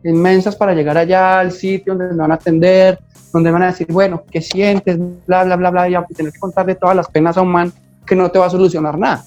inmensas 0.03 0.55
para 0.55 0.73
llegar 0.73 0.97
allá 0.97 1.39
al 1.39 1.51
sitio 1.51 1.95
donde 1.95 2.13
me 2.13 2.19
van 2.19 2.31
a 2.31 2.35
atender, 2.35 2.99
donde 3.33 3.51
van 3.51 3.63
a 3.63 3.67
decir, 3.67 3.87
bueno, 3.91 4.23
¿qué 4.31 4.41
sientes? 4.41 4.97
Bla, 5.27 5.43
bla, 5.43 5.55
bla, 5.57 5.71
bla, 5.71 5.89
y 5.89 5.95
a- 5.95 6.05
tener 6.05 6.31
que 6.31 6.39
contarle 6.39 6.75
todas 6.75 6.95
las 6.95 7.07
penas 7.09 7.35
a 7.35 7.41
un 7.41 7.51
man 7.51 7.73
que 8.05 8.15
no 8.15 8.29
te 8.31 8.39
va 8.39 8.45
a 8.45 8.49
solucionar 8.49 8.97
nada. 8.97 9.25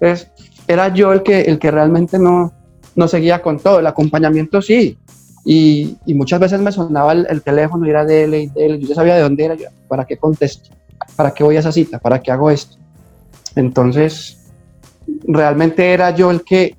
Entonces, 0.00 0.30
era 0.68 0.88
yo 0.94 1.12
el 1.12 1.22
que, 1.22 1.42
el 1.42 1.58
que 1.58 1.70
realmente 1.70 2.18
no, 2.18 2.52
no 2.94 3.08
seguía 3.08 3.42
con 3.42 3.58
todo. 3.58 3.80
El 3.80 3.86
acompañamiento 3.86 4.62
sí. 4.62 4.96
Y, 5.44 5.96
y 6.06 6.14
muchas 6.14 6.40
veces 6.40 6.60
me 6.60 6.72
sonaba 6.72 7.12
el, 7.12 7.26
el 7.30 7.42
teléfono 7.42 7.86
y 7.86 7.90
era 7.90 8.04
de 8.04 8.24
él 8.24 8.34
y 8.34 8.46
de 8.48 8.66
él. 8.66 8.80
Yo 8.80 8.88
ya 8.88 8.94
sabía 8.94 9.14
de 9.16 9.22
dónde 9.22 9.44
era. 9.44 9.54
Yo, 9.54 9.66
¿Para 9.88 10.04
qué 10.04 10.16
contesto? 10.16 10.70
¿Para 11.14 11.32
qué 11.32 11.44
voy 11.44 11.56
a 11.56 11.60
esa 11.60 11.72
cita? 11.72 11.98
¿Para 11.98 12.20
qué 12.20 12.30
hago 12.32 12.50
esto? 12.50 12.76
Entonces, 13.54 14.38
realmente 15.26 15.92
era 15.92 16.10
yo 16.10 16.30
el 16.30 16.42
que 16.42 16.76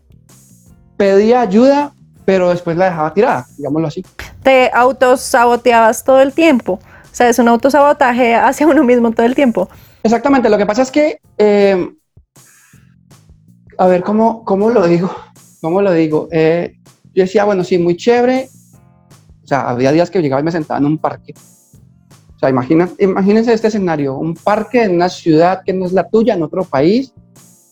pedía 0.98 1.42
ayuda, 1.42 1.94
pero 2.28 2.50
después 2.50 2.76
la 2.76 2.90
dejaba 2.90 3.14
tirada, 3.14 3.46
digámoslo 3.58 3.88
así. 3.88 4.06
Te 4.44 4.70
autosaboteabas 4.74 6.04
todo 6.04 6.20
el 6.20 6.34
tiempo. 6.34 6.74
O 6.74 7.16
sea, 7.16 7.30
es 7.30 7.40
un 7.40 7.48
autosabotaje 7.48 8.36
hacia 8.36 8.68
uno 8.68 8.84
mismo 8.84 9.12
todo 9.12 9.26
el 9.26 9.34
tiempo. 9.34 9.70
Exactamente, 10.04 10.50
lo 10.50 10.58
que 10.58 10.66
pasa 10.66 10.82
es 10.82 10.92
que, 10.92 11.22
eh, 11.38 11.90
a 13.78 13.88
ver, 13.88 14.04
¿cómo, 14.04 14.44
¿cómo 14.44 14.70
lo 14.70 14.86
digo? 14.86 15.10
¿Cómo 15.62 15.82
lo 15.82 15.94
digo? 15.94 16.28
Eh, 16.34 16.76
yo 17.14 17.24
decía, 17.24 17.46
bueno, 17.46 17.64
sí, 17.64 17.78
muy 17.78 17.96
chévere. 17.96 18.50
O 19.46 19.48
sea, 19.48 19.70
había 19.70 19.94
días 19.94 20.12
que 20.12 20.22
llegaba 20.22 20.42
y 20.42 20.44
me 20.44 20.52
sentaba 20.52 20.82
en 20.82 20.86
un 20.86 20.98
parque. 20.98 21.34
O 22.36 22.40
sea, 22.40 22.50
imagina, 22.50 22.90
imagínense 23.00 23.54
este 23.54 23.70
escenario, 23.70 24.18
un 24.18 24.34
parque 24.34 24.84
en 24.84 24.96
una 24.96 25.08
ciudad 25.08 25.62
que 25.66 25.72
no 25.72 25.86
es 25.86 25.94
la 25.94 26.10
tuya, 26.10 26.34
en 26.34 26.44
otro 26.44 26.66
país, 26.66 27.14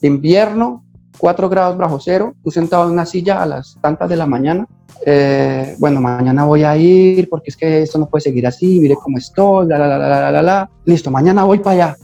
invierno, 0.01 0.84
4 1.17 1.49
grados 1.49 1.77
bajo 1.77 1.99
cero, 1.99 2.33
tú 2.43 2.51
sentado 2.51 2.85
en 2.85 2.91
una 2.91 3.05
silla 3.05 3.41
a 3.41 3.45
las 3.45 3.77
tantas 3.81 4.09
de 4.09 4.15
la 4.15 4.25
mañana. 4.25 4.67
eh, 5.05 5.75
bueno, 5.77 6.01
mañana 6.01 6.45
voy 6.45 6.63
a 6.63 6.75
ir 6.77 7.29
porque 7.29 7.49
es 7.49 7.57
que 7.57 7.81
esto 7.83 7.99
no 7.99 8.07
puede 8.07 8.21
seguir 8.21 8.47
así, 8.47 8.79
mire 8.79 8.95
cómo 8.95 9.17
estoy, 9.17 9.67
la, 9.67 9.77
la, 9.77 9.87
la, 9.97 9.97
la, 9.97 10.31
la, 10.31 10.41
la. 10.41 10.69
Listo, 10.85 11.11
mañana 11.11 11.43
voy 11.43 11.59
para 11.59 11.87
allá. 11.87 11.97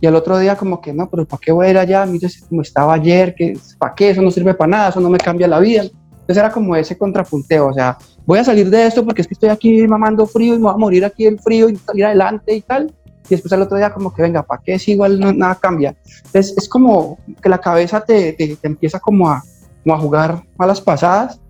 Y 0.00 0.06
al 0.06 0.14
otro 0.14 0.38
día 0.38 0.54
como 0.56 0.80
que, 0.80 0.92
no, 0.92 1.08
pero 1.08 1.24
¿para 1.24 1.40
qué 1.40 1.52
voy 1.52 1.66
a 1.66 1.70
ir 1.70 1.78
allá? 1.78 2.04
Mire 2.06 2.28
como 2.48 2.60
estaba 2.62 2.94
ayer, 2.94 3.34
¿para 3.78 3.94
qué? 3.94 4.10
Eso 4.10 4.20
no 4.22 4.30
sirve 4.30 4.52
para 4.54 4.68
nada, 4.68 4.88
eso 4.90 5.00
no 5.00 5.08
me 5.08 5.18
cambia 5.18 5.48
la 5.48 5.58
vida. 5.58 5.82
Entonces 5.82 6.36
era 6.36 6.50
como 6.50 6.76
ese 6.76 6.98
contrapunteo, 6.98 7.68
o 7.68 7.72
sea, 7.72 7.96
voy 8.26 8.38
a 8.38 8.44
salir 8.44 8.68
de 8.68 8.86
esto 8.86 9.04
porque 9.04 9.22
es 9.22 9.28
que 9.28 9.34
estoy 9.34 9.48
aquí 9.48 9.86
mamando 9.88 10.26
frío 10.26 10.54
y 10.54 10.58
me 10.58 10.64
voy 10.64 10.74
a 10.74 10.76
morir 10.76 11.04
aquí 11.04 11.24
del 11.24 11.38
frío 11.38 11.68
y 11.68 11.76
salir 11.76 12.04
adelante 12.04 12.54
y 12.54 12.60
tal. 12.60 12.92
Y 13.28 13.34
después 13.34 13.52
al 13.52 13.62
otro 13.62 13.76
día 13.76 13.92
como 13.92 14.12
que, 14.14 14.22
venga, 14.22 14.42
¿para 14.42 14.62
qué 14.62 14.78
si 14.78 14.92
igual 14.92 15.18
no- 15.20 15.32
nada 15.32 15.54
cambia? 15.56 15.94
Entonces 16.26 16.54
es 16.56 16.68
como 16.68 17.18
que 17.42 17.48
la 17.48 17.58
cabeza 17.58 18.00
te, 18.00 18.32
te, 18.34 18.56
te 18.56 18.66
empieza 18.66 18.98
como 19.00 19.28
a, 19.30 19.42
como 19.82 19.94
a 19.94 19.98
jugar 19.98 20.42
malas 20.58 20.80
pasadas. 20.80 21.40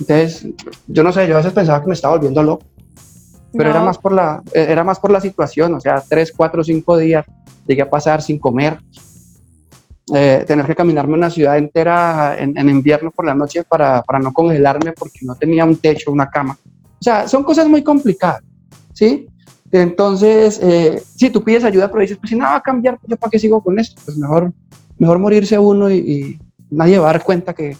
Entonces, 0.00 0.46
yo 0.86 1.02
no 1.02 1.12
sé, 1.12 1.26
yo 1.26 1.34
a 1.34 1.38
veces 1.38 1.52
pensaba 1.52 1.80
que 1.80 1.88
me 1.88 1.94
estaba 1.94 2.14
volviendo 2.16 2.42
loco 2.42 2.62
pero 3.50 3.70
era 3.70 3.78
No. 3.80 3.86
más 3.86 3.96
por 3.98 4.12
la 4.12 4.42
era 4.52 4.84
más 4.84 5.00
por 5.00 5.10
la 5.10 5.22
situación 5.22 5.72
o 5.74 5.80
sea 5.80 6.04
tres 6.06 6.34
cuatro 6.36 6.62
cinco 6.62 6.98
días 6.98 7.24
llegué 7.66 7.80
a 7.80 7.88
pasar 7.88 8.20
sin 8.20 8.38
comer 8.38 8.78
eh, 10.14 10.44
tener 10.46 10.66
que 10.66 10.74
caminarme 10.74 11.14
una 11.14 11.30
ciudad 11.30 11.56
entera 11.56 12.36
en, 12.38 12.56
en 12.56 12.68
invierno 12.68 13.10
por 13.10 13.24
la 13.24 13.34
noche 13.34 13.62
para, 13.64 14.02
para 14.02 14.18
no 14.18 14.32
congelarme 14.34 14.92
porque 14.92 15.20
no 15.22 15.34
tenía 15.34 15.64
un 15.64 15.76
techo 15.78 16.12
una 16.12 16.28
cama 16.28 16.58
o 16.64 17.02
sea 17.02 17.26
son 17.26 17.42
cosas 17.42 17.66
muy 17.68 17.82
complicadas 17.82 18.42
sí 18.92 19.26
entonces 19.72 20.58
eh, 20.62 21.02
si 21.16 21.30
tú 21.30 21.42
pides 21.44 21.64
ayuda 21.64 21.88
pero 21.88 22.00
dices 22.02 22.16
pues 22.18 22.30
si 22.30 22.36
nada 22.36 22.52
va 22.52 22.56
a 22.58 22.62
cambiar 22.62 22.98
yo 23.06 23.16
para 23.16 23.30
qué 23.30 23.38
sigo 23.38 23.60
con 23.62 23.78
esto 23.78 24.00
pues 24.04 24.16
mejor 24.16 24.52
mejor 24.98 25.18
morirse 25.18 25.58
uno 25.58 25.90
y, 25.90 25.96
y 25.98 26.38
nadie 26.70 26.98
va 26.98 27.10
a 27.10 27.12
dar 27.12 27.22
cuenta 27.24 27.54
que 27.54 27.76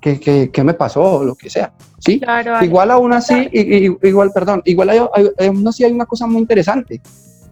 que, 0.00 0.20
que, 0.20 0.50
que 0.50 0.62
me 0.64 0.74
pasó 0.74 1.02
o 1.02 1.24
lo 1.24 1.34
que 1.34 1.50
sea 1.50 1.72
sí 1.98 2.20
Claro. 2.20 2.64
Igual 2.64 2.90
aún 2.90 3.12
así, 3.12 3.34
i- 3.52 3.96
igual, 4.06 4.30
perdón, 4.32 4.62
igual 4.64 4.90
hay, 4.90 5.00
hay- 5.14 5.48
aún 5.48 5.66
así 5.66 5.82
hay 5.82 5.90
una 5.92 6.06
cosa 6.06 6.26
muy 6.26 6.38
interesante. 6.42 7.00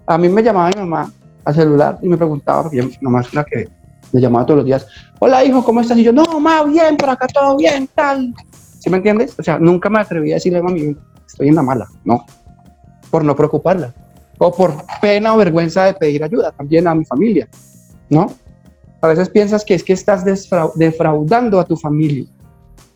A 0.06 0.16
mí 0.18 0.28
me 0.28 0.42
llamaba 0.42 0.68
mi 0.68 0.80
mamá 0.80 1.10
al 1.44 1.54
celular 1.54 1.98
y 2.02 2.08
me 2.08 2.16
preguntaba, 2.16 2.62
porque 2.62 2.76
yo- 2.76 2.84
mi 2.84 2.94
mamá 3.00 3.22
es 3.22 3.34
la 3.34 3.42
que 3.44 3.68
me 4.12 4.20
llamaba 4.20 4.44
todos 4.46 4.58
los 4.58 4.66
días, 4.66 4.86
hola 5.18 5.42
hijo, 5.44 5.64
¿cómo 5.64 5.80
estás? 5.80 5.98
Y 5.98 6.04
yo, 6.04 6.12
no, 6.12 6.22
mamá, 6.24 6.62
bien, 6.64 6.96
por 6.96 7.10
acá 7.10 7.26
todo 7.26 7.56
bien, 7.56 7.88
tal. 7.94 8.32
¿Sí 8.78 8.88
me 8.90 8.98
entiendes? 8.98 9.34
O 9.38 9.42
sea, 9.42 9.58
nunca 9.58 9.88
me 9.90 9.98
atreví 9.98 10.30
a 10.30 10.34
decirle 10.34 10.58
a 10.58 10.62
mami, 10.62 10.94
estoy 11.26 11.48
en 11.48 11.54
la 11.56 11.62
mala, 11.62 11.88
no, 12.04 12.24
por 13.14 13.24
no 13.24 13.36
preocuparla. 13.36 13.94
O 14.38 14.52
por 14.52 14.74
pena 15.00 15.34
o 15.34 15.36
vergüenza 15.36 15.84
de 15.84 15.94
pedir 15.94 16.24
ayuda 16.24 16.50
también 16.50 16.88
a 16.88 16.96
mi 16.96 17.04
familia, 17.04 17.46
¿no? 18.10 18.26
A 19.00 19.06
veces 19.06 19.28
piensas 19.28 19.64
que 19.64 19.74
es 19.74 19.84
que 19.84 19.92
estás 19.92 20.24
defraudando 20.74 21.60
a 21.60 21.64
tu 21.64 21.76
familia 21.76 22.24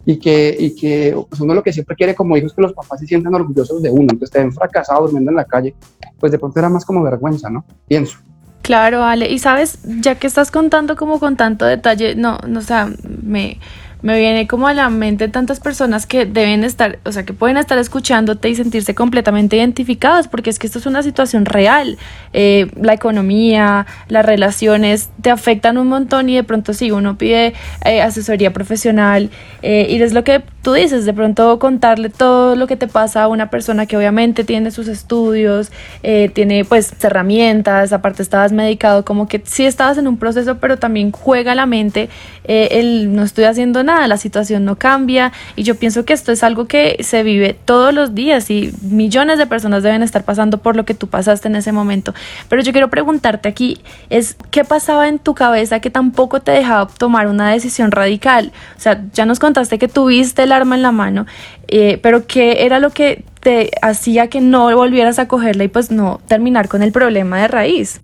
y 0.04 0.18
que, 0.18 0.56
y 0.58 0.74
que 0.74 1.16
pues, 1.30 1.40
uno 1.40 1.54
lo 1.54 1.62
que 1.62 1.72
siempre 1.72 1.94
quiere 1.94 2.16
como 2.16 2.36
hijo 2.36 2.48
es 2.48 2.52
que 2.52 2.62
los 2.62 2.72
papás 2.72 2.98
se 2.98 3.06
sientan 3.06 3.32
orgullosos 3.32 3.80
de 3.80 3.92
uno, 3.92 4.08
entonces 4.10 4.32
te 4.32 4.40
ven 4.40 4.52
fracasado 4.52 5.02
durmiendo 5.02 5.30
en 5.30 5.36
la 5.36 5.44
calle, 5.44 5.72
pues 6.18 6.32
de 6.32 6.40
pronto 6.40 6.58
era 6.58 6.68
más 6.68 6.84
como 6.84 7.00
vergüenza, 7.04 7.48
¿no? 7.48 7.64
Pienso. 7.86 8.18
Claro, 8.62 9.04
Ale. 9.04 9.30
Y 9.30 9.38
sabes, 9.38 9.78
ya 10.00 10.16
que 10.16 10.26
estás 10.26 10.50
contando 10.50 10.96
como 10.96 11.20
con 11.20 11.36
tanto 11.36 11.64
detalle, 11.64 12.16
no, 12.16 12.38
no, 12.44 12.58
o 12.58 12.62
sea, 12.62 12.90
me, 13.22 13.60
me 14.02 14.18
viene 14.18 14.46
como 14.46 14.68
a 14.68 14.74
la 14.74 14.90
mente 14.90 15.28
tantas 15.28 15.60
personas 15.60 16.06
que 16.06 16.24
deben 16.24 16.64
estar, 16.64 16.98
o 17.04 17.12
sea, 17.12 17.24
que 17.24 17.32
pueden 17.32 17.56
estar 17.56 17.78
escuchándote 17.78 18.48
y 18.48 18.54
sentirse 18.54 18.94
completamente 18.94 19.56
identificadas, 19.56 20.28
porque 20.28 20.50
es 20.50 20.58
que 20.58 20.66
esto 20.66 20.78
es 20.78 20.86
una 20.86 21.02
situación 21.02 21.44
real. 21.44 21.98
Eh, 22.32 22.70
la 22.80 22.92
economía, 22.92 23.86
las 24.08 24.24
relaciones 24.24 25.10
te 25.20 25.30
afectan 25.30 25.78
un 25.78 25.88
montón 25.88 26.28
y 26.28 26.36
de 26.36 26.44
pronto 26.44 26.72
sí, 26.74 26.90
uno 26.90 27.18
pide 27.18 27.54
eh, 27.84 28.02
asesoría 28.02 28.52
profesional 28.52 29.30
eh, 29.62 29.86
y 29.90 30.00
es 30.00 30.12
lo 30.12 30.24
que 30.24 30.42
tú 30.68 30.74
dices, 30.74 31.06
de 31.06 31.14
pronto 31.14 31.58
contarle 31.58 32.10
todo 32.10 32.54
lo 32.54 32.66
que 32.66 32.76
te 32.76 32.88
pasa 32.88 33.22
a 33.22 33.28
una 33.28 33.48
persona 33.48 33.86
que 33.86 33.96
obviamente 33.96 34.44
tiene 34.44 34.70
sus 34.70 34.86
estudios, 34.86 35.72
eh, 36.02 36.30
tiene 36.34 36.62
pues 36.66 36.92
herramientas, 37.02 37.94
aparte 37.94 38.22
estabas 38.22 38.52
medicado, 38.52 39.02
como 39.02 39.28
que 39.28 39.40
sí 39.46 39.64
estabas 39.64 39.96
en 39.96 40.06
un 40.06 40.18
proceso, 40.18 40.58
pero 40.58 40.78
también 40.78 41.10
juega 41.10 41.54
la 41.54 41.64
mente, 41.64 42.10
eh, 42.44 42.68
el 42.72 43.16
no 43.16 43.22
estoy 43.22 43.44
haciendo 43.44 43.82
nada, 43.82 44.06
la 44.08 44.18
situación 44.18 44.66
no 44.66 44.76
cambia 44.76 45.32
y 45.56 45.62
yo 45.62 45.74
pienso 45.74 46.04
que 46.04 46.12
esto 46.12 46.32
es 46.32 46.42
algo 46.42 46.66
que 46.66 46.98
se 47.00 47.22
vive 47.22 47.56
todos 47.64 47.94
los 47.94 48.14
días 48.14 48.50
y 48.50 48.70
millones 48.82 49.38
de 49.38 49.46
personas 49.46 49.82
deben 49.82 50.02
estar 50.02 50.24
pasando 50.24 50.58
por 50.58 50.76
lo 50.76 50.84
que 50.84 50.92
tú 50.92 51.06
pasaste 51.06 51.48
en 51.48 51.56
ese 51.56 51.72
momento. 51.72 52.12
Pero 52.50 52.60
yo 52.60 52.72
quiero 52.72 52.90
preguntarte 52.90 53.48
aquí, 53.48 53.80
es 54.10 54.36
¿qué 54.50 54.64
pasaba 54.64 55.08
en 55.08 55.18
tu 55.18 55.34
cabeza 55.34 55.80
que 55.80 55.88
tampoco 55.88 56.40
te 56.40 56.52
dejaba 56.52 56.88
tomar 56.88 57.26
una 57.26 57.50
decisión 57.50 57.90
radical? 57.90 58.52
O 58.76 58.80
sea, 58.80 59.02
ya 59.14 59.24
nos 59.24 59.38
contaste 59.38 59.78
que 59.78 59.88
tuviste 59.88 60.42
el 60.42 60.57
arma 60.58 60.76
en 60.76 60.82
la 60.82 60.92
mano, 60.92 61.26
eh, 61.66 61.98
pero 62.02 62.26
¿qué 62.26 62.64
era 62.64 62.78
lo 62.78 62.90
que 62.90 63.24
te 63.40 63.70
hacía 63.82 64.28
que 64.28 64.40
no 64.40 64.74
volvieras 64.76 65.18
a 65.18 65.28
cogerla 65.28 65.64
y 65.64 65.68
pues 65.68 65.90
no 65.90 66.20
terminar 66.28 66.68
con 66.68 66.82
el 66.82 66.92
problema 66.92 67.40
de 67.40 67.48
raíz? 67.48 68.00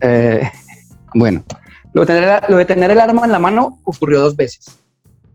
Eh, 0.00 0.48
bueno, 1.14 1.42
lo 1.92 2.04
de, 2.04 2.64
tener, 2.64 2.90
el 2.90 3.00
arma 3.00 3.24
en 3.24 3.32
la 3.32 3.38
mano 3.38 3.80
ocurrió 3.84 4.20
dos 4.20 4.36
veces, 4.36 4.78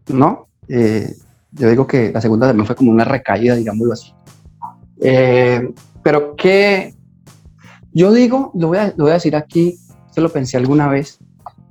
¿no? 0.07 0.47
Eh, 0.69 1.13
yo 1.51 1.69
digo 1.69 1.85
que 1.85 2.11
la 2.11 2.21
segunda 2.21 2.47
también 2.47 2.65
fue 2.65 2.75
como 2.75 2.91
una 2.91 3.05
recaída, 3.05 3.55
digámoslo 3.55 3.93
así. 3.93 4.13
Pero 6.03 6.35
que 6.35 6.93
yo 7.91 8.11
digo, 8.11 8.51
lo 8.55 8.67
voy, 8.67 8.77
a, 8.77 8.93
lo 8.95 9.03
voy 9.05 9.11
a 9.11 9.15
decir 9.15 9.35
aquí, 9.35 9.77
se 10.11 10.21
lo 10.21 10.29
pensé 10.29 10.57
alguna 10.57 10.87
vez, 10.87 11.19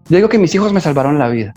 yo 0.08 0.16
digo 0.16 0.28
que 0.28 0.38
mis 0.38 0.54
hijos 0.54 0.72
me 0.72 0.80
salvaron 0.80 1.18
la 1.18 1.28
vida. 1.28 1.54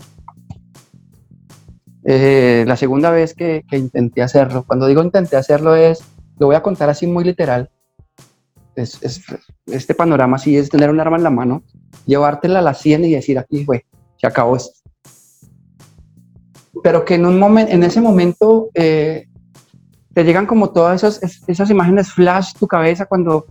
Eh, 2.08 2.64
la 2.68 2.76
segunda 2.76 3.10
vez 3.10 3.34
que, 3.34 3.64
intenté 3.72 4.22
hacerlo, 4.22 4.64
cuando 4.64 4.86
digo 4.86 5.02
intenté 5.02 5.36
hacerlo 5.36 5.74
es, 5.74 6.04
lo 6.38 6.46
voy 6.46 6.54
a 6.54 6.62
contar 6.62 6.88
así 6.88 7.04
muy 7.08 7.24
literal, 7.24 7.68
es, 8.76 9.02
es, 9.02 9.24
este 9.66 9.92
panorama 9.92 10.36
así 10.36 10.56
es 10.56 10.70
tener 10.70 10.88
un 10.88 11.00
arma 11.00 11.16
en 11.16 11.24
la 11.24 11.30
mano, 11.30 11.64
llevártela 12.06 12.60
a 12.60 12.62
la 12.62 12.74
sien 12.74 13.04
y 13.04 13.10
decir 13.10 13.40
aquí 13.40 13.64
fue, 13.64 13.86
se 14.18 14.26
acabó 14.28 14.54
esto. 14.54 14.78
Pero 16.80 17.04
que 17.04 17.16
en, 17.16 17.26
un 17.26 17.40
momento, 17.40 17.72
en 17.72 17.82
ese 17.82 18.00
momento 18.00 18.68
eh, 18.74 19.26
te 20.14 20.22
llegan 20.22 20.46
como 20.46 20.70
todas 20.70 21.02
esas, 21.02 21.42
esas 21.48 21.70
imágenes 21.70 22.12
flash 22.12 22.52
tu 22.56 22.68
cabeza 22.68 23.06
cuando, 23.06 23.46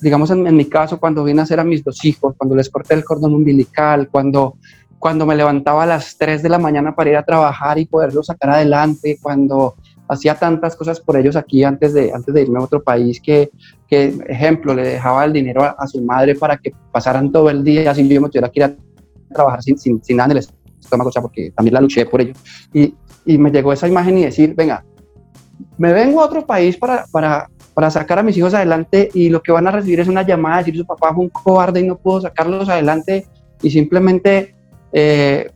digamos 0.00 0.32
en, 0.32 0.44
en 0.44 0.56
mi 0.56 0.64
caso, 0.64 0.98
cuando 0.98 1.22
vine 1.22 1.38
a 1.38 1.44
hacer 1.44 1.60
a 1.60 1.64
mis 1.64 1.84
dos 1.84 2.04
hijos, 2.04 2.34
cuando 2.36 2.56
les 2.56 2.68
corté 2.68 2.94
el 2.94 3.04
cordón 3.04 3.32
umbilical, 3.32 4.08
cuando 4.08 4.56
cuando 5.06 5.24
me 5.24 5.36
levantaba 5.36 5.84
a 5.84 5.86
las 5.86 6.18
3 6.18 6.42
de 6.42 6.48
la 6.48 6.58
mañana 6.58 6.96
para 6.96 7.10
ir 7.10 7.16
a 7.16 7.22
trabajar 7.22 7.78
y 7.78 7.86
poderlos 7.86 8.26
sacar 8.26 8.50
adelante, 8.50 9.20
cuando 9.22 9.76
hacía 10.08 10.34
tantas 10.34 10.74
cosas 10.74 10.98
por 10.98 11.16
ellos 11.16 11.36
aquí 11.36 11.62
antes 11.62 11.94
de, 11.94 12.12
antes 12.12 12.34
de 12.34 12.42
irme 12.42 12.58
a 12.58 12.62
otro 12.62 12.82
país, 12.82 13.20
que, 13.20 13.50
que 13.86 14.18
ejemplo, 14.26 14.74
le 14.74 14.82
dejaba 14.82 15.24
el 15.24 15.32
dinero 15.32 15.62
a, 15.62 15.76
a, 15.78 15.86
su 15.86 16.02
madre 16.02 16.34
para 16.34 16.56
que 16.56 16.72
pasaran 16.90 17.30
todo 17.30 17.48
el 17.50 17.62
día, 17.62 17.88
así 17.88 18.08
yo 18.08 18.20
me 18.20 18.28
tuviera 18.28 18.48
que 18.48 18.58
ir 18.58 18.64
a 18.64 18.74
trabajar 19.32 19.62
sin, 19.62 19.78
sin, 19.78 20.02
sin 20.02 20.16
nada 20.16 20.32
en 20.32 20.38
el 20.38 20.44
estómago, 20.80 21.10
o 21.10 21.12
sea, 21.12 21.22
porque 21.22 21.52
también 21.52 21.74
la 21.74 21.82
luché 21.82 22.04
por 22.04 22.20
ello. 22.20 22.32
Y, 22.74 22.92
y 23.24 23.38
me 23.38 23.52
llegó 23.52 23.72
esa 23.72 23.86
imagen 23.86 24.18
y 24.18 24.24
decir, 24.24 24.56
venga, 24.56 24.84
me 25.78 25.92
vengo 25.92 26.20
a 26.20 26.24
otro 26.24 26.44
país 26.44 26.76
para, 26.76 27.06
para, 27.12 27.48
para 27.74 27.92
sacar 27.92 28.18
a 28.18 28.24
mis 28.24 28.36
hijos 28.36 28.54
adelante 28.54 29.08
y 29.14 29.28
lo 29.28 29.40
que 29.40 29.52
van 29.52 29.68
a 29.68 29.70
recibir 29.70 30.00
es 30.00 30.08
una 30.08 30.22
llamada, 30.22 30.58
decir 30.58 30.76
su 30.76 30.84
papá 30.84 31.14
fue 31.14 31.26
un 31.26 31.30
cobarde 31.30 31.78
y 31.78 31.86
no 31.86 31.96
pudo 31.96 32.22
sacarlos 32.22 32.68
adelante 32.68 33.24
y 33.62 33.70
simplemente 33.70 34.55
eh, 34.92 35.50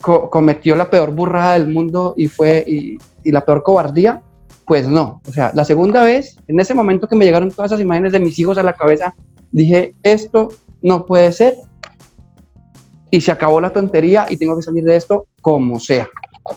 co 0.00 0.30
cometió 0.30 0.76
la 0.76 0.90
peor 0.90 1.12
burrada 1.12 1.54
del 1.54 1.68
mundo 1.68 2.14
y 2.16 2.28
fue 2.28 2.64
y, 2.66 2.98
y, 3.24 3.32
la 3.32 3.44
peor 3.44 3.62
cobardía, 3.62 4.22
pues 4.66 4.86
no. 4.88 5.20
O 5.26 5.32
sea, 5.32 5.52
la 5.54 5.64
segunda 5.64 6.02
vez, 6.04 6.36
en 6.46 6.60
ese 6.60 6.74
momento 6.74 7.08
que 7.08 7.16
me 7.16 7.24
llegaron 7.24 7.50
todas 7.50 7.72
esas 7.72 7.80
imágenes 7.80 8.12
de 8.12 8.20
mis 8.20 8.38
hijos 8.38 8.58
a 8.58 8.62
la 8.62 8.74
cabeza, 8.74 9.14
dije, 9.50 9.94
esto 10.02 10.48
no 10.82 11.06
puede 11.06 11.32
ser. 11.32 11.56
Y 13.10 13.20
se 13.20 13.32
acabó 13.32 13.60
la 13.60 13.70
tontería 13.70 14.26
y 14.28 14.36
tengo 14.36 14.56
que 14.56 14.62
salir 14.62 14.84
de 14.84 14.96
esto 14.96 15.26
como 15.40 15.80
sea. 15.80 16.08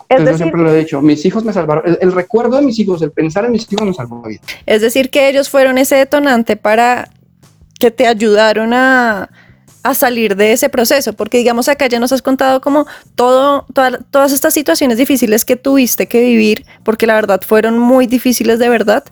Es 0.07 0.19
decir, 0.19 0.31
yo 0.31 0.37
siempre 0.37 0.61
lo 0.61 0.71
he 0.71 0.77
dicho, 0.77 1.01
mis 1.01 1.25
hijos 1.25 1.43
me 1.43 1.53
salvaron, 1.53 1.83
el, 1.87 1.97
el, 2.01 2.11
recuerdo 2.11 2.57
de 2.57 2.63
mis 2.63 2.77
hijos, 2.77 3.01
el 3.01 3.11
pensar 3.11 3.45
en 3.45 3.51
mis 3.51 3.71
hijos 3.71 3.87
me 3.87 3.93
salvó 3.93 4.21
la 4.21 4.27
vida. 4.27 4.41
Es 4.67 4.81
decir, 4.81 5.09
que 5.09 5.27
ellos 5.29 5.49
fueron 5.49 5.79
ese 5.79 5.95
detonante 5.95 6.55
para 6.55 7.09
que 7.79 7.89
te 7.89 8.05
ayudaron 8.05 8.73
a, 8.73 9.29
a 9.83 9.93
salir 9.93 10.35
de 10.35 10.51
ese 10.51 10.69
proceso, 10.69 11.13
porque 11.13 11.37
digamos 11.37 11.69
acá 11.69 11.87
ya 11.87 11.99
nos 11.99 12.11
has 12.11 12.21
contado 12.21 12.61
como 12.61 12.85
todo, 13.15 13.65
toda, 13.73 13.99
todas 14.11 14.31
estas 14.31 14.53
situaciones 14.53 14.97
difíciles 14.97 15.45
que 15.45 15.55
tuviste 15.55 16.07
que 16.07 16.21
vivir, 16.21 16.65
porque 16.83 17.07
la 17.07 17.15
verdad 17.15 17.41
fueron 17.45 17.79
muy 17.79 18.07
difíciles 18.07 18.59
de 18.59 18.69
verdad, 18.69 19.03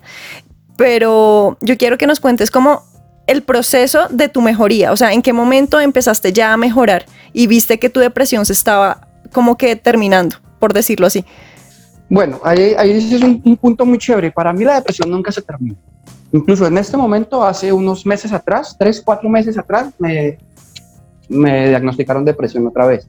pero 0.76 1.56
yo 1.60 1.76
quiero 1.78 1.98
que 1.98 2.06
nos 2.06 2.20
cuentes 2.20 2.50
como 2.50 2.82
el 3.26 3.42
proceso 3.42 4.08
de 4.10 4.28
tu 4.28 4.40
mejoría, 4.40 4.92
o 4.92 4.96
sea, 4.96 5.12
en 5.12 5.22
qué 5.22 5.32
momento 5.32 5.80
empezaste 5.80 6.32
ya 6.32 6.52
a 6.52 6.56
mejorar 6.56 7.06
y 7.32 7.46
viste 7.46 7.78
que 7.78 7.90
tu 7.90 8.00
depresión 8.00 8.46
se 8.46 8.52
estaba 8.52 9.08
como 9.32 9.56
que 9.56 9.76
terminando, 9.76 10.36
por 10.58 10.72
decirlo 10.72 11.06
así. 11.06 11.24
Bueno, 12.08 12.40
ahí, 12.42 12.74
ahí 12.78 13.42
un 13.44 13.56
punto 13.56 13.84
muy 13.84 13.98
chévere. 13.98 14.30
Para 14.30 14.52
mí 14.52 14.64
la 14.64 14.76
depresión 14.76 15.10
nunca 15.10 15.30
se 15.30 15.42
termina. 15.42 15.76
Incluso 16.32 16.66
en 16.66 16.76
este 16.78 16.96
momento, 16.96 17.42
hace 17.44 17.72
unos 17.72 18.04
meses 18.04 18.32
atrás, 18.32 18.76
tres, 18.78 19.02
cuatro 19.04 19.28
meses 19.28 19.56
atrás, 19.56 19.92
me, 19.98 20.38
me 21.28 21.68
diagnosticaron 21.68 22.24
depresión 22.24 22.66
otra 22.66 22.86
vez. 22.86 23.08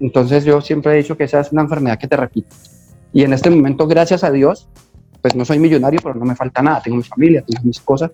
Entonces 0.00 0.44
yo 0.44 0.60
siempre 0.60 0.92
he 0.92 0.96
dicho 0.96 1.16
que 1.16 1.24
esa 1.24 1.40
es 1.40 1.52
una 1.52 1.62
enfermedad 1.62 1.98
que 1.98 2.08
te 2.08 2.16
repite. 2.16 2.48
Y 3.12 3.22
en 3.22 3.32
este 3.32 3.50
momento, 3.50 3.86
gracias 3.86 4.24
a 4.24 4.30
Dios, 4.30 4.68
pues 5.20 5.36
no 5.36 5.44
soy 5.44 5.58
millonario, 5.58 6.00
pero 6.02 6.16
no 6.16 6.24
me 6.24 6.34
falta 6.34 6.62
nada. 6.62 6.82
Tengo 6.82 6.96
mi 6.96 7.02
familia, 7.02 7.44
tengo 7.46 7.62
mis 7.64 7.80
cosas, 7.80 8.10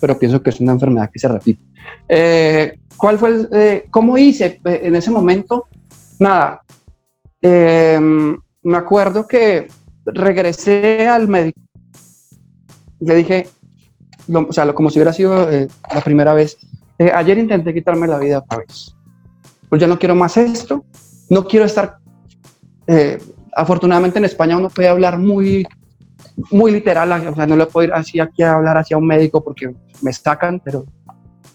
pero 0.00 0.18
pienso 0.18 0.42
que 0.42 0.50
es 0.50 0.60
una 0.60 0.72
enfermedad 0.72 1.10
que 1.12 1.18
se 1.18 1.28
repite. 1.28 1.62
Eh, 2.08 2.78
¿Cuál 2.96 3.18
fue 3.18 3.28
el, 3.30 3.48
eh, 3.52 3.86
cómo 3.90 4.16
hice 4.16 4.60
en 4.64 4.94
ese 4.94 5.10
momento? 5.10 5.66
Nada. 6.20 6.62
Eh, 7.40 7.98
me 8.62 8.76
acuerdo 8.76 9.26
que 9.26 9.66
regresé 10.04 11.08
al 11.08 11.26
médico. 11.26 11.60
Le 13.00 13.16
dije, 13.16 13.48
lo, 14.28 14.46
o 14.48 14.52
sea, 14.52 14.64
lo, 14.64 14.74
como 14.76 14.90
si 14.90 15.00
hubiera 15.00 15.12
sido 15.12 15.48
la 15.50 16.00
primera 16.04 16.34
vez, 16.34 16.56
eh, 17.02 17.10
ayer 17.12 17.36
intenté 17.36 17.74
quitarme 17.74 18.06
la 18.06 18.18
vida 18.18 18.38
otra 18.38 18.58
vez. 18.58 18.94
Pues 19.68 19.80
ya 19.80 19.88
no 19.88 19.98
quiero 19.98 20.14
más 20.14 20.36
esto. 20.36 20.84
No 21.28 21.44
quiero 21.44 21.66
estar. 21.66 21.96
Eh, 22.86 23.18
afortunadamente 23.56 24.18
en 24.20 24.24
España 24.24 24.56
uno 24.56 24.68
puede 24.68 24.88
hablar 24.88 25.18
muy, 25.18 25.66
muy 26.52 26.70
literal. 26.70 27.10
O 27.26 27.34
sea, 27.34 27.46
no 27.46 27.56
le 27.56 27.66
puedo 27.66 27.88
ir 27.88 27.92
así 27.92 28.20
aquí 28.20 28.44
a 28.44 28.52
hablar 28.52 28.78
hacia 28.78 28.96
un 28.96 29.06
médico 29.06 29.42
porque 29.42 29.74
me 30.00 30.12
sacan, 30.12 30.60
pero 30.64 30.84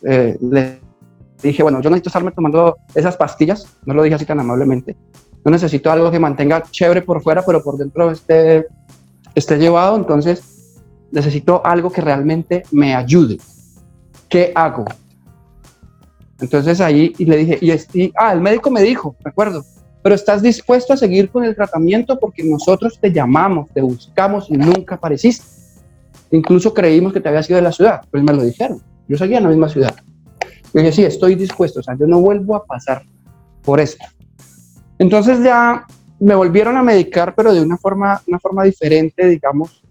eh, 0.04 0.38
le 0.42 0.82
dije, 1.42 1.64
bueno, 1.64 1.80
yo 1.80 1.90
necesito 1.90 2.10
estarme 2.10 2.32
tomando 2.32 2.76
esas 2.94 3.16
pastillas. 3.16 3.78
No 3.86 3.94
lo 3.94 4.04
dije 4.04 4.16
así 4.16 4.26
tan 4.26 4.42
amablemente. 4.42 4.98
No 5.46 5.52
necesito 5.52 5.90
algo 5.90 6.12
que 6.12 6.20
mantenga 6.20 6.62
chévere 6.64 7.04
por 7.04 7.22
fuera, 7.22 7.42
pero 7.46 7.64
por 7.64 7.78
dentro 7.78 8.12
esté, 8.12 8.68
esté 9.34 9.58
llevado. 9.58 9.96
Entonces, 9.96 10.82
necesito 11.10 11.66
algo 11.66 11.90
que 11.90 12.02
realmente 12.02 12.64
me 12.72 12.96
ayude. 12.96 13.38
¿Qué 14.28 14.52
hago? 14.54 14.84
Entonces 16.39 16.82
ahí 16.82 17.13
y 17.17 17.26
le 17.26 17.38
dije, 17.38 17.60
y, 17.62 18.02
y, 18.02 18.13
ah, 18.15 18.34
el 18.34 18.41
médico 18.41 18.69
me 18.69 18.82
dijo, 18.82 19.15
me 19.23 19.30
acuerdo, 19.30 19.65
pero 20.04 20.15
estás 20.15 20.41
dispuesto 20.41 20.93
a 20.93 20.97
seguir 20.97 21.30
con 21.30 21.43
el 21.43 21.56
tratamiento 21.56 22.19
porque 22.19 22.43
nosotros 22.43 23.00
te 23.00 23.12
llamamos, 23.12 23.69
te 23.73 23.82
buscamos 23.82 24.50
y 24.50 24.54
nunca 24.54 24.95
apareciste. 24.95 25.45
Incluso 26.32 26.73
creímos 26.73 27.13
que 27.13 27.21
te 27.21 27.30
había 27.30 27.43
sido 27.43 27.58
de 27.58 27.63
la 27.63 27.71
ciudad, 27.71 28.02
pues 28.12 28.23
me 28.23 28.34
lo 28.34 28.43
dijeron. 28.43 28.82
Yo 29.08 29.17
seguía 29.17 29.38
en 29.38 29.43
la 29.43 29.50
misma 29.50 29.69
ciudad. 29.69 29.95
Yo 30.73 30.82
dije, 30.82 30.91
sí, 30.91 31.04
estoy 31.04 31.36
dispuesto, 31.36 31.80
o 31.80 31.84
sea, 31.84 31.95
yo 31.97 32.06
no 32.08 32.19
vuelvo 32.19 32.56
a 32.56 32.65
pasar 32.65 33.04
por 33.63 33.80
esto. 33.80 34.06
Entonces 35.00 35.43
ya 35.43 35.86
me 36.19 36.36
volvieron 36.36 36.78
a 36.78 36.84
medicar, 36.84 37.34
pero 37.36 37.54
de 37.54 37.62
una 37.62 37.78
forma, 37.78 38.21
una 38.28 38.39
forma 38.39 38.63
diferente, 38.63 39.28
digamos, 39.28 39.84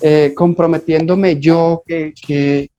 eh, 0.00 0.32
comprometiéndome 0.34 1.40
yo 1.40 1.82
que, 1.86 2.12
que, 2.26 2.70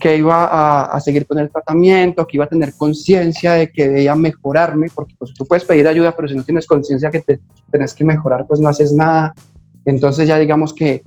que 0.00 0.16
iba 0.16 0.84
a, 0.84 1.00
seguir 1.00 1.26
con 1.26 1.38
el 1.38 1.50
tratamiento, 1.50 2.26
que 2.26 2.38
iba 2.38 2.46
a 2.46 2.48
tener 2.48 2.74
conciencia 2.74 3.52
de 3.52 3.70
que 3.70 3.88
debía 3.88 4.16
mejorarme, 4.16 4.88
porque 4.92 5.14
pues, 5.18 5.34
tú 5.34 5.44
puedes 5.44 5.64
pedir 5.64 5.86
ayuda, 5.86 6.16
pero 6.16 6.26
si 6.26 6.34
no 6.34 6.42
tienes 6.42 6.66
conciencia 6.66 7.10
que 7.10 7.20
te 7.20 7.40
tenés 7.70 7.94
que 7.94 8.04
mejorar, 8.04 8.46
pues 8.46 8.58
no 8.60 8.68
haces 8.68 8.92
nada. 8.92 9.34
Entonces 9.84 10.26
ya 10.26 10.38
digamos 10.38 10.72
que 10.72 11.02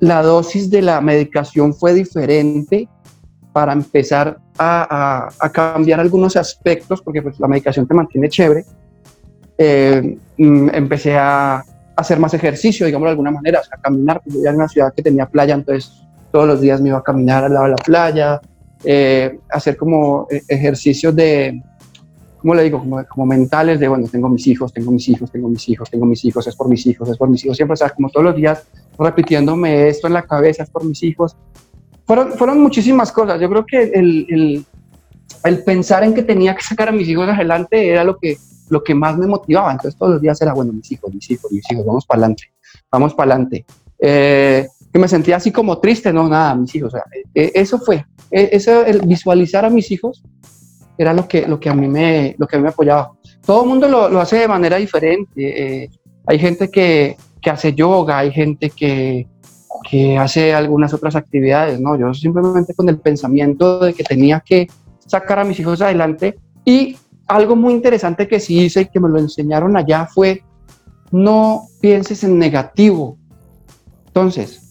la 0.00 0.22
dosis 0.22 0.70
de 0.70 0.82
la 0.82 1.00
medicación 1.00 1.74
fue 1.74 1.92
diferente 1.92 2.88
para 3.52 3.72
empezar 3.72 4.38
a, 4.58 5.28
cambiar 5.52 6.00
algunos 6.00 6.36
aspectos, 6.36 7.02
porque 7.02 7.22
pues 7.22 7.38
la 7.38 7.48
medicación 7.48 7.86
te 7.86 7.94
mantiene 7.94 8.28
chévere. 8.28 8.64
Eh, 9.58 10.16
mm, 10.38 10.68
empecé 10.72 11.16
a 11.16 11.62
hacer 11.96 12.18
más 12.18 12.32
ejercicio, 12.32 12.86
digamos 12.86 13.06
de 13.06 13.10
alguna 13.10 13.30
manera, 13.30 13.60
a 13.70 13.76
caminar, 13.76 14.22
porque 14.24 14.42
yo 14.42 14.48
en 14.48 14.56
una 14.56 14.68
ciudad 14.68 14.94
que 14.94 15.02
tenía 15.02 15.26
playa, 15.26 15.54
entonces 15.54 16.07
todos 16.30 16.46
los 16.46 16.60
días 16.60 16.80
me 16.80 16.88
iba 16.90 16.98
a 16.98 17.02
caminar 17.02 17.44
al 17.44 17.54
lado 17.54 17.64
de 17.64 17.70
la 17.70 17.76
playa, 17.76 18.40
eh, 18.84 19.38
hacer 19.50 19.76
como 19.76 20.26
eh, 20.30 20.42
ejercicios 20.48 21.14
de, 21.14 21.60
¿cómo 22.38 22.54
le 22.54 22.62
digo? 22.64 22.78
Como, 22.78 23.04
como, 23.06 23.26
mentales 23.26 23.80
de, 23.80 23.88
bueno, 23.88 24.06
tengo 24.10 24.28
mis 24.28 24.46
hijos, 24.46 24.72
tengo 24.72 24.90
mis 24.90 25.08
hijos, 25.08 25.30
tengo 25.30 25.48
mis 25.48 25.68
hijos, 25.68 25.90
tengo 25.90 26.06
mis 26.06 26.24
hijos, 26.24 26.46
es 26.46 26.56
por 26.56 26.68
mis 26.68 26.86
hijos, 26.86 27.08
es 27.08 27.16
por 27.16 27.28
mis 27.28 27.44
hijos, 27.44 27.56
siempre, 27.56 27.74
o 27.74 27.76
sea, 27.76 27.90
como 27.90 28.10
todos 28.10 28.24
los 28.24 28.36
días 28.36 28.66
repitiéndome 28.98 29.88
esto 29.88 30.06
en 30.06 30.14
la 30.14 30.22
cabeza, 30.22 30.62
es 30.62 30.70
por 30.70 30.84
mis 30.84 31.02
hijos. 31.02 31.36
Fueron, 32.06 32.32
fueron 32.32 32.60
muchísimas 32.60 33.12
cosas. 33.12 33.40
Yo 33.40 33.48
creo 33.50 33.66
que 33.66 33.82
el, 33.82 34.26
el, 34.28 34.64
el 35.44 35.64
pensar 35.64 36.04
en 36.04 36.14
que 36.14 36.22
tenía 36.22 36.54
que 36.54 36.62
sacar 36.62 36.88
a 36.88 36.92
mis 36.92 37.08
hijos 37.08 37.28
adelante 37.28 37.90
era 37.90 38.02
lo 38.02 38.18
que, 38.18 38.38
lo 38.70 38.82
que 38.82 38.94
más 38.94 39.16
me 39.18 39.26
motivaba. 39.26 39.72
Entonces 39.72 39.96
todos 39.98 40.14
los 40.14 40.22
días 40.22 40.40
era, 40.40 40.52
bueno, 40.54 40.72
mis 40.72 40.90
hijos, 40.90 41.12
mis 41.14 41.30
hijos, 41.30 41.52
mis 41.52 41.70
hijos, 41.70 41.84
vamos 41.84 42.06
para 42.06 42.20
adelante, 42.20 42.44
vamos 42.90 43.14
para 43.14 43.32
adelante. 43.32 43.64
Eh, 43.98 44.66
que 44.92 44.98
me 44.98 45.08
sentía 45.08 45.36
así 45.36 45.52
como 45.52 45.78
triste, 45.78 46.12
no, 46.12 46.28
nada, 46.28 46.54
mis 46.54 46.74
hijos, 46.74 46.94
o 46.94 46.96
sea, 46.96 47.04
eh, 47.34 47.52
eso 47.54 47.78
fue, 47.78 48.06
eh, 48.30 48.50
eso, 48.52 48.84
el 48.84 49.00
visualizar 49.02 49.64
a 49.64 49.70
mis 49.70 49.90
hijos 49.90 50.22
era 50.96 51.12
lo 51.12 51.28
que, 51.28 51.46
lo 51.46 51.60
que, 51.60 51.68
a, 51.68 51.74
mí 51.74 51.86
me, 51.86 52.34
lo 52.38 52.46
que 52.46 52.56
a 52.56 52.58
mí 52.58 52.64
me 52.64 52.70
apoyaba. 52.70 53.12
Todo 53.44 53.62
el 53.62 53.68
mundo 53.68 53.88
lo, 53.88 54.08
lo 54.08 54.20
hace 54.20 54.36
de 54.38 54.48
manera 54.48 54.76
diferente. 54.76 55.30
Eh, 55.84 55.90
hay 56.26 56.38
gente 56.38 56.68
que, 56.68 57.16
que 57.40 57.50
hace 57.50 57.72
yoga, 57.72 58.18
hay 58.18 58.32
gente 58.32 58.70
que, 58.70 59.28
que 59.88 60.18
hace 60.18 60.52
algunas 60.52 60.92
otras 60.92 61.14
actividades, 61.14 61.80
¿no? 61.80 61.96
Yo 61.96 62.12
simplemente 62.12 62.74
con 62.74 62.88
el 62.88 62.98
pensamiento 62.98 63.78
de 63.78 63.94
que 63.94 64.02
tenía 64.02 64.40
que 64.40 64.68
sacar 65.06 65.38
a 65.38 65.44
mis 65.44 65.58
hijos 65.60 65.80
adelante 65.80 66.36
y 66.64 66.96
algo 67.26 67.56
muy 67.56 67.74
interesante 67.74 68.26
que 68.26 68.40
sí 68.40 68.60
hice 68.60 68.82
y 68.82 68.86
que 68.86 69.00
me 69.00 69.08
lo 69.08 69.18
enseñaron 69.18 69.76
allá 69.76 70.06
fue 70.06 70.42
no 71.10 71.68
pienses 71.80 72.24
en 72.24 72.38
negativo. 72.38 73.16
Entonces, 74.06 74.67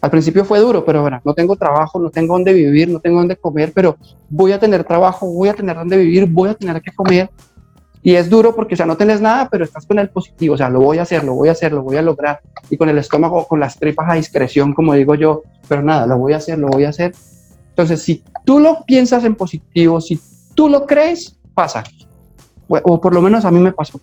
al 0.00 0.10
principio 0.10 0.44
fue 0.44 0.60
duro, 0.60 0.84
pero 0.84 1.02
bueno, 1.02 1.20
no 1.24 1.34
tengo 1.34 1.56
trabajo, 1.56 1.98
no 1.98 2.10
tengo 2.10 2.34
dónde 2.34 2.52
vivir, 2.52 2.88
no 2.88 3.00
tengo 3.00 3.18
dónde 3.18 3.36
comer, 3.36 3.72
pero 3.74 3.96
voy 4.28 4.52
a 4.52 4.58
tener 4.58 4.84
trabajo, 4.84 5.26
voy 5.26 5.48
a 5.48 5.54
tener 5.54 5.76
dónde 5.76 5.96
vivir, 5.96 6.26
voy 6.26 6.50
a 6.50 6.54
tener 6.54 6.80
que 6.80 6.92
comer. 6.92 7.30
Y 8.00 8.14
es 8.14 8.30
duro 8.30 8.54
porque, 8.54 8.74
o 8.74 8.76
sea, 8.76 8.86
no 8.86 8.96
tienes 8.96 9.20
nada, 9.20 9.48
pero 9.50 9.64
estás 9.64 9.84
con 9.84 9.98
el 9.98 10.08
positivo, 10.08 10.54
o 10.54 10.56
sea, 10.56 10.70
lo 10.70 10.80
voy 10.80 10.98
a 10.98 11.02
hacer, 11.02 11.24
lo 11.24 11.34
voy 11.34 11.48
a 11.48 11.52
hacer, 11.52 11.72
lo 11.72 11.82
voy 11.82 11.96
a 11.96 12.02
lograr. 12.02 12.40
Y 12.70 12.76
con 12.76 12.88
el 12.88 12.96
estómago, 12.96 13.46
con 13.48 13.58
las 13.58 13.76
tripas 13.76 14.08
a 14.08 14.14
discreción, 14.14 14.72
como 14.72 14.94
digo 14.94 15.16
yo, 15.16 15.42
pero 15.66 15.82
nada, 15.82 16.06
lo 16.06 16.16
voy 16.16 16.32
a 16.32 16.36
hacer, 16.36 16.58
lo 16.58 16.68
voy 16.68 16.84
a 16.84 16.90
hacer. 16.90 17.12
Entonces, 17.70 18.00
si 18.00 18.22
tú 18.44 18.60
lo 18.60 18.84
piensas 18.84 19.24
en 19.24 19.34
positivo, 19.34 20.00
si 20.00 20.20
tú 20.54 20.68
lo 20.68 20.86
crees, 20.86 21.36
pasa. 21.54 21.82
O 22.68 23.00
por 23.00 23.12
lo 23.12 23.20
menos 23.20 23.44
a 23.44 23.50
mí 23.50 23.58
me 23.58 23.72
pasó. 23.72 24.00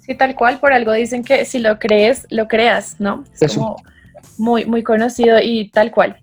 Sí, 0.00 0.14
tal 0.14 0.34
cual, 0.34 0.60
por 0.60 0.72
algo 0.72 0.92
dicen 0.92 1.24
que 1.24 1.46
si 1.46 1.58
lo 1.58 1.78
crees, 1.78 2.26
lo 2.30 2.46
creas, 2.46 2.96
¿no? 2.98 3.24
Es 3.40 3.54
como 3.54 3.76
muy, 4.38 4.64
muy 4.64 4.82
conocido 4.82 5.38
y 5.42 5.68
tal 5.70 5.90
cual. 5.90 6.16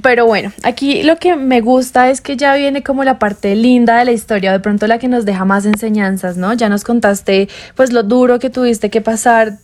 Pero 0.00 0.24
bueno, 0.24 0.52
aquí 0.62 1.02
lo 1.02 1.16
que 1.16 1.36
me 1.36 1.60
gusta 1.60 2.08
es 2.08 2.22
que 2.22 2.38
ya 2.38 2.54
viene 2.54 2.82
como 2.82 3.04
la 3.04 3.18
parte 3.18 3.54
linda 3.54 3.98
de 3.98 4.06
la 4.06 4.12
historia, 4.12 4.50
de 4.50 4.60
pronto 4.60 4.86
la 4.86 4.98
que 4.98 5.06
nos 5.06 5.26
deja 5.26 5.44
más 5.44 5.66
enseñanzas, 5.66 6.38
¿no? 6.38 6.54
Ya 6.54 6.70
nos 6.70 6.82
contaste 6.82 7.48
pues 7.74 7.92
lo 7.92 8.02
duro 8.02 8.38
que 8.38 8.48
tuviste 8.48 8.88
que 8.88 9.02
pasar, 9.02 9.58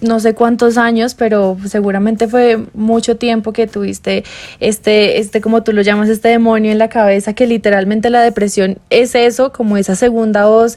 no 0.00 0.20
sé 0.20 0.34
cuántos 0.34 0.78
años, 0.78 1.14
pero 1.14 1.56
seguramente 1.66 2.28
fue 2.28 2.60
mucho 2.74 3.16
tiempo 3.16 3.52
que 3.52 3.66
tuviste 3.66 4.22
este, 4.60 5.18
este, 5.18 5.40
como 5.40 5.64
tú 5.64 5.72
lo 5.72 5.82
llamas, 5.82 6.08
este 6.08 6.28
demonio 6.28 6.70
en 6.70 6.78
la 6.78 6.88
cabeza, 6.88 7.32
que 7.32 7.48
literalmente 7.48 8.08
la 8.08 8.22
depresión 8.22 8.78
es 8.88 9.16
eso, 9.16 9.52
como 9.52 9.76
esa 9.76 9.96
segunda 9.96 10.46
voz 10.46 10.76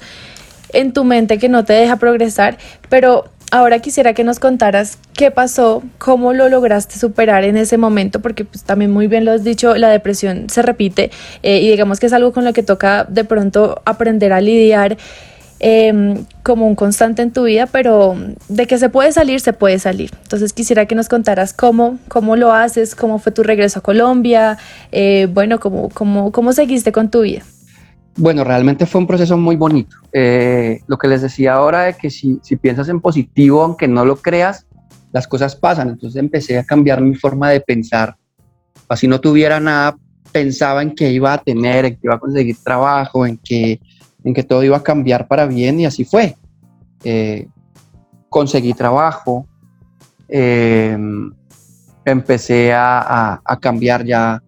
en 0.74 0.94
tu 0.94 1.04
mente 1.04 1.38
que 1.38 1.48
no 1.48 1.64
te 1.64 1.74
deja 1.74 1.98
progresar, 1.98 2.58
pero 2.90 3.26
ahora 3.56 3.80
quisiera 3.80 4.14
que 4.14 4.26
nos 4.26 4.40
contaras 4.40 4.98
qué 5.14 5.32
pasó, 5.32 5.82
cómo 5.98 6.34
lo 6.34 6.50
lograste 6.50 7.00
superar 7.00 7.46
en 7.46 7.56
ese 7.56 7.78
momento, 7.78 8.20
porque 8.20 8.44
pues 8.44 8.64
también 8.64 8.92
muy 8.92 9.08
bien 9.08 9.24
lo 9.24 9.32
has 9.32 9.46
dicho, 9.46 9.76
la 9.76 9.90
depresión 9.90 10.50
se 10.50 10.62
repite 10.62 11.10
eh, 11.42 11.62
y 11.62 11.70
digamos 11.70 12.02
que 12.02 12.08
es 12.08 12.14
algo 12.14 12.34
con 12.34 12.44
lo 12.44 12.52
que 12.52 12.64
toca 12.64 13.06
de 13.06 13.24
pronto 13.24 13.82
aprender 13.86 14.34
a 14.34 14.42
lidiar. 14.42 14.98
Em, 15.60 16.26
como 16.44 16.68
un 16.68 16.76
constante 16.76 17.22
en 17.22 17.32
tu 17.32 17.46
vida, 17.46 17.66
pero 17.66 18.18
de 18.50 18.68
que 18.68 18.78
se 18.78 18.90
puede 18.90 19.14
salir, 19.14 19.40
se 19.40 19.54
puede 19.54 19.80
salir. 19.80 20.12
Entonces 20.24 20.52
quisiera 20.52 20.86
que 20.86 20.96
nos 20.96 21.08
contaras 21.08 21.54
cómo, 21.54 21.98
cómo 22.10 22.36
lo 22.36 22.52
haces, 22.52 22.94
cómo 22.94 23.20
fue 23.20 23.32
tu 23.32 23.42
regreso 23.42 23.80
a 23.80 23.82
Colombia, 23.82 24.58
eh, 24.92 25.30
bueno, 25.32 25.62
cómo, 25.62 25.88
cómo, 25.90 26.34
cómo 26.34 26.52
seguiste 26.52 26.92
con 26.92 27.10
tu 27.10 27.22
vida. 27.22 27.44
Bueno, 28.18 28.46
realmente 28.46 28.86
fue 28.86 29.02
un 29.02 29.08
proceso 29.08 29.38
muy 29.38 29.58
bonito. 29.58 29.98
Eh, 30.14 30.80
lo 30.88 30.98
que 30.98 31.08
les 31.08 31.22
decía 31.22 31.56
ahora 31.56 31.90
es 31.90 31.98
que 31.98 32.10
si, 32.10 32.40
si, 32.42 32.56
piensas 32.56 32.88
en 32.88 33.02
positivo, 33.02 33.62
aunque 33.62 33.90
no 33.90 34.06
lo 34.06 34.16
creas, 34.16 34.66
las 35.12 35.28
cosas 35.28 35.56
pasan. 35.56 35.90
Entonces 35.90 36.20
empecé 36.20 36.58
a 36.58 36.64
cambiar 36.64 37.02
mi 37.02 37.16
forma 37.16 37.50
de 37.50 37.60
pensar. 37.60 38.16
Así 38.88 39.08
no 39.08 39.20
tuviera 39.20 39.60
nada, 39.60 39.98
pensaba 40.32 40.82
en 40.82 40.96
que 40.96 41.12
iba 41.12 41.34
a 41.34 41.38
tener, 41.40 41.86
en 41.86 41.94
que 41.96 42.02
iba 42.04 42.16
a 42.16 42.20
conseguir 42.20 42.56
trabajo, 42.64 43.26
en 43.26 43.38
que, 43.38 43.82
en 44.24 44.34
que 44.34 44.44
todo 44.44 44.64
iba 44.64 44.78
a 44.78 44.84
cambiar 44.84 45.28
para 45.28 45.46
bien 45.46 45.82
y 45.82 45.86
así 45.86 46.06
fue. 46.06 46.38
Eh, 47.04 47.48
conseguí 48.30 48.74
trabajo, 48.74 49.46
eh, 50.30 50.98
empecé 52.06 52.74
a, 52.74 53.42
a 53.44 53.60
cambiar 53.60 54.06
ya 54.06 54.42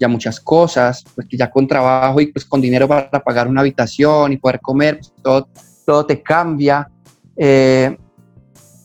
ya 0.00 0.08
muchas 0.08 0.40
cosas, 0.40 1.04
pues 1.14 1.28
ya 1.30 1.50
con 1.50 1.68
trabajo 1.68 2.20
y 2.20 2.32
pues 2.32 2.46
con 2.46 2.60
dinero 2.60 2.88
para 2.88 3.10
pagar 3.10 3.46
una 3.46 3.60
habitación 3.60 4.32
y 4.32 4.38
poder 4.38 4.60
comer, 4.60 4.96
pues, 4.96 5.12
todo, 5.22 5.48
todo 5.84 6.06
te 6.06 6.22
cambia. 6.22 6.90
Eh, 7.36 7.96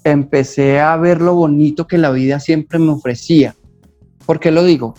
empecé 0.04 0.80
a 0.80 0.98
ver 0.98 1.22
lo 1.22 1.34
bonito 1.34 1.88
que 1.88 1.98
la 1.98 2.12
vida 2.12 2.40
siempre 2.40 2.78
me 2.78 2.92
ofrecía. 2.92 3.56
¿Por 4.26 4.40
qué 4.40 4.52
lo 4.52 4.64
digo? 4.64 4.94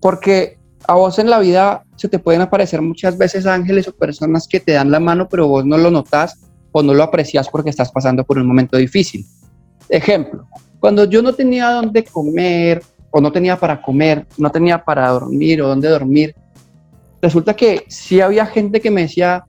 Porque 0.00 0.58
a 0.86 0.94
vos 0.94 1.18
en 1.18 1.28
la 1.28 1.40
vida 1.40 1.84
se 1.96 2.08
te 2.08 2.18
pueden 2.18 2.40
aparecer 2.40 2.80
muchas 2.80 3.18
veces 3.18 3.44
ángeles 3.44 3.88
o 3.88 3.92
personas 3.92 4.46
que 4.48 4.60
te 4.60 4.72
dan 4.72 4.90
la 4.90 5.00
mano, 5.00 5.28
pero 5.28 5.48
vos 5.48 5.66
no 5.66 5.76
lo 5.76 5.90
notas 5.90 6.40
o 6.72 6.82
no 6.82 6.94
lo 6.94 7.02
aprecias 7.02 7.48
porque 7.48 7.70
estás 7.70 7.90
pasando 7.90 8.24
por 8.24 8.38
un 8.38 8.46
momento 8.46 8.76
difícil. 8.76 9.26
Ejemplo, 9.88 10.48
cuando 10.78 11.04
yo 11.04 11.20
no 11.20 11.34
tenía 11.34 11.70
dónde 11.70 12.04
comer, 12.04 12.82
o 13.10 13.20
no 13.20 13.32
tenía 13.32 13.56
para 13.56 13.82
comer, 13.82 14.26
no 14.38 14.50
tenía 14.50 14.82
para 14.82 15.08
dormir 15.08 15.62
o 15.62 15.68
dónde 15.68 15.88
dormir. 15.88 16.34
Resulta 17.20 17.54
que 17.54 17.84
sí 17.88 18.20
había 18.20 18.46
gente 18.46 18.80
que 18.80 18.90
me 18.90 19.02
decía, 19.02 19.44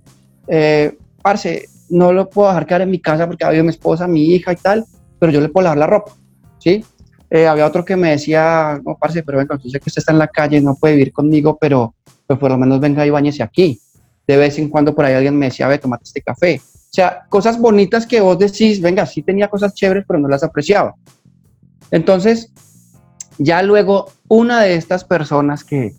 eh, 0.48 0.98
parce, 1.22 1.70
no 1.90 2.12
lo 2.12 2.30
puedo 2.30 2.50
dejar 2.50 2.66
quedar 2.66 2.82
en 2.82 2.92
mi 2.92 3.00
casa 3.00 3.28
porque 3.28 3.46
había 3.46 3.64
mi 3.64 3.70
esposa, 3.70 4.08
mi 4.08 4.34
hija 4.34 4.54
y 4.54 4.56
tal, 4.56 4.86
pero 5.20 5.32
yo 5.32 5.42
le 5.42 5.50
puedo 5.50 5.66
lavar 5.66 5.78
la 5.78 5.88
ropa, 5.88 6.14
¿sí? 6.60 6.84
Eh, 7.30 7.48
había 7.48 7.66
otro 7.66 7.86
que 7.86 7.96
me 7.96 8.12
decía, 8.12 8.82
no, 8.86 8.98
parce, 9.00 9.24
pero 9.24 9.38
venga, 9.38 9.58
yo 9.58 9.70
sé 9.70 9.80
que 9.80 9.88
usted 9.88 10.00
está 10.00 10.12
en 10.12 10.20
la 10.20 10.28
calle, 10.28 10.60
no 10.60 10.76
puede 10.76 10.96
vivir 10.96 11.14
conmigo, 11.14 11.58
pero 11.60 11.96
pues 12.28 12.40
por 12.40 12.52
lo 12.52 12.58
menos 12.58 12.80
venga 12.80 13.06
y 13.06 13.10
bañese 13.10 13.44
aquí. 13.44 13.80
De 14.28 14.38
vez 14.38 14.58
en 14.58 14.70
cuando 14.70 14.94
por 14.94 15.06
ahí 15.06 15.14
alguien 15.14 15.38
me 15.38 15.46
decía, 15.46 15.68
ve, 15.68 15.78
tomate 15.78 16.04
este 16.04 16.22
café. 16.22 16.62
O 16.64 16.94
sea, 16.94 17.26
cosas 17.30 17.58
bonitas 17.58 18.06
que 18.06 18.20
vos 18.20 18.38
decís, 18.38 18.82
venga, 18.82 19.06
sí 19.06 19.22
tenía 19.22 19.48
cosas 19.48 19.74
chéveres, 19.74 20.04
pero 20.06 20.20
no 20.20 20.28
las 20.28 20.44
apreciaba. 20.44 20.96
Entonces, 21.90 22.52
ya 23.44 23.64
luego, 23.64 24.08
una 24.28 24.62
de 24.62 24.76
estas 24.76 25.04
personas 25.04 25.64
que, 25.64 25.96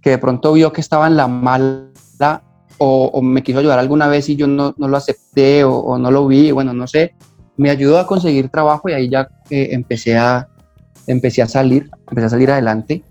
que 0.00 0.10
de 0.10 0.18
pronto 0.18 0.54
vio 0.54 0.72
que 0.72 0.80
estaba 0.80 1.06
en 1.06 1.16
la 1.16 1.28
mala 1.28 1.90
o, 2.78 3.20
me 3.20 3.42
quiso 3.42 3.58
ayudar 3.58 3.78
alguna 3.78 4.08
vez 4.08 4.30
y 4.30 4.36
yo 4.36 4.46
no, 4.46 4.74
no 4.78 4.88
lo 4.88 4.96
acepté 4.96 5.62
o, 5.64 5.98
no 5.98 6.10
lo 6.10 6.26
vi, 6.26 6.50
bueno, 6.50 6.72
no 6.72 6.86
sé, 6.86 7.14
me 7.58 7.68
ayudó 7.68 7.98
a 7.98 8.06
conseguir 8.06 8.48
trabajo 8.48 8.88
y 8.88 8.94
ahí 8.94 9.10
ya 9.10 9.28
eh, 9.50 9.68
empecé, 9.72 10.16
a, 10.16 10.48
empecé 11.06 11.42
a 11.42 11.48
salir, 11.48 11.90
empecé 12.08 12.26
a 12.26 12.30
salir 12.30 12.50
adelante. 12.50 13.02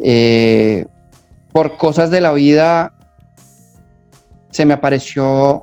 Eh, 0.00 0.86
por 1.52 1.76
cosas 1.76 2.10
de 2.10 2.20
la 2.20 2.32
vida 2.32 2.94
se 4.50 4.66
me 4.66 4.74
apareció 4.74 5.62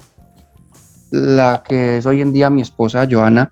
la 1.11 1.61
que 1.67 1.97
es 1.97 2.05
hoy 2.05 2.21
en 2.21 2.31
día 2.31 2.49
mi 2.49 2.61
esposa, 2.61 3.05
Joana, 3.11 3.51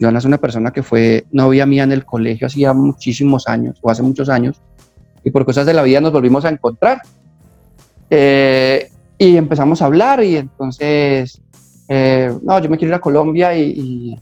Joana 0.00 0.18
es 0.18 0.24
una 0.24 0.38
persona 0.38 0.72
que 0.72 0.82
fue 0.82 1.26
novia 1.32 1.66
mía 1.66 1.82
en 1.82 1.92
el 1.92 2.04
colegio 2.04 2.46
hacía 2.46 2.72
muchísimos 2.72 3.48
años, 3.48 3.78
o 3.82 3.90
hace 3.90 4.02
muchos 4.02 4.28
años, 4.28 4.60
y 5.24 5.30
por 5.30 5.44
cosas 5.44 5.66
de 5.66 5.74
la 5.74 5.82
vida 5.82 6.00
nos 6.00 6.12
volvimos 6.12 6.44
a 6.44 6.50
encontrar. 6.50 7.02
Eh, 8.10 8.90
y 9.18 9.36
empezamos 9.36 9.82
a 9.82 9.86
hablar 9.86 10.22
y 10.22 10.36
entonces, 10.36 11.42
eh, 11.88 12.32
no, 12.42 12.58
yo 12.60 12.70
me 12.70 12.78
quiero 12.78 12.92
ir 12.92 12.94
a 12.94 13.00
Colombia 13.00 13.56
y, 13.56 14.16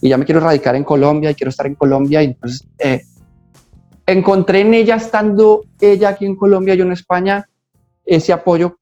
y, 0.00 0.08
ya 0.08 0.18
me 0.18 0.26
quiero 0.26 0.40
radicar 0.40 0.76
en 0.76 0.84
Colombia 0.84 1.30
y 1.30 1.34
quiero 1.34 1.48
estar 1.48 1.66
en 1.66 1.74
Colombia. 1.74 2.22
Y 2.22 2.26
entonces 2.26 2.66
eh, 2.78 3.02
encontré 4.06 4.60
en 4.60 4.74
ella, 4.74 4.96
estando 4.96 5.62
ella 5.80 6.10
aquí 6.10 6.26
en 6.26 6.36
Colombia, 6.36 6.74
yo 6.74 6.84
en 6.84 6.92
España, 6.92 7.48
ese 8.04 8.34
apoyo 8.34 8.78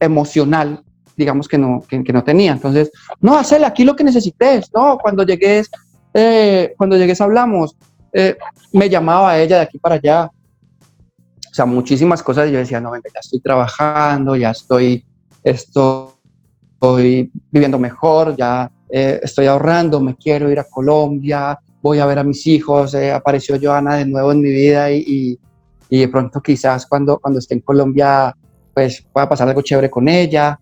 emocional 0.00 0.82
digamos 1.16 1.48
que 1.48 1.58
no, 1.58 1.82
que, 1.88 2.12
no 2.12 2.24
tenía. 2.24 2.52
Entonces, 2.52 2.90
no, 3.20 3.36
hacele 3.36 3.66
aquí 3.66 3.84
lo 3.84 3.94
que 3.94 4.04
necesites, 4.04 4.70
no, 4.74 4.98
cuando 4.98 5.24
llegues, 5.24 5.70
eh, 6.12 6.74
cuando 6.76 6.96
llegues 6.96 7.20
hablamos. 7.20 7.76
Eh, 8.12 8.36
me 8.72 8.88
llamaba 8.88 9.38
ella 9.38 9.56
de 9.56 9.62
aquí 9.62 9.78
para 9.78 9.96
allá. 9.96 10.26
O 10.26 11.54
sea, 11.54 11.66
muchísimas 11.66 12.22
cosas. 12.22 12.48
Y 12.48 12.52
yo 12.52 12.58
decía, 12.58 12.80
no, 12.80 12.90
venga, 12.90 13.08
ya 13.12 13.20
estoy 13.20 13.40
trabajando, 13.40 14.36
ya 14.36 14.50
estoy, 14.50 15.04
estoy 15.42 16.10
viviendo 17.50 17.78
mejor, 17.78 18.36
ya 18.36 18.70
eh, 18.90 19.20
estoy 19.22 19.46
ahorrando, 19.46 20.00
me 20.00 20.16
quiero 20.16 20.50
ir 20.50 20.58
a 20.58 20.64
Colombia, 20.64 21.58
voy 21.82 21.98
a 21.98 22.06
ver 22.06 22.18
a 22.18 22.24
mis 22.24 22.46
hijos. 22.46 22.94
apareció 22.94 23.58
Joana 23.60 23.96
de 23.96 24.06
nuevo 24.06 24.32
en 24.32 24.40
mi 24.40 24.50
vida 24.50 24.90
y, 24.90 25.38
y, 25.88 25.98
de 26.00 26.08
pronto 26.08 26.40
quizás 26.40 26.86
cuando, 26.86 27.18
cuando 27.18 27.38
esté 27.38 27.54
en 27.54 27.60
Colombia, 27.60 28.34
pues 28.74 29.06
pueda 29.12 29.28
pasar 29.28 29.48
algo 29.48 29.62
chévere 29.62 29.88
con 29.90 30.08
ella. 30.08 30.58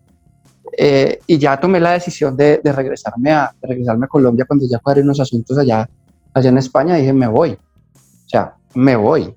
Eh, 0.75 1.19
y 1.27 1.37
ya 1.37 1.59
tomé 1.59 1.79
la 1.79 1.91
decisión 1.91 2.35
de, 2.35 2.59
regresarme, 2.63 3.31
a, 3.31 3.53
regresarme 3.61 4.05
a 4.05 4.09
Colombia 4.09 4.45
cuando 4.47 4.65
ya 4.67 4.79
cuadré 4.79 5.03
unos 5.03 5.19
asuntos 5.19 5.55
allá, 5.57 5.87
allá 6.33 6.49
en 6.49 6.57
España. 6.57 6.95
Dije, 6.95 7.13
me 7.13 7.27
voy. 7.27 7.51
O 7.51 8.29
sea, 8.29 8.55
me 8.73 8.95
voy. 8.95 9.35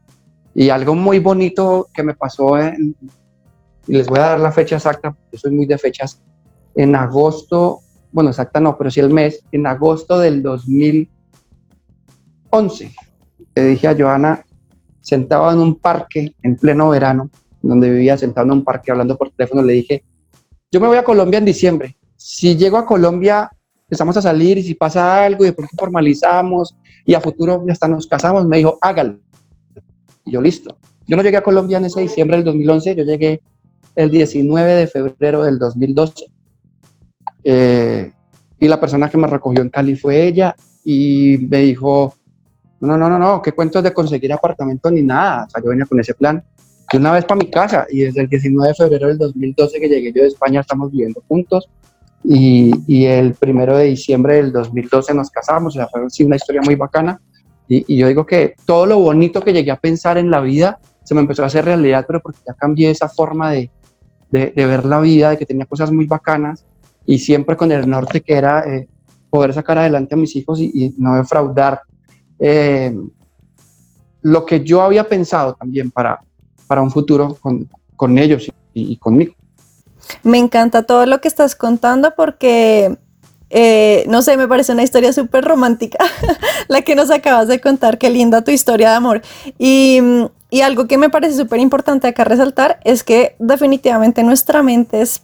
Y 0.54 0.70
algo 0.70 0.94
muy 0.94 1.18
bonito 1.18 1.88
que 1.92 2.02
me 2.02 2.14
pasó, 2.14 2.58
y 2.58 2.96
les 3.92 4.06
voy 4.06 4.18
a 4.18 4.22
dar 4.22 4.40
la 4.40 4.52
fecha 4.52 4.76
exacta, 4.76 5.14
yo 5.30 5.38
soy 5.38 5.52
muy 5.52 5.66
de 5.66 5.76
fechas, 5.76 6.22
en 6.74 6.96
agosto, 6.96 7.80
bueno, 8.10 8.30
exacta 8.30 8.58
no, 8.58 8.78
pero 8.78 8.90
sí 8.90 9.00
el 9.00 9.10
mes, 9.10 9.44
en 9.52 9.66
agosto 9.66 10.18
del 10.18 10.42
2011, 10.42 12.94
le 13.54 13.64
dije 13.64 13.88
a 13.88 13.94
Joana, 13.94 14.46
sentado 15.02 15.52
en 15.52 15.58
un 15.58 15.74
parque 15.74 16.34
en 16.42 16.56
pleno 16.56 16.88
verano, 16.88 17.28
donde 17.60 17.90
vivía 17.90 18.16
sentado 18.16 18.46
en 18.46 18.54
un 18.54 18.64
parque 18.64 18.90
hablando 18.90 19.18
por 19.18 19.30
teléfono, 19.30 19.62
le 19.62 19.74
dije, 19.74 20.02
yo 20.70 20.80
me 20.80 20.88
voy 20.88 20.96
a 20.96 21.04
Colombia 21.04 21.38
en 21.38 21.44
diciembre. 21.44 21.96
Si 22.16 22.56
llego 22.56 22.76
a 22.76 22.86
Colombia 22.86 23.50
empezamos 23.86 24.16
a 24.16 24.22
salir 24.22 24.58
y 24.58 24.64
si 24.64 24.74
pasa 24.74 25.24
algo 25.24 25.44
y 25.44 25.48
de 25.48 25.52
pronto 25.52 25.74
formalizamos 25.78 26.76
y 27.04 27.14
a 27.14 27.20
futuro 27.20 27.64
hasta 27.70 27.86
nos 27.86 28.06
casamos, 28.06 28.44
me 28.46 28.58
dijo, 28.58 28.78
hágalo. 28.80 29.20
Y 30.24 30.32
yo, 30.32 30.40
listo. 30.40 30.76
Yo 31.06 31.16
no 31.16 31.22
llegué 31.22 31.36
a 31.36 31.42
Colombia 31.42 31.78
en 31.78 31.84
ese 31.84 32.00
diciembre 32.00 32.36
del 32.36 32.44
2011, 32.44 32.96
yo 32.96 33.04
llegué 33.04 33.40
el 33.94 34.10
19 34.10 34.72
de 34.72 34.86
febrero 34.88 35.44
del 35.44 35.58
2012. 35.58 36.26
Eh, 37.44 38.12
y 38.58 38.66
la 38.66 38.80
persona 38.80 39.08
que 39.08 39.18
me 39.18 39.28
recogió 39.28 39.62
en 39.62 39.70
Cali 39.70 39.94
fue 39.94 40.26
ella 40.26 40.56
y 40.84 41.38
me 41.48 41.58
dijo, 41.58 42.12
no, 42.80 42.98
no, 42.98 43.08
no, 43.08 43.20
no, 43.20 43.40
qué 43.40 43.52
cuentos 43.52 43.84
de 43.84 43.94
conseguir 43.94 44.32
apartamento 44.32 44.90
ni 44.90 45.02
nada. 45.02 45.44
O 45.44 45.50
sea, 45.50 45.62
yo 45.62 45.70
venía 45.70 45.86
con 45.86 46.00
ese 46.00 46.14
plan 46.14 46.42
de 46.92 46.98
una 46.98 47.12
vez 47.12 47.24
para 47.24 47.38
mi 47.38 47.50
casa 47.50 47.86
y 47.90 48.00
desde 48.00 48.22
el 48.22 48.28
19 48.28 48.68
de 48.68 48.74
febrero 48.74 49.08
del 49.08 49.18
2012 49.18 49.80
que 49.80 49.88
llegué 49.88 50.12
yo 50.12 50.22
de 50.22 50.28
España 50.28 50.60
estamos 50.60 50.92
viviendo 50.92 51.22
juntos 51.28 51.68
y, 52.22 52.72
y 52.86 53.04
el 53.06 53.34
primero 53.34 53.76
de 53.76 53.84
diciembre 53.84 54.36
del 54.36 54.52
2012 54.52 55.14
nos 55.14 55.30
casamos, 55.30 55.76
o 55.76 55.78
sea, 55.78 55.88
fue 55.88 56.02
una 56.24 56.36
historia 56.36 56.60
muy 56.62 56.74
bacana 56.74 57.20
y, 57.68 57.84
y, 57.92 57.98
yo 57.98 58.08
digo 58.08 58.24
que 58.26 58.54
todo 58.64 58.86
lo 58.86 58.98
bonito 58.98 59.40
que 59.40 59.52
llegué 59.52 59.70
a 59.70 59.76
pensar 59.76 60.18
en 60.18 60.30
la 60.30 60.40
vida 60.40 60.78
se 61.02 61.14
me 61.14 61.20
empezó 61.20 61.42
a 61.42 61.46
hacer 61.46 61.64
realidad, 61.64 62.04
pero 62.06 62.20
porque 62.20 62.40
ya 62.46 62.54
cambié 62.54 62.90
esa 62.90 63.08
forma 63.08 63.52
de, 63.52 63.70
de, 64.30 64.52
de 64.54 64.66
ver 64.66 64.84
la 64.84 65.00
vida, 65.00 65.30
de 65.30 65.38
que 65.38 65.46
tenía 65.46 65.66
cosas 65.66 65.90
muy 65.92 66.06
bacanas 66.06 66.64
y 67.06 67.18
siempre 67.18 67.56
con 67.56 67.70
el 67.70 67.88
norte 67.88 68.20
que 68.20 68.34
era 68.34 68.60
eh, 68.60 68.88
poder 69.30 69.52
sacar 69.52 69.78
adelante 69.78 70.14
a 70.14 70.18
mis 70.18 70.34
hijos 70.36 70.60
y, 70.60 70.70
y 70.74 70.94
no 70.98 71.16
defraudar. 71.16 71.80
Eh, 72.38 72.94
lo 74.22 74.44
que 74.44 74.64
yo 74.64 74.82
había 74.82 75.08
pensado 75.08 75.54
también 75.54 75.90
para, 75.90 76.20
para 76.66 76.82
un 76.82 76.90
futuro 76.90 77.36
con, 77.96 78.18
ellos 78.18 78.48
y, 78.74 78.92
y, 78.92 78.96
conmigo. 78.96 79.34
Me 80.22 80.38
encanta 80.38 80.84
todo 80.84 81.06
lo 81.06 81.20
que 81.20 81.28
estás 81.28 81.54
contando 81.54 82.14
porque, 82.14 82.96
eh, 83.50 84.04
no 84.08 84.22
sé, 84.22 84.36
me 84.36 84.48
parece 84.48 84.72
una 84.72 84.82
historia 84.82 85.12
súper 85.12 85.44
romántica 85.44 85.98
la 86.68 86.82
que 86.82 86.94
nos 86.94 87.10
acabas 87.10 87.48
de 87.48 87.60
contar. 87.60 87.98
Qué 87.98 88.10
linda 88.10 88.42
tu 88.42 88.50
historia 88.50 88.90
de 88.90 88.96
amor. 88.96 89.22
Y, 89.58 90.00
y 90.50 90.60
algo 90.60 90.86
que 90.86 90.98
me 90.98 91.10
parece 91.10 91.36
súper 91.36 91.60
importante 91.60 92.06
acá 92.06 92.24
resaltar 92.24 92.80
es 92.84 93.02
que 93.02 93.36
definitivamente 93.38 94.22
nuestra 94.22 94.62
mente 94.62 95.00
es 95.00 95.20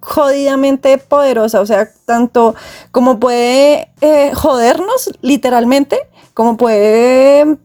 jodidamente 0.00 0.96
poderosa, 0.98 1.60
o 1.60 1.66
sea, 1.66 1.90
tanto 2.06 2.54
como 2.90 3.20
puede 3.20 3.90
eh, 4.00 4.32
jodernos 4.34 5.10
literalmente, 5.20 5.98
como 6.34 6.56
puede 6.56 7.58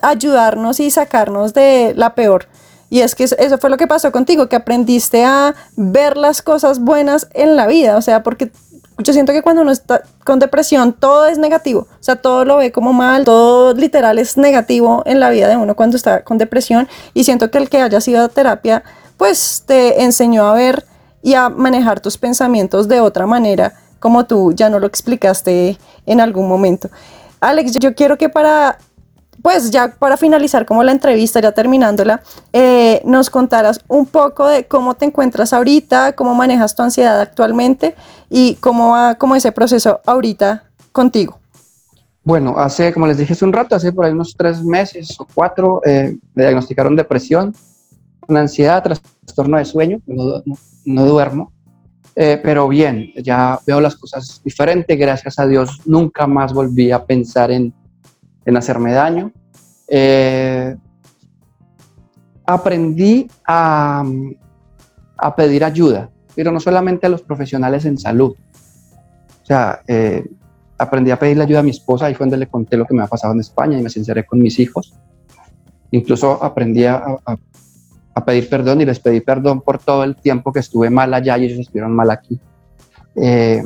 ayudarnos 0.00 0.80
y 0.80 0.90
sacarnos 0.90 1.54
de 1.54 1.92
la 1.96 2.14
peor. 2.14 2.46
Y 2.92 3.00
es 3.00 3.14
que 3.14 3.24
eso 3.24 3.56
fue 3.56 3.70
lo 3.70 3.78
que 3.78 3.86
pasó 3.86 4.12
contigo, 4.12 4.50
que 4.50 4.56
aprendiste 4.56 5.24
a 5.24 5.54
ver 5.76 6.18
las 6.18 6.42
cosas 6.42 6.78
buenas 6.78 7.26
en 7.32 7.56
la 7.56 7.66
vida, 7.66 7.96
o 7.96 8.02
sea, 8.02 8.22
porque 8.22 8.52
yo 8.98 9.14
siento 9.14 9.32
que 9.32 9.40
cuando 9.40 9.62
uno 9.62 9.70
está 9.70 10.02
con 10.26 10.38
depresión 10.38 10.92
todo 10.92 11.24
es 11.24 11.38
negativo, 11.38 11.86
o 11.90 12.02
sea, 12.02 12.16
todo 12.16 12.44
lo 12.44 12.58
ve 12.58 12.70
como 12.70 12.92
mal, 12.92 13.24
todo 13.24 13.72
literal 13.72 14.18
es 14.18 14.36
negativo 14.36 15.02
en 15.06 15.20
la 15.20 15.30
vida 15.30 15.48
de 15.48 15.56
uno 15.56 15.74
cuando 15.74 15.96
está 15.96 16.22
con 16.22 16.36
depresión. 16.36 16.86
Y 17.14 17.24
siento 17.24 17.50
que 17.50 17.56
el 17.56 17.70
que 17.70 17.80
haya 17.80 17.98
sido 18.02 18.24
a 18.24 18.28
terapia, 18.28 18.84
pues 19.16 19.62
te 19.64 20.02
enseñó 20.02 20.44
a 20.44 20.52
ver 20.52 20.84
y 21.22 21.32
a 21.32 21.48
manejar 21.48 22.00
tus 22.00 22.18
pensamientos 22.18 22.88
de 22.88 23.00
otra 23.00 23.26
manera, 23.26 23.72
como 24.00 24.26
tú 24.26 24.52
ya 24.52 24.68
no 24.68 24.78
lo 24.78 24.86
explicaste 24.86 25.78
en 26.04 26.20
algún 26.20 26.46
momento. 26.46 26.90
Alex, 27.40 27.72
yo 27.78 27.94
quiero 27.94 28.18
que 28.18 28.28
para, 28.28 28.76
pues 29.42 29.70
ya 29.72 29.88
para 29.98 30.16
finalizar 30.16 30.64
como 30.64 30.84
la 30.84 30.92
entrevista, 30.92 31.40
ya 31.40 31.52
terminándola, 31.52 32.22
eh, 32.52 33.02
nos 33.04 33.28
contaras 33.28 33.80
un 33.88 34.06
poco 34.06 34.46
de 34.46 34.64
cómo 34.64 34.94
te 34.94 35.04
encuentras 35.04 35.52
ahorita, 35.52 36.12
cómo 36.12 36.34
manejas 36.34 36.74
tu 36.76 36.82
ansiedad 36.82 37.20
actualmente 37.20 37.96
y 38.30 38.54
cómo 38.56 38.92
va 38.92 39.16
como 39.16 39.34
ese 39.34 39.50
proceso 39.50 40.00
ahorita 40.06 40.64
contigo. 40.92 41.38
Bueno, 42.24 42.54
hace, 42.56 42.92
como 42.92 43.08
les 43.08 43.18
dije 43.18 43.32
hace 43.32 43.44
un 43.44 43.52
rato, 43.52 43.74
hace 43.74 43.92
por 43.92 44.04
ahí 44.04 44.12
unos 44.12 44.36
tres 44.36 44.62
meses 44.62 45.18
o 45.18 45.26
cuatro, 45.34 45.82
eh, 45.84 46.16
me 46.34 46.44
diagnosticaron 46.44 46.94
depresión, 46.94 47.52
una 48.28 48.40
ansiedad, 48.40 48.80
trastorno 48.80 49.58
de 49.58 49.64
sueño, 49.64 50.00
no, 50.06 51.04
duermo, 51.04 51.52
eh, 52.14 52.40
pero 52.40 52.68
bien, 52.68 53.10
ya 53.16 53.58
veo 53.66 53.80
las 53.80 53.96
cosas 53.96 54.40
diferente, 54.44 54.94
gracias 54.94 55.40
a 55.40 55.46
Dios 55.48 55.80
nunca 55.84 56.28
más 56.28 56.52
volví 56.52 56.92
a 56.92 57.04
pensar 57.04 57.50
en, 57.50 57.74
en 58.44 58.56
hacerme 58.56 58.92
daño. 58.92 59.32
Eh, 59.88 60.76
aprendí 62.46 63.28
a, 63.46 64.04
a, 65.16 65.36
pedir 65.36 65.64
ayuda, 65.64 66.10
pero 66.34 66.50
no 66.50 66.60
solamente 66.60 67.06
a 67.06 67.08
los 67.08 67.22
profesionales 67.22 67.84
en 67.84 67.98
salud. 67.98 68.34
O 69.42 69.44
sea, 69.44 69.82
eh, 69.86 70.24
aprendí 70.78 71.10
a 71.10 71.18
pedirle 71.18 71.44
ayuda 71.44 71.60
a 71.60 71.64
mi 71.64 71.70
esposa, 71.70 72.06
ahí 72.06 72.14
fue 72.14 72.24
donde 72.24 72.38
le 72.38 72.46
conté 72.46 72.76
lo 72.76 72.86
que 72.86 72.94
me 72.94 73.02
ha 73.02 73.06
pasado 73.06 73.32
en 73.32 73.40
España 73.40 73.78
y 73.78 73.82
me 73.82 73.90
sinceré 73.90 74.24
con 74.24 74.40
mis 74.40 74.58
hijos. 74.58 74.94
Incluso 75.90 76.42
aprendí 76.42 76.84
a, 76.84 77.04
a 78.14 78.24
pedir 78.24 78.48
perdón 78.48 78.80
y 78.80 78.84
les 78.84 79.00
pedí 79.00 79.20
perdón 79.20 79.60
por 79.60 79.78
todo 79.78 80.04
el 80.04 80.16
tiempo 80.16 80.52
que 80.52 80.60
estuve 80.60 80.90
mal 80.90 81.12
allá 81.14 81.38
y 81.38 81.44
ellos 81.44 81.60
estuvieron 81.60 81.94
mal 81.94 82.10
aquí. 82.10 82.38
Eh, 83.16 83.62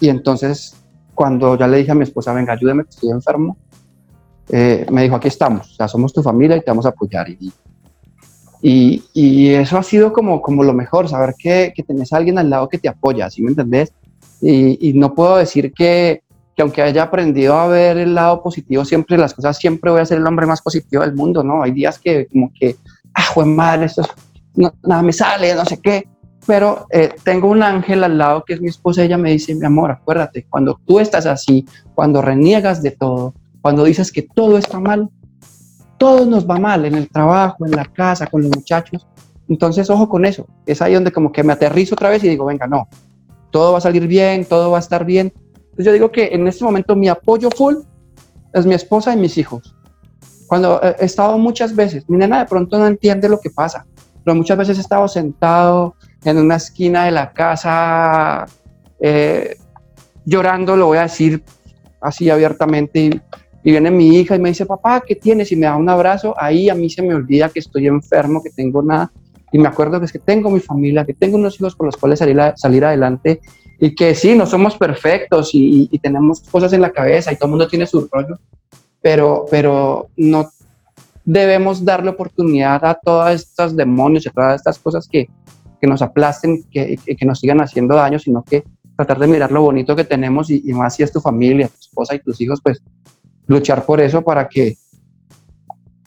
y 0.00 0.08
entonces, 0.08 0.76
cuando 1.14 1.56
ya 1.56 1.66
le 1.66 1.78
dije 1.78 1.92
a 1.92 1.94
mi 1.94 2.02
esposa, 2.02 2.32
venga, 2.32 2.52
ayúdeme, 2.52 2.84
estoy 2.88 3.10
enfermo, 3.10 3.56
eh, 4.48 4.86
me 4.90 5.02
dijo, 5.02 5.16
aquí 5.16 5.28
estamos, 5.28 5.70
o 5.72 5.74
sea, 5.74 5.88
somos 5.88 6.12
tu 6.12 6.22
familia 6.22 6.56
y 6.56 6.60
te 6.60 6.70
vamos 6.70 6.86
a 6.86 6.90
apoyar. 6.90 7.28
Y, 7.28 7.52
y, 8.62 9.02
y 9.14 9.54
eso 9.54 9.78
ha 9.78 9.82
sido 9.82 10.12
como, 10.12 10.42
como 10.42 10.64
lo 10.64 10.72
mejor, 10.72 11.08
saber 11.08 11.34
que, 11.38 11.72
que 11.74 11.82
tenés 11.82 12.12
a 12.12 12.16
alguien 12.16 12.38
al 12.38 12.50
lado 12.50 12.68
que 12.68 12.78
te 12.78 12.88
apoya, 12.88 13.30
¿sí 13.30 13.42
me 13.42 13.50
entendés? 13.50 13.92
Y, 14.40 14.88
y 14.88 14.92
no 14.94 15.14
puedo 15.14 15.36
decir 15.36 15.72
que, 15.72 16.22
que 16.56 16.62
aunque 16.62 16.82
haya 16.82 17.04
aprendido 17.04 17.54
a 17.54 17.68
ver 17.68 17.98
el 17.98 18.14
lado 18.14 18.42
positivo, 18.42 18.84
siempre 18.84 19.16
las 19.18 19.34
cosas, 19.34 19.56
siempre 19.58 19.90
voy 19.90 20.00
a 20.00 20.06
ser 20.06 20.18
el 20.18 20.26
hombre 20.26 20.46
más 20.46 20.62
positivo 20.62 21.02
del 21.02 21.14
mundo, 21.14 21.42
¿no? 21.42 21.62
Hay 21.62 21.72
días 21.72 21.98
que 21.98 22.26
como 22.26 22.50
que 22.58 22.76
ah, 23.14 23.26
jue 23.34 23.44
madre, 23.44 23.86
esto 23.86 24.02
es, 24.02 24.08
no, 24.56 24.72
nada 24.82 25.02
me 25.02 25.12
sale, 25.12 25.54
no 25.54 25.64
sé 25.64 25.78
qué. 25.80 26.06
Pero 26.46 26.86
eh, 26.90 27.14
tengo 27.22 27.48
un 27.48 27.62
ángel 27.62 28.02
al 28.02 28.16
lado 28.18 28.44
que 28.44 28.54
es 28.54 28.60
mi 28.60 28.68
esposa, 28.68 29.04
ella 29.04 29.18
me 29.18 29.30
dice, 29.30 29.54
mi 29.54 29.66
amor, 29.66 29.90
acuérdate, 29.90 30.46
cuando 30.48 30.80
tú 30.86 30.98
estás 30.98 31.26
así, 31.26 31.66
cuando 31.94 32.22
reniegas 32.22 32.82
de 32.82 32.92
todo, 32.92 33.34
cuando 33.62 33.84
dices 33.84 34.10
que 34.12 34.22
todo 34.22 34.58
está 34.58 34.80
mal, 34.80 35.08
todo 35.98 36.24
nos 36.24 36.48
va 36.48 36.58
mal 36.58 36.84
en 36.84 36.94
el 36.94 37.08
trabajo, 37.08 37.66
en 37.66 37.72
la 37.72 37.84
casa, 37.84 38.26
con 38.26 38.42
los 38.42 38.50
muchachos. 38.50 39.06
Entonces, 39.48 39.90
ojo 39.90 40.08
con 40.08 40.24
eso. 40.24 40.46
Es 40.64 40.80
ahí 40.80 40.94
donde 40.94 41.12
como 41.12 41.32
que 41.32 41.42
me 41.42 41.52
aterrizo 41.52 41.94
otra 41.94 42.08
vez 42.08 42.24
y 42.24 42.28
digo, 42.28 42.46
venga, 42.46 42.66
no, 42.66 42.88
todo 43.50 43.72
va 43.72 43.78
a 43.78 43.82
salir 43.82 44.06
bien, 44.06 44.44
todo 44.44 44.70
va 44.70 44.78
a 44.78 44.80
estar 44.80 45.04
bien. 45.04 45.32
Entonces 45.56 45.86
yo 45.86 45.92
digo 45.92 46.10
que 46.10 46.28
en 46.32 46.46
este 46.48 46.64
momento 46.64 46.96
mi 46.96 47.08
apoyo 47.08 47.50
full 47.50 47.76
es 48.52 48.66
mi 48.66 48.74
esposa 48.74 49.12
y 49.12 49.16
mis 49.16 49.36
hijos. 49.38 49.76
Cuando 50.46 50.80
he 50.82 51.04
estado 51.04 51.38
muchas 51.38 51.76
veces, 51.76 52.08
mi 52.08 52.16
nena 52.18 52.40
de 52.40 52.46
pronto 52.46 52.78
no 52.78 52.86
entiende 52.86 53.28
lo 53.28 53.38
que 53.38 53.50
pasa, 53.50 53.86
pero 54.24 54.34
muchas 54.34 54.58
veces 54.58 54.78
he 54.78 54.80
estado 54.80 55.06
sentado 55.06 55.94
en 56.24 56.38
una 56.38 56.56
esquina 56.56 57.04
de 57.04 57.12
la 57.12 57.32
casa 57.32 58.46
eh, 59.00 59.56
llorando, 60.24 60.76
lo 60.76 60.86
voy 60.86 60.98
a 60.98 61.02
decir 61.02 61.44
así 62.00 62.30
abiertamente, 62.30 63.00
y, 63.00 63.20
y, 63.62 63.70
viene 63.70 63.90
mi 63.90 64.16
hija 64.16 64.36
y 64.36 64.38
me 64.38 64.50
dice, 64.50 64.66
papá, 64.66 65.02
¿qué 65.06 65.16
tienes? 65.16 65.52
Y 65.52 65.56
me 65.56 65.66
da 65.66 65.76
un 65.76 65.88
abrazo, 65.88 66.34
ahí 66.38 66.68
a 66.68 66.74
mí 66.74 66.88
se 66.90 67.02
me 67.02 67.14
olvida 67.14 67.48
que 67.48 67.60
estoy 67.60 67.86
enfermo, 67.86 68.42
que 68.42 68.50
tengo 68.50 68.82
nada, 68.82 69.12
y 69.52 69.58
me 69.58 69.68
acuerdo 69.68 69.98
que 69.98 70.06
es 70.06 70.12
que 70.12 70.18
tengo 70.18 70.50
mi 70.50 70.60
familia, 70.60 71.04
que 71.04 71.14
tengo 71.14 71.36
unos 71.36 71.56
hijos 71.60 71.74
con 71.74 71.86
los 71.86 71.96
cuales 71.96 72.18
salir, 72.18 72.40
a, 72.40 72.56
salir 72.56 72.84
adelante, 72.84 73.40
y 73.78 73.94
que 73.94 74.14
sí, 74.14 74.34
no 74.34 74.46
somos 74.46 74.76
perfectos 74.76 75.54
y, 75.54 75.82
y, 75.82 75.88
y 75.90 75.98
tenemos 75.98 76.40
cosas 76.40 76.72
en 76.72 76.82
la 76.82 76.90
cabeza 76.90 77.32
y 77.32 77.36
todo 77.36 77.46
el 77.46 77.50
mundo 77.50 77.68
tiene 77.68 77.86
su 77.86 78.08
rollo, 78.12 78.38
pero, 79.00 79.46
pero 79.50 80.08
no 80.16 80.50
debemos 81.24 81.84
darle 81.84 82.10
oportunidad 82.10 82.84
a 82.84 82.94
todas 82.94 83.40
estas 83.40 83.76
demonios 83.76 84.26
a 84.26 84.30
todas 84.30 84.56
estas 84.56 84.78
cosas 84.78 85.08
que, 85.08 85.28
que 85.80 85.86
nos 85.86 86.02
aplasten, 86.02 86.62
que, 86.70 86.96
que, 86.96 87.26
nos 87.26 87.40
sigan 87.40 87.60
haciendo 87.60 87.94
daño, 87.94 88.18
sino 88.18 88.42
que 88.42 88.64
tratar 88.96 89.18
de 89.18 89.26
mirar 89.26 89.50
lo 89.50 89.62
bonito 89.62 89.96
que 89.96 90.04
tenemos 90.04 90.50
y, 90.50 90.62
y, 90.64 90.72
más 90.72 90.96
si 90.96 91.02
es 91.02 91.12
tu 91.12 91.20
familia, 91.20 91.68
tu 91.68 91.78
esposa 91.80 92.14
y 92.14 92.18
tus 92.18 92.40
hijos, 92.40 92.60
pues 92.62 92.82
luchar 93.50 93.84
por 93.84 94.00
eso 94.00 94.22
para 94.22 94.48
que, 94.48 94.78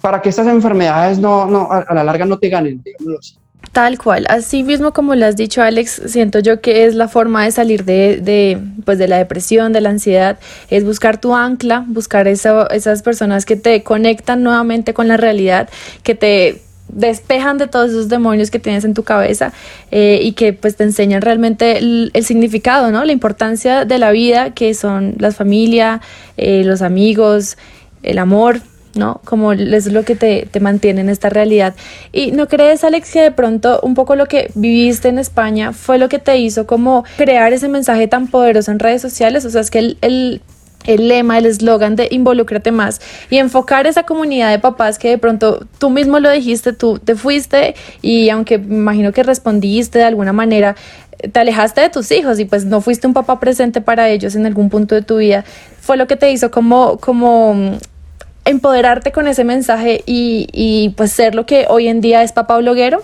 para 0.01 0.21
que 0.21 0.29
estas 0.29 0.47
enfermedades 0.47 1.19
no, 1.19 1.45
no, 1.45 1.69
a, 1.69 1.93
la 1.93 2.03
larga 2.03 2.25
no 2.25 2.39
te 2.39 2.49
ganen, 2.49 2.81
digámoslo 2.81 3.19
así. 3.19 3.35
Tal 3.71 3.97
cual, 3.97 4.25
así 4.29 4.61
mismo 4.63 4.93
como 4.93 5.15
lo 5.15 5.25
has 5.25 5.35
dicho 5.35 5.61
Alex, 5.61 6.03
siento 6.05 6.39
yo 6.39 6.61
que 6.61 6.85
es 6.85 6.95
la 6.95 7.07
forma 7.07 7.45
de 7.45 7.51
salir 7.51 7.85
de, 7.85 8.17
de, 8.21 8.57
pues 8.85 8.97
de 8.97 9.07
la 9.07 9.17
depresión, 9.17 9.73
de 9.73 9.81
la 9.81 9.89
ansiedad, 9.89 10.37
es 10.69 10.85
buscar 10.85 11.19
tu 11.19 11.33
ancla, 11.33 11.83
buscar 11.87 12.27
eso, 12.27 12.69
esas 12.69 13.01
personas 13.01 13.45
que 13.45 13.55
te 13.55 13.83
conectan 13.83 14.43
nuevamente 14.43 14.93
con 14.93 15.07
la 15.07 15.17
realidad, 15.17 15.69
que 16.03 16.15
te 16.15 16.61
despejan 16.89 17.57
de 17.57 17.67
todos 17.67 17.89
esos 17.89 18.09
demonios 18.09 18.51
que 18.51 18.59
tienes 18.59 18.83
en 18.83 18.93
tu 18.93 19.03
cabeza 19.03 19.51
eh, 19.91 20.19
y 20.21 20.33
que 20.33 20.53
pues 20.53 20.75
te 20.75 20.83
enseñan 20.83 21.21
realmente 21.21 21.77
el, 21.77 22.11
significado, 22.21 22.91
¿no? 22.91 23.03
La 23.05 23.11
importancia 23.11 23.85
de 23.85 23.97
la 23.97 24.11
vida, 24.11 24.51
que 24.51 24.73
son 24.73 25.15
la 25.17 25.31
familia, 25.31 26.01
eh, 26.37 26.63
los 26.63 26.81
amigos, 26.81 27.57
el 28.03 28.19
amor, 28.19 28.61
¿no? 28.95 29.21
Como 29.25 29.53
es 29.53 29.91
lo 29.91 30.03
que 30.03 30.15
te, 30.15 30.47
te 30.49 30.59
mantiene 30.59 31.01
en 31.01 31.09
esta 31.09 31.29
realidad. 31.29 31.73
¿Y 32.11 32.31
no 32.31 32.47
crees, 32.47 32.83
Alex, 32.83 33.11
que 33.11 33.21
de 33.21 33.31
pronto 33.31 33.79
un 33.81 33.95
poco 33.95 34.15
lo 34.15 34.27
que 34.27 34.51
viviste 34.53 35.07
en 35.09 35.17
España 35.17 35.73
fue 35.73 35.97
lo 35.97 36.09
que 36.09 36.19
te 36.19 36.37
hizo 36.37 36.67
como 36.67 37.03
crear 37.17 37.53
ese 37.53 37.69
mensaje 37.69 38.07
tan 38.07 38.27
poderoso 38.27 38.71
en 38.71 38.79
redes 38.79 39.01
sociales? 39.01 39.45
O 39.45 39.49
sea, 39.49 39.61
es 39.61 39.71
que 39.71 39.79
el, 39.79 39.97
el 40.01 40.41
el 40.85 41.07
lema, 41.07 41.37
el 41.37 41.45
eslogan 41.45 41.95
de 41.95 42.07
involúcrate 42.11 42.71
más 42.71 43.01
y 43.29 43.37
enfocar 43.37 43.87
esa 43.87 44.03
comunidad 44.03 44.51
de 44.51 44.59
papás 44.59 44.97
que 44.99 45.09
de 45.09 45.17
pronto 45.17 45.65
tú 45.77 45.89
mismo 45.89 46.19
lo 46.19 46.29
dijiste, 46.29 46.73
tú 46.73 46.99
te 46.99 47.15
fuiste 47.15 47.75
y 48.01 48.29
aunque 48.29 48.55
imagino 48.55 49.11
que 49.11 49.23
respondiste 49.23 49.99
de 49.99 50.05
alguna 50.05 50.33
manera, 50.33 50.75
te 51.31 51.39
alejaste 51.39 51.81
de 51.81 51.89
tus 51.89 52.11
hijos 52.11 52.39
y 52.39 52.45
pues 52.45 52.65
no 52.65 52.81
fuiste 52.81 53.07
un 53.07 53.13
papá 53.13 53.39
presente 53.39 53.81
para 53.81 54.09
ellos 54.09 54.35
en 54.35 54.45
algún 54.45 54.69
punto 54.69 54.95
de 54.95 55.01
tu 55.01 55.17
vida, 55.17 55.45
fue 55.79 55.97
lo 55.97 56.07
que 56.07 56.15
te 56.15 56.31
hizo 56.31 56.51
como, 56.51 56.97
como 56.97 57.77
empoderarte 58.45 59.11
con 59.11 59.27
ese 59.27 59.43
mensaje 59.43 60.03
y, 60.05 60.93
pues 60.97 61.11
ser 61.11 61.35
lo 61.35 61.45
que 61.45 61.65
hoy 61.69 61.87
en 61.87 62.01
día 62.01 62.23
es 62.23 62.31
papá 62.31 62.57
bloguero? 62.57 63.01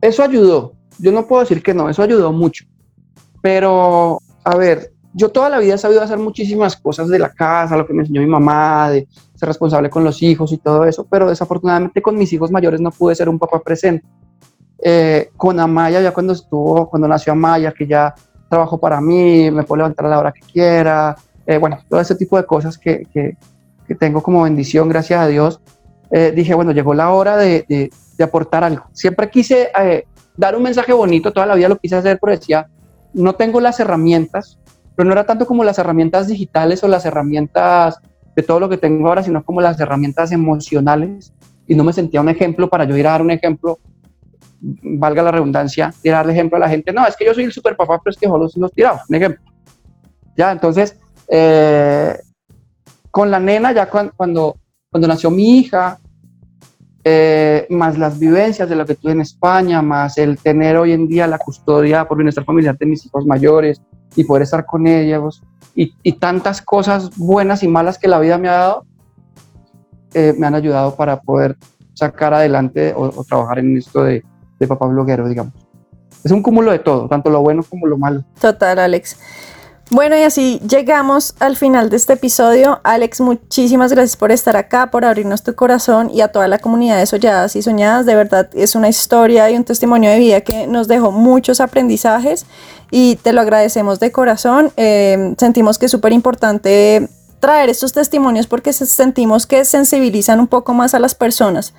Eso 0.00 0.22
ayudó. 0.22 0.74
Yo 0.98 1.12
no 1.12 1.26
puedo 1.26 1.42
decir 1.42 1.62
que 1.62 1.74
no, 1.74 1.88
eso 1.88 2.02
ayudó 2.02 2.32
mucho. 2.32 2.64
Pero, 3.42 4.18
a 4.44 4.56
ver, 4.56 4.92
yo 5.16 5.30
toda 5.30 5.48
la 5.48 5.58
vida 5.58 5.76
he 5.76 5.78
sabido 5.78 6.02
hacer 6.02 6.18
muchísimas 6.18 6.76
cosas 6.76 7.08
de 7.08 7.18
la 7.18 7.30
casa, 7.30 7.74
lo 7.74 7.86
que 7.86 7.94
me 7.94 8.02
enseñó 8.02 8.20
mi 8.20 8.26
mamá, 8.26 8.90
de 8.90 9.08
ser 9.34 9.48
responsable 9.48 9.88
con 9.88 10.04
los 10.04 10.22
hijos 10.22 10.52
y 10.52 10.58
todo 10.58 10.84
eso, 10.84 11.06
pero 11.08 11.30
desafortunadamente 11.30 12.02
con 12.02 12.18
mis 12.18 12.30
hijos 12.34 12.50
mayores 12.50 12.82
no 12.82 12.90
pude 12.90 13.14
ser 13.14 13.30
un 13.30 13.38
papá 13.38 13.60
presente. 13.60 14.06
Eh, 14.78 15.30
con 15.38 15.58
Amaya, 15.58 16.02
ya 16.02 16.12
cuando 16.12 16.34
estuvo, 16.34 16.90
cuando 16.90 17.08
nació 17.08 17.32
Amaya, 17.32 17.72
que 17.72 17.86
ya 17.86 18.14
trabajó 18.50 18.78
para 18.78 19.00
mí, 19.00 19.50
me 19.50 19.62
puedo 19.62 19.78
levantar 19.78 20.04
a 20.04 20.10
la 20.10 20.18
hora 20.18 20.32
que 20.32 20.42
quiera, 20.42 21.16
eh, 21.46 21.56
bueno, 21.56 21.78
todo 21.88 21.98
ese 21.98 22.14
tipo 22.14 22.36
de 22.36 22.44
cosas 22.44 22.76
que, 22.76 23.06
que, 23.10 23.38
que 23.88 23.94
tengo 23.94 24.22
como 24.22 24.42
bendición, 24.42 24.90
gracias 24.90 25.18
a 25.18 25.26
Dios, 25.28 25.62
eh, 26.10 26.30
dije, 26.36 26.54
bueno, 26.54 26.72
llegó 26.72 26.92
la 26.92 27.10
hora 27.10 27.38
de, 27.38 27.64
de, 27.68 27.90
aportar 28.22 28.64
algo. 28.64 28.84
Siempre 28.92 29.30
quise 29.30 29.70
eh, 29.80 30.06
dar 30.36 30.56
un 30.56 30.62
mensaje 30.62 30.92
bonito, 30.92 31.32
toda 31.32 31.46
la 31.46 31.54
vida 31.54 31.68
lo 31.68 31.78
quise 31.78 31.96
hacer, 31.96 32.18
pero 32.20 32.32
decía, 32.32 32.68
no 33.14 33.34
tengo 33.34 33.60
las 33.60 33.80
herramientas, 33.80 34.58
pero 34.96 35.06
no 35.06 35.12
era 35.12 35.24
tanto 35.24 35.46
como 35.46 35.62
las 35.62 35.78
herramientas 35.78 36.26
digitales 36.26 36.82
o 36.82 36.88
las 36.88 37.04
herramientas 37.04 38.00
de 38.34 38.42
todo 38.42 38.58
lo 38.58 38.68
que 38.68 38.78
tengo 38.78 39.08
ahora, 39.08 39.22
sino 39.22 39.44
como 39.44 39.60
las 39.60 39.78
herramientas 39.78 40.32
emocionales. 40.32 41.32
Y 41.68 41.74
no 41.74 41.84
me 41.84 41.92
sentía 41.92 42.20
un 42.20 42.30
ejemplo 42.30 42.68
para 42.68 42.84
yo 42.84 42.96
ir 42.96 43.06
a 43.06 43.12
dar 43.12 43.22
un 43.22 43.30
ejemplo, 43.30 43.78
valga 44.60 45.22
la 45.22 45.32
redundancia, 45.32 45.92
ir 46.02 46.14
a 46.14 46.18
darle 46.18 46.32
ejemplo 46.32 46.56
a 46.56 46.60
la 46.60 46.68
gente. 46.68 46.92
No, 46.92 47.06
es 47.06 47.14
que 47.14 47.26
yo 47.26 47.34
soy 47.34 47.44
el 47.44 47.52
super 47.52 47.76
papá, 47.76 48.00
pero 48.02 48.12
es 48.12 48.16
que 48.16 48.26
solo 48.26 48.48
los 48.54 48.72
tirados, 48.72 49.02
un 49.08 49.16
ejemplo. 49.16 49.42
Ya, 50.34 50.52
entonces, 50.52 50.98
eh, 51.28 52.16
con 53.10 53.30
la 53.30 53.40
nena, 53.40 53.72
ya 53.72 53.88
cuando, 53.88 54.56
cuando, 54.90 55.08
nació 55.08 55.30
mi 55.30 55.58
hija, 55.58 55.98
eh, 57.04 57.66
más 57.70 57.98
las 57.98 58.18
vivencias 58.18 58.68
de 58.68 58.76
lo 58.76 58.86
que 58.86 58.94
tuve 58.94 59.12
en 59.12 59.20
España, 59.20 59.82
más 59.82 60.16
el 60.18 60.38
tener 60.38 60.76
hoy 60.76 60.92
en 60.92 61.06
día 61.06 61.26
la 61.26 61.38
custodia 61.38 62.06
por 62.06 62.16
bienestar 62.16 62.44
familiar 62.44 62.76
de 62.78 62.86
mis 62.86 63.04
hijos 63.04 63.26
mayores 63.26 63.80
y 64.16 64.24
poder 64.24 64.42
estar 64.42 64.66
con 64.66 64.86
ellos 64.86 65.42
y, 65.74 65.94
y 66.02 66.12
tantas 66.12 66.62
cosas 66.62 67.16
buenas 67.16 67.62
y 67.62 67.68
malas 67.68 67.98
que 67.98 68.08
la 68.08 68.18
vida 68.18 68.38
me 68.38 68.48
ha 68.48 68.54
dado, 68.54 68.86
eh, 70.14 70.34
me 70.38 70.46
han 70.46 70.54
ayudado 70.54 70.96
para 70.96 71.20
poder 71.20 71.56
sacar 71.94 72.34
adelante 72.34 72.94
o, 72.96 73.24
trabajar 73.24 73.58
en 73.58 73.76
esto 73.76 74.02
de, 74.02 74.24
de 74.58 74.66
papá 74.66 74.86
bloguero, 74.86 75.28
digamos. 75.28 75.52
Es 76.24 76.32
un 76.32 76.42
cúmulo 76.42 76.72
de 76.72 76.78
todo, 76.78 77.08
tanto 77.08 77.30
lo 77.30 77.40
bueno 77.40 77.62
como 77.62 77.86
lo 77.86 77.96
malo. 77.96 78.24
Total, 78.40 78.78
Alex. 78.78 79.18
Bueno, 79.88 80.16
y 80.16 80.22
así 80.22 80.60
llegamos 80.68 81.36
al 81.38 81.56
final 81.56 81.90
de 81.90 81.96
este 81.96 82.14
episodio. 82.14 82.80
Alex, 82.82 83.20
muchísimas 83.20 83.92
gracias 83.92 84.16
por 84.16 84.32
estar 84.32 84.56
acá, 84.56 84.90
por 84.90 85.04
abrirnos 85.04 85.44
tu 85.44 85.54
corazón 85.54 86.10
y 86.12 86.22
a 86.22 86.28
toda 86.28 86.48
la 86.48 86.58
comunidad 86.58 86.98
de 86.98 87.06
Soñadas 87.06 87.54
y 87.54 87.62
Soñadas. 87.62 88.04
De 88.04 88.16
verdad, 88.16 88.50
es 88.54 88.74
una 88.74 88.88
historia 88.88 89.48
y 89.48 89.56
un 89.56 89.62
testimonio 89.62 90.10
de 90.10 90.18
vida 90.18 90.40
que 90.40 90.66
nos 90.66 90.88
dejó 90.88 91.12
muchos 91.12 91.60
aprendizajes 91.60 92.46
y 92.90 93.14
te 93.22 93.32
lo 93.32 93.40
agradecemos 93.40 94.00
de 94.00 94.10
corazón. 94.10 94.72
Eh, 94.76 95.36
sentimos 95.38 95.78
que 95.78 95.86
es 95.86 95.92
súper 95.92 96.12
importante 96.12 97.08
traer 97.38 97.68
estos 97.68 97.92
testimonios 97.92 98.48
porque 98.48 98.72
sentimos 98.72 99.46
que 99.46 99.64
sensibilizan 99.64 100.40
un 100.40 100.48
poco 100.48 100.74
más 100.74 100.94
a 100.94 100.98
las 100.98 101.14
personas. 101.14 101.74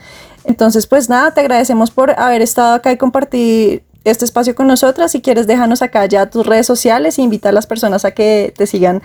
Entonces, 0.46 0.88
pues 0.88 1.10
nada, 1.10 1.34
te 1.34 1.42
agradecemos 1.42 1.92
por 1.92 2.18
haber 2.18 2.42
estado 2.42 2.74
acá 2.74 2.94
y 2.94 2.98
compartir 2.98 3.84
este 4.10 4.26
espacio 4.26 4.56
con 4.56 4.68
nosotras. 4.68 5.12
Si 5.12 5.22
quieres, 5.22 5.48
déjanos 5.48 5.82
acá 5.82 6.06
ya 6.06 6.30
tus 6.30 6.46
redes 6.46 6.66
sociales 6.66 7.18
e 7.18 7.22
invita 7.22 7.50
a 7.50 7.52
las 7.52 7.68
personas 7.68 8.06
a 8.06 8.12
que 8.12 8.54
te 8.56 8.66
sigan 8.68 9.02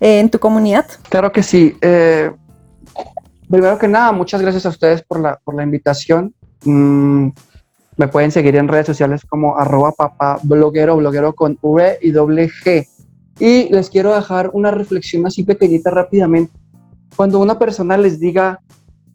eh, 0.00 0.20
en 0.20 0.30
tu 0.30 0.38
comunidad. 0.38 0.86
Claro 1.08 1.32
que 1.32 1.42
sí. 1.42 1.76
Eh, 1.80 2.30
primero 3.48 3.78
que 3.78 3.88
nada, 3.88 4.12
muchas 4.12 4.40
gracias 4.40 4.66
a 4.66 4.70
ustedes 4.70 5.02
por 5.02 5.20
la, 5.20 5.38
por 5.44 5.54
la 5.54 5.62
invitación. 5.62 6.34
Mm, 6.64 7.28
me 7.96 8.08
pueden 8.08 8.30
seguir 8.30 8.56
en 8.56 8.68
redes 8.68 8.86
sociales 8.86 9.22
como 9.24 9.58
arroba 9.58 9.92
papá 9.92 10.38
bloguero, 10.42 10.96
bloguero 10.96 11.34
con 11.34 11.58
V 11.60 11.98
y 12.02 12.10
doble 12.10 12.48
G. 12.48 12.86
Y 13.38 13.72
les 13.72 13.90
quiero 13.90 14.14
dejar 14.14 14.50
una 14.52 14.70
reflexión 14.70 15.26
así 15.26 15.44
pequeñita 15.44 15.90
rápidamente. 15.90 16.52
Cuando 17.14 17.38
una 17.38 17.58
persona 17.58 17.96
les 17.96 18.20
diga, 18.20 18.60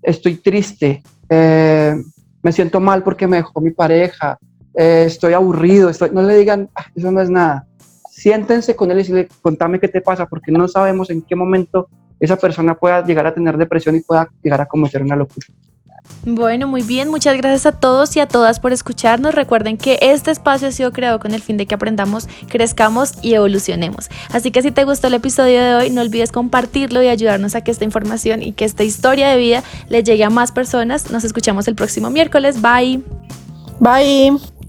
estoy 0.02 0.36
triste, 0.36 1.04
eh, 1.30 1.96
me 2.42 2.52
siento 2.52 2.80
mal 2.80 3.04
porque 3.04 3.28
me 3.28 3.38
dejó 3.38 3.62
mi 3.62 3.72
pareja, 3.72 4.40
eh, 4.76 5.04
estoy 5.08 5.34
aburrido, 5.34 5.90
estoy, 5.90 6.10
no 6.12 6.22
le 6.22 6.36
digan, 6.36 6.70
ah, 6.76 6.86
eso 6.96 7.12
no 7.12 7.22
es 7.22 7.30
nada. 7.30 7.66
Siéntense 8.10 8.76
con 8.76 8.92
él 8.92 8.98
y 8.98 9.02
decirle, 9.02 9.28
contame 9.42 9.80
qué 9.80 9.88
te 9.88 10.02
pasa, 10.02 10.28
porque 10.28 10.52
no 10.52 10.68
sabemos 10.68 11.10
en 11.10 11.22
qué 11.22 11.36
momento 11.36 11.90
esa 12.20 12.38
persona 12.38 12.76
pueda 12.76 13.04
llegar 13.04 13.26
a 13.26 13.34
tener 13.34 13.58
depresión 13.58 13.96
y 13.96 14.02
pueda 14.02 14.30
llegar 14.44 14.62
a 14.62 14.68
cometer 14.68 15.02
una 15.02 15.16
locura. 15.16 15.48
Bueno, 16.24 16.68
muy 16.68 16.84
bien, 16.84 17.10
muchas 17.10 17.36
gracias 17.38 17.66
a 17.66 17.72
todos 17.72 18.16
y 18.16 18.20
a 18.20 18.28
todas 18.28 18.60
por 18.60 18.74
escucharnos. 18.74 19.34
Recuerden 19.34 19.78
que 19.78 19.98
este 20.02 20.30
espacio 20.30 20.68
ha 20.68 20.72
sido 20.72 20.92
creado 20.92 21.20
con 21.20 21.34
el 21.34 21.42
fin 21.42 21.58
de 21.58 21.66
que 21.66 21.74
aprendamos, 21.74 22.28
crezcamos 22.48 23.14
y 23.24 23.34
evolucionemos. 23.34 24.10
Así 24.32 24.52
que 24.52 24.62
si 24.62 24.72
te 24.72 24.84
gustó 24.84 25.08
el 25.08 25.16
episodio 25.16 25.62
de 25.62 25.76
hoy, 25.76 25.90
no 25.90 26.02
olvides 26.02 26.32
compartirlo 26.32 27.02
y 27.02 27.08
ayudarnos 27.08 27.56
a 27.56 27.62
que 27.62 27.72
esta 27.72 27.86
información 27.86 28.44
y 28.44 28.54
que 28.54 28.66
esta 28.66 28.84
historia 28.84 29.30
de 29.30 29.38
vida 29.38 29.64
le 29.90 30.04
llegue 30.04 30.24
a 30.24 30.30
más 30.30 30.52
personas. 30.52 31.12
Nos 31.12 31.24
escuchamos 31.24 31.68
el 31.68 31.76
próximo 31.76 32.12
miércoles. 32.12 32.62
Bye. 32.62 33.04
Bye. 33.80 34.61